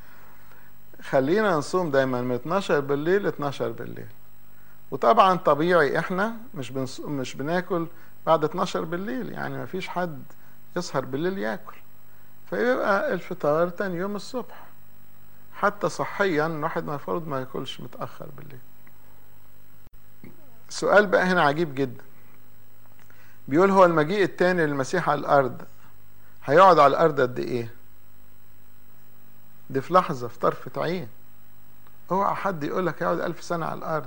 خلينا 1.10 1.56
نصوم 1.58 1.92
دايما 1.92 2.22
من 2.22 2.36
12 2.36 2.80
بالليل 2.80 3.24
ل 3.24 3.28
12 3.28 3.72
بالليل. 3.72 4.08
وطبعا 4.92 5.36
طبيعي 5.38 6.00
إحنا 6.00 6.34
مش 6.56 6.72
بنص... 6.72 7.00
مش 7.00 7.36
بناكل 7.36 7.88
بعد 8.26 8.44
12 8.44 8.82
بالليل. 8.86 9.32
يعني 9.32 9.58
ما 9.58 9.66
فيش 9.66 9.88
حد 9.88 10.24
يسهر 10.78 11.06
بالليل 11.06 11.38
ياكل. 11.38 11.76
فيبقى 12.50 13.14
الفطار 13.14 13.70
تاني 13.70 13.98
يوم 13.98 14.16
الصبح. 14.16 14.66
حتى 15.54 15.90
صحيا 15.90 16.46
الواحد 16.48 16.90
المفروض 16.90 17.28
ما 17.28 17.40
ياكلش 17.40 17.82
متأخر 17.82 18.28
بالليل. 18.38 18.60
سؤال 20.70 21.08
بقى 21.08 21.24
هنا 21.24 21.42
عجيب 21.42 21.76
جدا. 21.76 22.04
بيقول 23.48 23.72
هو 23.72 23.86
المجيء 23.86 24.24
التاني 24.24 24.66
للمسيح 24.66 25.10
على 25.10 25.20
الأرض. 25.20 25.62
هيقعد 26.46 26.80
على 26.80 26.92
الأرض 26.92 27.22
قد 27.22 27.40
إيه؟ 27.40 27.70
دي 29.70 29.82
في 29.82 29.94
لحظة 29.94 30.28
في 30.28 30.40
طرفة 30.40 30.84
عين 30.84 31.08
أوعى 32.12 32.36
حد 32.36 32.64
يقول 32.64 32.88
لك 32.88 33.02
يقعد 33.02 33.20
ألف 33.20 33.44
سنة 33.44 33.66
على 33.66 33.78
الأرض. 33.78 34.06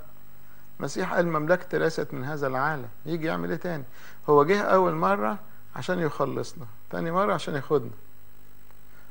المسيح 0.78 1.14
قال 1.14 1.26
مملكتي 1.28 1.78
ليست 1.78 2.14
من 2.14 2.24
هذا 2.24 2.46
العالم. 2.46 2.88
يجي 3.06 3.26
يعمل 3.26 3.50
إيه 3.50 3.56
تاني؟ 3.56 3.84
هو 4.28 4.44
جه 4.44 4.60
أول 4.62 4.92
مرة 4.92 5.38
عشان 5.76 5.98
يخلصنا 5.98 6.66
تاني 6.90 7.10
مرة 7.10 7.34
عشان 7.34 7.54
ياخدنا. 7.54 7.90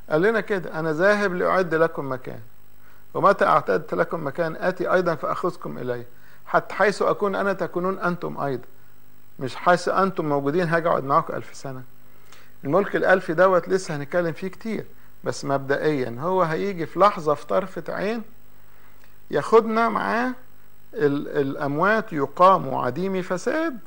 قال 0.10 0.22
لنا 0.22 0.42
كده 0.42 0.80
أنا 0.80 0.94
ذاهب 0.94 1.34
لأعد 1.34 1.76
لكم 1.76 2.12
مكان. 2.12 2.40
ومتى 3.14 3.46
أعتدت 3.46 3.94
لكم 3.94 4.28
مكان؟ 4.28 4.56
آتي 4.56 4.94
أيضا 4.94 5.16
فأخذكم 5.16 5.78
إلي 5.78 6.06
حتى 6.46 6.76
حيث 6.76 7.02
أكون 7.02 7.36
أنا 7.36 7.54
تكونون 7.54 8.00
أنتم 8.00 8.38
أيضا. 8.40 8.68
مش 9.40 9.56
حيث 9.56 9.90
أنتم 9.90 10.30
موجودين 10.30 10.68
هاجي 10.68 10.88
أقعد 10.90 11.04
معاكم 11.04 11.36
ألف 11.36 11.56
سنة. 11.56 11.84
الملك 12.64 12.96
الألفي 12.96 13.34
دوت 13.34 13.70
لسه 13.70 13.96
هنتكلم 13.96 14.34
فيه 14.34 14.48
كتير 14.48 14.86
بس 15.24 15.46
مبدئيا 15.46 16.18
هو 16.20 16.42
هيجي 16.44 16.86
في 16.86 17.00
لحظة 17.00 17.34
في 17.34 17.46
طرفة 17.48 17.84
عين 17.90 18.22
ياخدنا 19.32 19.90
معاه 19.90 20.32
الأموات 20.94 22.14
يقاموا 22.14 22.86
عديم 22.86 23.22
فساد 23.22 23.80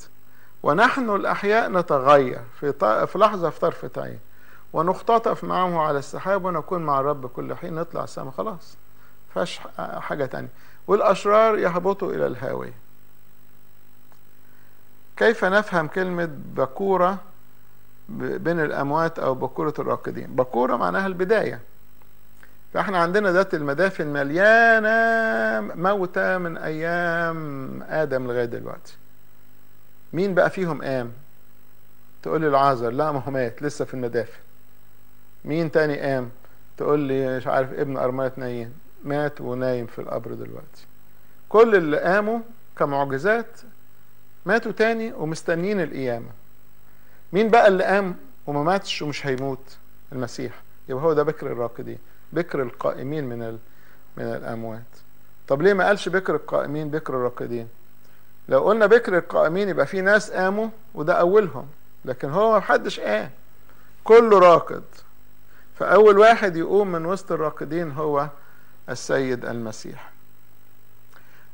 ونحن 0.62 1.10
الأحياء 1.10 1.70
نتغير 1.70 2.40
في, 2.60 2.72
في 3.06 3.18
لحظة 3.18 3.50
في 3.50 3.60
طرفة 3.60 3.90
عين 3.96 4.18
ونختطف 4.72 5.44
معه 5.44 5.80
على 5.82 5.98
السحاب 5.98 6.44
ونكون 6.44 6.82
مع 6.82 7.00
الرب 7.00 7.26
كل 7.26 7.54
حين 7.56 7.74
نطلع 7.74 8.04
السماء 8.04 8.30
خلاص. 8.30 8.76
فاش 9.34 9.60
حاجة 9.78 10.26
تانية. 10.26 10.48
والأشرار 10.86 11.58
يهبطوا 11.58 12.12
إلى 12.12 12.26
الهاوية. 12.26 12.74
كيف 15.20 15.44
نفهم 15.44 15.88
كلمة 15.88 16.30
بكورة 16.56 17.18
بين 18.08 18.60
الأموات 18.60 19.18
أو 19.18 19.34
بكورة 19.34 19.74
الراقدين؟ 19.78 20.26
بكورة 20.26 20.76
معناها 20.76 21.06
البداية. 21.06 21.60
فإحنا 22.74 22.98
عندنا 22.98 23.32
ذات 23.32 23.54
المدافن 23.54 24.06
مليانة 24.06 25.74
موتى 25.74 26.38
من 26.38 26.56
أيام 26.56 27.82
آدم 27.82 28.26
لغاية 28.26 28.44
دلوقتي. 28.44 28.96
مين 30.12 30.34
بقى 30.34 30.50
فيهم 30.50 30.82
قام 30.82 31.12
تقول 32.22 32.40
لي 32.40 32.48
العازر. 32.48 32.90
لا 32.90 33.12
ما 33.12 33.22
هو 33.26 33.30
مات 33.30 33.62
لسه 33.62 33.84
في 33.84 33.94
المدافن. 33.94 34.40
مين 35.44 35.70
تاني 35.70 35.98
قام 36.00 36.30
تقول 36.76 37.00
لي 37.00 37.36
مش 37.36 37.46
عارف 37.46 37.72
ابن 37.72 37.96
أرملة 37.96 38.32
نايم. 38.36 38.72
مات 39.04 39.40
ونايم 39.40 39.86
في 39.86 39.98
القبر 39.98 40.34
دلوقتي. 40.34 40.86
كل 41.48 41.76
اللي 41.76 41.98
قاموا 41.98 42.38
كمعجزات 42.78 43.60
ماتوا 44.46 44.72
تاني 44.72 45.12
ومستنيين 45.12 45.80
القيامة. 45.80 46.30
مين 47.32 47.50
بقى 47.50 47.68
اللي 47.68 47.84
قام 47.84 48.16
وما 48.46 48.62
ماتش 48.62 49.02
ومش 49.02 49.26
هيموت؟ 49.26 49.76
المسيح. 50.12 50.52
يبقى 50.88 51.04
هو 51.04 51.12
ده 51.12 51.22
بكر 51.22 51.46
الراقدين 51.46 51.98
بكر 52.32 52.62
القائمين 52.62 53.24
من 53.24 53.42
ال... 53.42 53.58
من 54.16 54.24
الأموات. 54.24 54.82
طب 55.48 55.62
ليه 55.62 55.72
ما 55.72 55.86
قالش 55.86 56.08
بكر 56.08 56.34
القائمين 56.34 56.90
بكر 56.90 57.14
الراقدين؟ 57.14 57.68
لو 58.48 58.60
قلنا 58.60 58.86
بكر 58.86 59.18
القائمين 59.18 59.68
يبقى 59.68 59.86
في 59.86 60.00
ناس 60.00 60.30
قاموا 60.30 60.68
وده 60.94 61.12
أولهم 61.12 61.66
لكن 62.04 62.30
هو 62.30 62.52
ما 62.52 62.60
حدش 62.60 63.00
قام. 63.00 63.30
كله 64.04 64.38
راقد. 64.38 64.82
فأول 65.78 66.18
واحد 66.18 66.56
يقوم 66.56 66.92
من 66.92 67.06
وسط 67.06 67.32
الراقدين 67.32 67.90
هو 67.90 68.28
السيد 68.88 69.44
المسيح. 69.44 70.10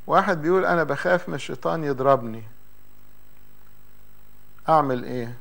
واحد 0.07 0.43
بيقول 0.43 0.65
أنا 0.65 0.85
بخاف 0.85 1.29
من 1.29 1.35
الشيطان 1.35 1.85
يضربني. 1.85 2.43
أعمل 4.69 5.05
إيه؟ 5.05 5.35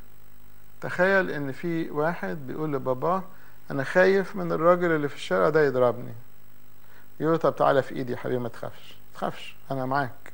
تخيل 0.81 1.31
إن 1.31 1.51
في 1.51 1.89
واحد 1.91 2.47
بيقول 2.47 2.73
لباباه 2.73 3.23
أنا 3.71 3.83
خايف 3.83 4.35
من 4.35 4.51
الراجل 4.51 4.91
اللي 4.91 5.09
في 5.09 5.15
الشارع 5.15 5.49
ده 5.49 5.65
يضربني. 5.65 6.13
يقول 7.19 7.31
له 7.33 7.37
طب 7.39 7.55
تعالى 7.55 7.81
في 7.81 7.95
إيدي 7.95 8.11
يا 8.11 8.17
حبيبي 8.17 8.39
ما 8.39 8.49
تخافش 8.49 8.91
ما 8.91 9.15
تخافش 9.19 9.55
أنا 9.71 9.85
معاك. 9.85 10.33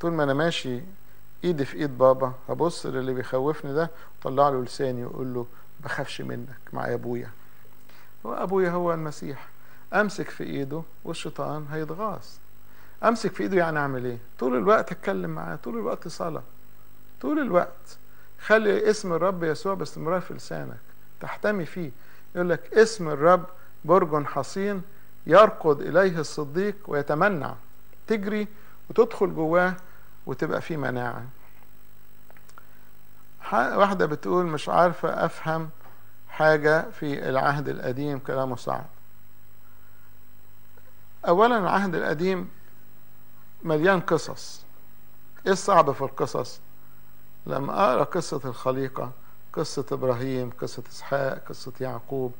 طول 0.00 0.12
ما 0.12 0.24
أنا 0.24 0.34
ماشي 0.34 0.80
إيدي 1.44 1.64
في 1.64 1.76
إيد 1.76 1.98
بابا 1.98 2.32
هبص 2.48 2.86
للي 2.86 3.14
بيخوفني 3.14 3.74
ده 3.74 3.90
وطلع 4.20 4.48
له 4.48 4.62
لساني 4.62 5.04
واقول 5.04 5.34
له 5.34 5.46
بخافش 5.80 6.20
منك 6.20 6.58
مع 6.72 6.94
أبويا. 6.94 7.30
هو 8.26 8.34
ابويا 8.34 8.70
هو 8.70 8.94
المسيح. 8.94 9.48
أمسك 9.94 10.30
في 10.30 10.44
إيده 10.44 10.82
والشيطان 11.04 11.66
هيتغاظ. 11.72 12.24
أمسك 13.04 13.32
في 13.32 13.42
إيده 13.42 13.56
يعني 13.56 13.78
أعمل 13.78 14.04
إيه؟ 14.04 14.18
طول 14.38 14.56
الوقت 14.56 14.92
أتكلم 14.92 15.30
معاه 15.30 15.56
طول 15.56 15.74
الوقت 15.78 16.08
صلاة. 16.08 16.42
طول 17.20 17.38
الوقت. 17.38 17.98
خلي 18.40 18.90
اسم 18.90 19.12
الرب 19.12 19.44
يسوع 19.44 19.74
باستمرار 19.74 20.20
في 20.20 20.34
لسانك. 20.34 20.78
تحتمي 21.20 21.64
فيه. 21.66 21.90
يقول 22.34 22.50
لك 22.50 22.74
اسم 22.74 23.08
الرب 23.08 23.44
برج 23.84 24.26
حصين 24.26 24.82
يرقد 25.26 25.80
إليه 25.80 26.18
الصديق 26.18 26.76
ويتمنع. 26.86 27.54
تجري 28.06 28.48
وتدخل 28.90 29.34
جواه 29.34 29.74
وتبقى 30.26 30.60
فيه 30.60 30.76
مناعة. 30.76 31.24
واحدة 33.52 34.06
بتقول 34.06 34.46
مش 34.46 34.68
عارفة 34.68 35.24
أفهم 35.24 35.70
حاجة 36.28 36.90
في 36.90 37.28
العهد 37.28 37.68
القديم 37.68 38.18
كلامه 38.18 38.56
صعب. 38.56 38.86
أولا 41.28 41.58
العهد 41.58 41.94
القديم 41.94 42.50
مليان 43.62 44.00
قصص. 44.00 44.64
إيه 45.46 45.52
الصعب 45.52 45.92
في 45.92 46.02
القصص؟ 46.02 46.60
لما 47.46 47.72
أقرأ 47.84 48.04
قصة 48.04 48.40
الخليقة 48.44 49.12
قصة 49.52 49.86
إبراهيم 49.92 50.50
قصة 50.50 50.82
إسحاق 50.92 51.44
قصة 51.48 51.72
يعقوب 51.80 52.32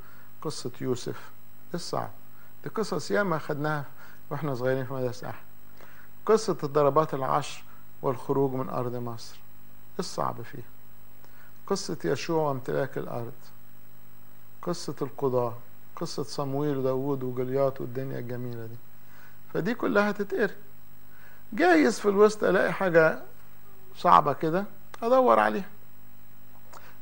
قصة 0.42 0.70
يوسف. 0.80 1.30
الصعب. 1.74 2.11
دي 2.64 2.70
قصص 2.70 3.11
ياما 3.11 3.38
خدناها 3.38 3.84
وإحنا 4.30 4.55
صغيرين 4.55 4.84
في 4.84 4.92
مدرسة. 4.92 5.30
أحد 5.30 5.44
قصة 6.26 6.57
الضربات 6.62 7.14
العشر 7.14 7.62
والخروج 8.03 8.53
من 8.53 8.68
أرض 8.68 8.94
مصر. 8.94 9.36
الصعب 9.98 10.42
فيها. 10.42 10.62
قصة 11.66 11.96
يشوع 12.05 12.48
وامتلاك 12.48 12.98
الأرض. 12.98 13.32
قصة 14.62 14.94
القضاة 15.03 15.55
قصة 15.96 16.22
صمويل 16.22 16.76
وداود 16.76 17.22
وجليات 17.22 17.80
والدنيا 17.80 18.18
الجميلة 18.18 18.66
دي. 18.66 18.76
فدي 19.55 19.74
كلها 19.74 20.12
تتقري. 20.12 20.55
جايز 21.53 22.01
في 22.01 22.09
الوسط 22.09 22.44
ألاقي 22.44 22.72
حاجة 22.72 23.22
صعبة 23.96 24.32
كده. 24.32 24.64
ادور 25.03 25.38
عليها. 25.38 25.68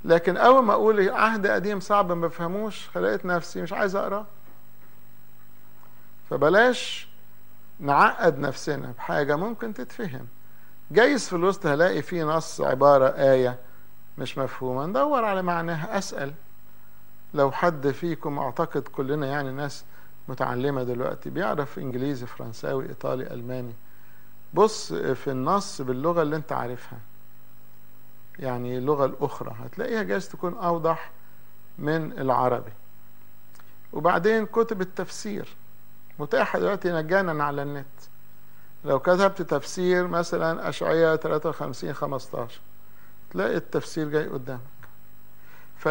لكن 0.05 0.37
أول 0.37 0.65
ما 0.65 0.73
أقول 0.73 1.09
عهد 1.09 1.47
قديم 1.47 1.81
صعب 1.81 2.13
ما 2.13 2.27
بفهموش 2.27 2.97
لقيت 2.97 3.25
نفسي 3.27 3.63
مش 3.63 3.73
عايز 3.73 3.97
أقرأ. 3.97 4.27
فبلاش 6.31 7.09
نعقد 7.81 8.39
نفسنا 8.39 8.93
بحاجة 8.97 9.37
ممكن 9.37 9.75
تتفهم. 9.75 10.27
جايز 10.91 11.29
في 11.29 11.37
الوسط 11.37 11.67
هلاقي 11.67 12.03
في 12.03 12.23
نص 12.23 12.61
عبارة 12.61 13.07
آية 13.07 13.59
مش 14.19 14.39
مفهومة. 14.39 14.87
ندور 14.87 15.25
على 15.25 15.43
معناها 15.43 15.99
أسأل. 15.99 16.33
لو 17.35 17.51
حد 17.51 17.91
فيكم 17.91 18.39
أعتقد 18.39 18.83
كلنا 18.83 19.27
يعني 19.27 19.51
ناس 19.51 19.85
متعلمة 20.29 20.83
دلوقتي 20.83 21.31
بيعرف 21.31 21.79
إنجليزي 21.79 22.27
فرنساوي 22.27 22.89
إيطالي 22.89 23.27
ألماني. 23.27 23.75
بص 24.55 24.93
في 24.93 25.31
النص 25.31 25.81
باللغة 25.81 26.23
اللي 26.23 26.37
أنت 26.37 26.53
عارفها. 26.53 26.99
يعني 28.39 28.79
اللغة 28.79 29.05
الأخرى. 29.05 29.55
هتلاقيها 29.65 30.03
جايز 30.03 30.29
تكون 30.29 30.55
أوضح 30.55 31.11
من 31.79 32.13
العربي. 32.13 32.73
وبعدين 33.93 34.47
كتب 34.47 34.81
التفسير. 34.81 35.49
متاحة 36.19 36.59
دلوقتي 36.59 36.93
مجانا 36.93 37.45
على 37.45 37.63
النت. 37.63 37.87
لو 38.85 38.99
كتبت 38.99 39.43
تفسير 39.43 40.07
مثلا 40.07 40.69
أشعية 40.69 41.17
53 41.17 41.93
15 41.93 42.61
تلاقي 43.31 43.57
التفسير 43.57 44.09
جاي 44.09 44.27
قدامك. 44.27 44.61
ف 45.77 45.89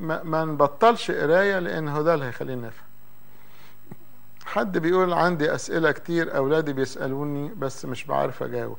ما 0.00 0.44
نبطلش 0.44 1.10
قراية 1.10 1.58
لأن 1.58 1.88
هو 1.88 2.02
ده 2.02 2.14
اللي 2.14 2.24
هيخلينا 2.24 2.66
نفهم. 2.66 2.86
حد 4.44 4.78
بيقول 4.78 5.12
عندي 5.12 5.54
أسئلة 5.54 5.92
كتير 5.92 6.36
أولادي 6.36 6.72
بيسألوني 6.72 7.48
بس 7.48 7.84
مش 7.84 8.04
بعرف 8.04 8.42
أجاوب. 8.42 8.78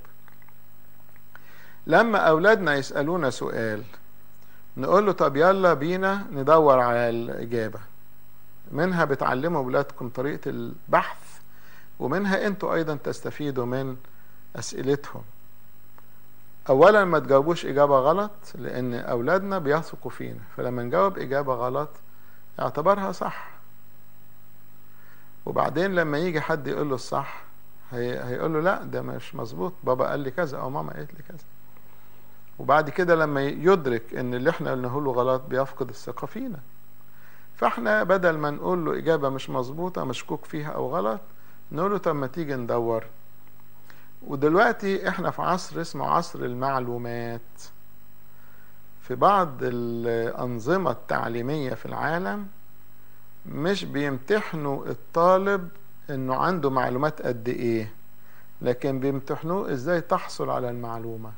لما 1.87 2.17
أولادنا 2.17 2.75
يسألونا 2.75 3.29
سؤال 3.29 3.83
نقول 4.77 5.05
له 5.05 5.11
طب 5.11 5.35
يلا 5.35 5.73
بينا 5.73 6.25
ندور 6.31 6.79
على 6.79 7.09
الإجابة. 7.09 7.79
منها 8.71 9.05
بتعلموا 9.05 9.59
أولادكم 9.63 10.09
طريقة 10.09 10.49
البحث 10.49 11.17
ومنها 11.99 12.47
أنتوا 12.47 12.73
أيضا 12.73 12.95
تستفيدوا 13.03 13.65
من 13.65 13.97
أسئلتهم. 14.55 15.21
أولا 16.69 17.05
ما 17.05 17.19
تجاوبوش 17.19 17.65
إجابة 17.65 17.99
غلط 17.99 18.31
لأن 18.55 18.93
أولادنا 18.93 19.59
بيثقوا 19.59 20.11
فينا 20.11 20.39
فلما 20.57 20.83
نجاوب 20.83 21.17
إجابة 21.17 21.53
غلط 21.53 21.89
اعتبرها 22.59 23.11
صح. 23.11 23.49
وبعدين 25.45 25.95
لما 25.95 26.17
يجي 26.17 26.41
حد 26.41 26.67
يقول 26.67 26.89
له 26.89 26.95
الصح 26.95 27.43
هي 27.91 28.23
هيقول 28.23 28.53
له 28.53 28.59
لا 28.59 28.83
ده 28.83 29.01
مش 29.01 29.35
مظبوط 29.35 29.73
بابا 29.83 30.09
قال 30.09 30.19
لي 30.19 30.31
كذا 30.31 30.57
أو 30.57 30.69
ماما 30.69 30.93
قالت 30.93 31.13
لي 31.13 31.23
كذا. 31.27 31.37
وبعد 32.59 32.89
كده 32.89 33.15
لما 33.15 33.43
يدرك 33.43 34.15
إن 34.15 34.33
اللي 34.33 34.49
إحنا 34.49 34.71
قلناه 34.71 34.99
له 34.99 35.11
غلط 35.11 35.41
بيفقد 35.41 35.89
الثقة 35.89 36.27
فينا. 36.27 36.59
فإحنا 37.55 38.03
بدل 38.03 38.37
ما 38.37 38.51
نقول 38.51 38.85
له 38.85 38.97
إجابة 38.97 39.29
مش 39.29 39.49
مظبوطة 39.49 40.03
مشكوك 40.03 40.45
فيها 40.45 40.69
أو 40.71 40.95
غلط 40.95 41.21
نقول 41.71 41.91
له 41.91 41.97
طب 41.97 42.15
ما 42.15 42.27
تيجي 42.27 42.55
ندور. 42.55 43.03
ودلوقتي 44.27 45.09
إحنا 45.09 45.31
في 45.31 45.41
عصر 45.41 45.81
اسمه 45.81 46.07
عصر 46.07 46.39
المعلومات. 46.39 47.41
في 49.01 49.15
بعض 49.15 49.49
الأنظمة 49.61 50.91
التعليمية 50.91 51.73
في 51.73 51.85
العالم 51.85 52.47
مش 53.45 53.85
بيمتحنوا 53.85 54.85
الطالب 54.85 55.69
إنه 56.09 56.35
عنده 56.35 56.69
معلومات 56.69 57.21
قد 57.21 57.49
إيه 57.49 57.91
لكن 58.61 58.99
بيمتحنوه 58.99 59.71
إزاي 59.73 60.01
تحصل 60.01 60.49
على 60.49 60.69
المعلومة. 60.69 61.31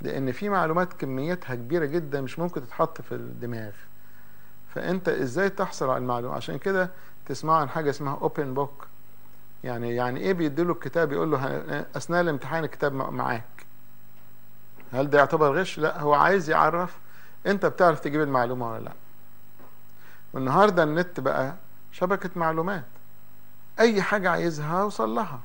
لأن 0.00 0.32
في 0.32 0.48
معلومات 0.48 0.92
كميتها 0.92 1.54
كبيرة 1.54 1.84
جدا 1.84 2.20
مش 2.20 2.38
ممكن 2.38 2.66
تتحط 2.66 3.00
في 3.00 3.12
الدماغ. 3.14 3.72
فأنت 4.74 5.08
إزاي 5.08 5.48
تحصل 5.50 5.88
على 5.88 5.98
المعلومة؟ 5.98 6.34
عشان 6.34 6.58
كده 6.58 6.90
تسمعوا 7.26 7.58
عن 7.58 7.68
حاجة 7.68 7.90
اسمها 7.90 8.18
open 8.22 8.54
book 8.54 8.86
يعني 9.64 9.94
يعني 9.94 10.20
إيه 10.20 10.32
بيديله 10.32 10.72
الكتاب 10.72 11.12
يقول 11.12 11.30
له 11.30 11.46
أثناء 11.96 12.20
الامتحان 12.20 12.64
الكتاب 12.64 12.92
معاك. 12.92 13.66
هل 14.92 15.10
ده 15.10 15.18
يعتبر 15.18 15.58
غش؟ 15.60 15.78
لا 15.78 16.00
هو 16.00 16.14
عايز 16.14 16.50
يعرف 16.50 16.96
أنت 17.46 17.66
بتعرف 17.66 18.00
تجيب 18.00 18.20
المعلومة 18.20 18.72
ولا 18.72 18.84
لا. 18.84 18.92
والنهاردة 20.32 20.82
النت 20.82 21.20
بقى 21.20 21.54
شبكة 21.92 22.30
معلومات. 22.36 22.84
أي 23.80 24.02
حاجة 24.02 24.30
عايزها 24.30 24.82
أوصل 24.82 25.14
لها. 25.14 25.40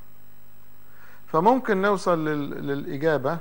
فممكن 1.27 1.81
نوصل 1.81 2.25
للإجابة 2.25 3.37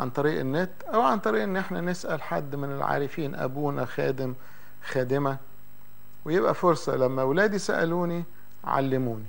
عن 0.00 0.10
طريق 0.10 0.40
النت 0.40 0.70
أو 0.94 1.02
عن 1.02 1.18
طريق 1.18 1.42
إن 1.42 1.56
إحنا 1.56 1.80
نسأل 1.80 2.22
حد 2.22 2.56
من 2.56 2.72
العارفين 2.72 3.34
أبونا 3.34 3.84
خادم 3.84 4.34
خادمة. 4.84 5.36
ويبقى 6.24 6.54
فرصة 6.54 6.96
لما 6.96 7.22
أولادي 7.22 7.58
سألوني 7.58 8.24
علموني 8.64 9.24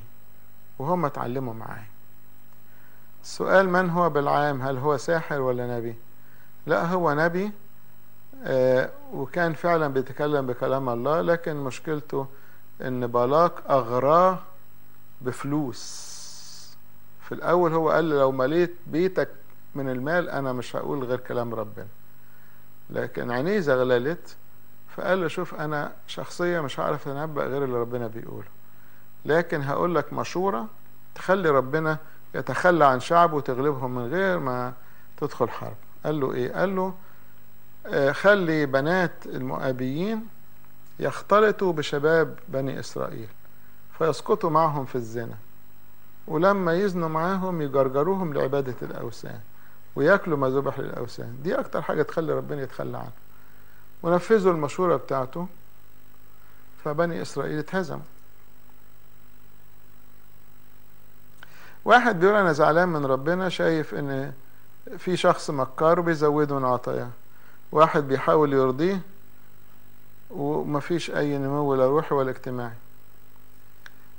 وهم 0.80 1.06
اتعلموا 1.06 1.54
معايا. 1.54 1.88
السؤال 3.24 3.70
من 3.70 3.90
هو 3.90 4.10
بالعام؟ 4.10 4.62
هل 4.62 4.78
هو 4.78 4.98
ساحر 4.98 5.42
ولا 5.42 5.78
نبي؟ 5.78 5.96
لا 6.68 6.86
هو 6.86 7.14
نبي 7.14 7.52
آه 8.44 8.90
وكان 9.14 9.54
فعلا 9.54 9.88
بيتكلم 9.88 10.48
بكلام 10.48 10.90
الله 10.90 11.22
لكن 11.22 11.56
مشكلته 11.56 12.28
إن 12.82 13.08
بالاق 13.08 13.72
أغراه 13.72 14.40
بفلوس. 15.22 16.12
في 17.22 17.32
الأول 17.32 17.74
هو 17.74 17.90
قال 17.90 18.10
لو 18.10 18.32
مليت 18.32 18.76
بيتك 18.88 19.30
من 19.76 19.90
المال 19.90 20.30
أنا 20.30 20.54
مش 20.54 20.76
هقول 20.76 21.04
غير 21.04 21.20
كلام 21.20 21.54
ربنا. 21.54 21.88
لكن 22.90 23.32
عينيه 23.32 23.60
زغللت 23.60 24.36
فقال 24.96 25.22
له 25.22 25.28
شوف 25.28 25.56
أنا 25.56 25.92
شخصية 26.08 26.60
مش 26.60 26.80
هعرف 26.80 27.08
انبأ 27.08 27.44
غير 27.44 27.64
اللي 27.64 27.78
ربنا 27.78 28.08
بيقوله. 28.08 28.48
لكن 29.26 29.62
هقول 29.62 29.96
لك 29.96 30.14
مشورة 30.14 30.68
تخلي 31.16 31.50
ربنا 31.50 31.98
يتخلى 32.36 32.86
عن 32.86 33.00
شعبه 33.00 33.36
وتغلبهم 33.36 33.96
من 33.96 34.08
غير 34.08 34.40
ما 34.40 34.74
تدخل 35.18 35.50
حرب. 35.50 35.76
قال 36.06 36.20
له 36.20 36.34
إيه؟ 36.34 36.54
قال 36.54 36.76
له 36.76 36.94
آه 37.86 38.12
خلي 38.12 38.66
بنات 38.66 39.12
المؤابيين 39.26 40.28
يختلطوا 41.00 41.74
بشباب 41.74 42.40
بني 42.48 42.80
إسرائيل 42.80 43.28
فيسقطوا 43.98 44.50
معهم 44.50 44.86
في 44.86 44.96
الزنا 44.96 45.36
ولما 46.28 46.74
يزنوا 46.74 47.10
معاهم 47.10 47.62
يجرجروهم 47.62 48.34
لعبادة 48.34 48.76
الأوثان. 48.82 49.40
وياكلوا 49.96 50.38
ما 50.38 50.50
ذبح 50.50 50.80
للأوثان. 50.80 51.38
دي 51.44 51.60
أكتر 51.60 51.82
حاجة 51.82 52.02
تخلي 52.02 52.34
ربنا 52.34 52.62
يتخلى 52.62 52.98
عنها 52.98 53.12
ونفذوا 54.04 54.54
المشورة 54.54 54.96
بتاعته 54.96 55.48
فبني 56.84 57.22
إسرائيل 57.22 57.60
اتهزموا. 57.60 58.02
واحد 61.86 62.20
بيقول 62.20 62.36
أنا 62.36 62.52
زعلان 62.52 62.89
من 62.89 63.06
ربنا 63.06 63.50
شايف 63.50 63.94
إن 63.94 64.34
في 64.98 65.18
شخص 65.18 65.50
مكار 65.50 66.00
وبيزوده 66.00 66.60
من 66.60 66.66
عطاياه. 66.66 67.10
واحد 67.72 68.08
بيحاول 68.08 68.54
يرضيه 68.54 69.02
ومفيش 70.30 71.12
أي 71.12 71.38
نمو 71.38 71.76
لا 71.76 71.88
روحي 71.88 72.16
ولا 72.16 72.30
اجتماعي. 72.30 72.76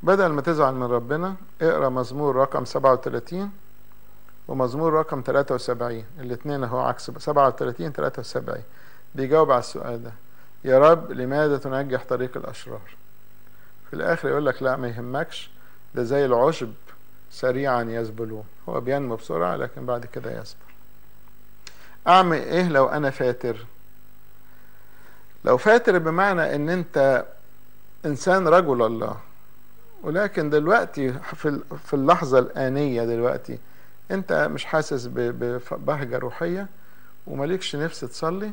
بدل 0.02 0.26
ما 0.26 0.42
تزعل 0.42 0.74
من 0.74 0.82
ربنا 0.82 1.34
اقرأ 1.62 1.88
مزمور 1.88 2.36
رقم 2.36 2.64
37 2.64 3.52
ومزمور 4.48 4.92
رقم 4.92 5.22
73 5.26 6.04
الاثنين 6.20 6.64
اهو 6.64 6.80
عكس 6.80 7.10
37 7.10 7.92
73 7.92 8.62
بيجاوب 9.14 9.50
على 9.50 9.58
السؤال 9.60 10.02
ده. 10.04 10.12
يا 10.64 10.78
رب 10.78 11.12
لماذا 11.12 11.58
تنجح 11.58 12.04
طريق 12.04 12.36
الأشرار؟ 12.36 12.80
في 13.90 13.96
الآخر 13.96 14.28
يقول 14.28 14.46
لك 14.46 14.62
لا 14.62 14.76
ما 14.76 14.88
يهمكش. 14.88 15.50
ده 15.94 16.02
زي 16.02 16.24
العشب 16.24 16.72
سريعا 17.30 17.82
يذبلون 17.82 18.44
هو 18.68 18.80
بينمو 18.80 19.16
بسرعة 19.16 19.56
لكن 19.56 19.86
بعد 19.86 20.06
كده 20.06 20.40
يصبر 20.40 20.58
أعمل 22.06 22.36
إيه 22.36 22.68
لو 22.68 22.86
أنا 22.88 23.10
فاتر؟ 23.10 23.56
لو 25.44 25.56
فاتر 25.56 25.98
بمعنى 25.98 26.54
إن 26.54 26.68
أنت 26.68 27.24
إنسان 28.06 28.48
رجل 28.48 28.82
الله. 28.82 29.16
ولكن 30.02 30.50
دلوقتي 30.50 31.12
في 31.12 31.60
في 31.86 31.94
اللحظة 31.94 32.38
الآنية 32.38 33.04
دلوقتي 33.04 33.58
أنت 34.12 34.48
مش 34.52 34.64
حاسس 34.64 35.06
ببهجة 35.06 36.18
روحية 36.18 36.66
ومليكش 37.26 37.76
نفس 37.76 38.00
تصلي 38.00 38.52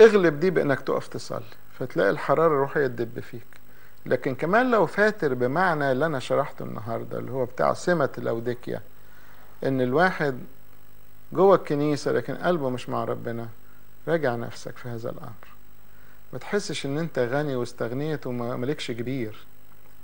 اغلب 0.00 0.40
دي 0.40 0.50
بأنك 0.50 0.80
تقف 0.80 1.08
تصلي 1.08 1.42
فتلاقي 1.78 2.10
الحرارة 2.10 2.46
الروحية 2.46 2.86
تدب 2.86 3.20
فيك. 3.20 3.46
لكن 4.06 4.34
كمان 4.34 4.70
لو 4.70 4.86
فاتر 4.86 5.34
بمعنى 5.34 5.92
اللي 5.92 6.06
أنا 6.06 6.18
شرحته 6.18 6.62
النهاردة 6.62 7.18
اللي 7.18 7.30
هو 7.32 7.44
بتاع 7.44 7.74
سمة 7.74 8.10
الأوديكيا 8.18 8.82
إن 9.64 9.80
الواحد 9.80 10.38
جوه 11.32 11.56
الكنيسة 11.56 12.12
لكن 12.12 12.34
قلبه 12.34 12.70
مش 12.70 12.88
مع 12.88 13.04
ربنا 13.04 13.48
راجع 14.08 14.36
نفسك 14.36 14.76
في 14.76 14.88
هذا 14.88 15.10
الأمر. 15.10 15.48
ما 16.32 16.38
تحسش 16.38 16.86
إن 16.86 16.98
أنت 16.98 17.18
غني 17.18 17.56
واستغنيت 17.56 18.26
ومالكش 18.26 18.90
كبير 18.90 19.46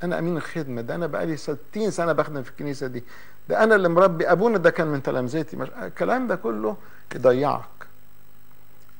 أنا 0.02 0.18
أمين 0.18 0.36
الخدمة 0.36 0.80
ده 0.82 0.94
أنا 0.94 1.06
بقالي 1.06 1.36
60 1.36 1.90
سنة 1.90 2.12
بخدم 2.12 2.42
في 2.42 2.50
الكنيسة 2.50 2.86
دي. 2.86 3.04
ده 3.48 3.64
أنا 3.64 3.74
اللي 3.74 3.88
مربي 3.88 4.32
أبونا 4.32 4.58
ده 4.58 4.70
كان 4.70 4.86
من 4.86 5.02
تلامذتي 5.02 5.56
الكلام 5.82 6.26
ده 6.26 6.36
كله 6.36 6.76
يضيعك. 7.14 7.64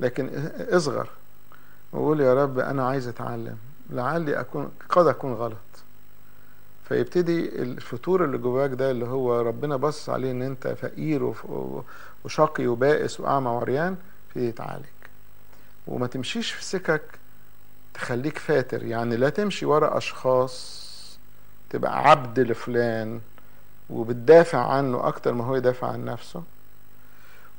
لكن 0.00 0.30
اصغر. 0.58 1.08
وقول 1.92 2.20
يا 2.20 2.34
رب 2.44 2.58
أنا 2.58 2.88
عايز 2.88 3.08
أتعلم. 3.08 3.56
لعلي 3.90 4.40
اكون 4.40 4.70
قد 4.88 5.06
أكون 5.06 5.32
غلط. 5.32 5.56
فيبتدي 6.88 7.62
الفتور 7.62 8.24
اللي 8.24 8.38
جواك 8.38 8.70
ده 8.70 8.90
اللي 8.90 9.06
هو 9.06 9.40
ربنا 9.40 9.76
بص 9.76 10.08
عليه 10.10 10.30
إن 10.30 10.42
أنت 10.42 10.68
فقير 10.68 11.34
وشقي 12.24 12.66
وبائس 12.66 13.20
وأعمى 13.20 13.48
وعريان 13.48 13.96
يبتدي 14.28 14.48
يتعالج. 14.48 14.84
وما 15.86 16.06
تمشيش 16.06 16.52
في 16.52 16.64
سكك 16.64 17.02
تخليك 17.94 18.38
فاتر. 18.38 18.82
يعني 18.82 19.16
لا 19.16 19.28
تمشي 19.28 19.66
ورا 19.66 19.96
أشخاص 19.98 20.84
تبقى 21.70 22.10
عبد 22.10 22.40
لفلان. 22.40 23.20
وبتدافع 23.90 24.58
عنه 24.72 25.08
أكتر 25.08 25.32
ما 25.32 25.44
هو 25.44 25.56
يدافع 25.56 25.86
عن 25.88 26.04
نفسه 26.04 26.42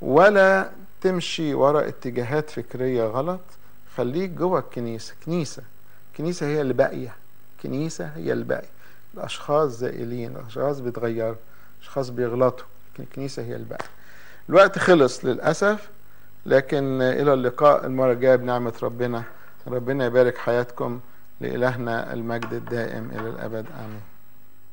ولا 0.01 0.69
تمشي 1.01 1.53
ورا 1.53 1.87
اتجاهات 1.87 2.49
فكرية 2.49 3.03
غلط 3.03 3.39
خليك 3.97 4.29
جوه 4.29 4.59
الكنيسة. 4.59 5.13
كنيسة 5.25 5.63
كنيسة 6.17 6.45
هي 6.47 6.61
اللي 6.61 6.73
باقية 6.73 7.15
كنيسة 7.63 8.05
هي 8.15 8.33
اللي 8.33 8.43
باقية 8.43 8.69
الأشخاص 9.13 9.71
زائلين 9.71 10.35
الأشخاص 10.35 10.79
بيتغيروا 10.79 11.35
أشخاص 11.81 12.09
بيغلطوا. 12.09 12.65
الكنيسة 12.99 13.43
هي 13.43 13.55
اللي 13.55 13.65
باقية 13.67 13.89
الوقت 14.49 14.79
خلص 14.79 15.25
للأسف 15.25 15.89
لكن 16.45 17.01
إلى 17.01 17.33
اللقاء. 17.33 17.85
المرة 17.85 18.11
الجاية 18.11 18.35
بنعمة 18.35 18.73
ربنا. 18.83 19.23
ربنا 19.67 20.05
يبارك 20.05 20.37
حياتكم 20.37 20.99
لإلهنا 21.41 22.13
المجد 22.13 22.53
الدائم 22.53 23.11
إلى 23.11 23.29
الأبد. 23.29 23.65
آمين. 23.79 24.14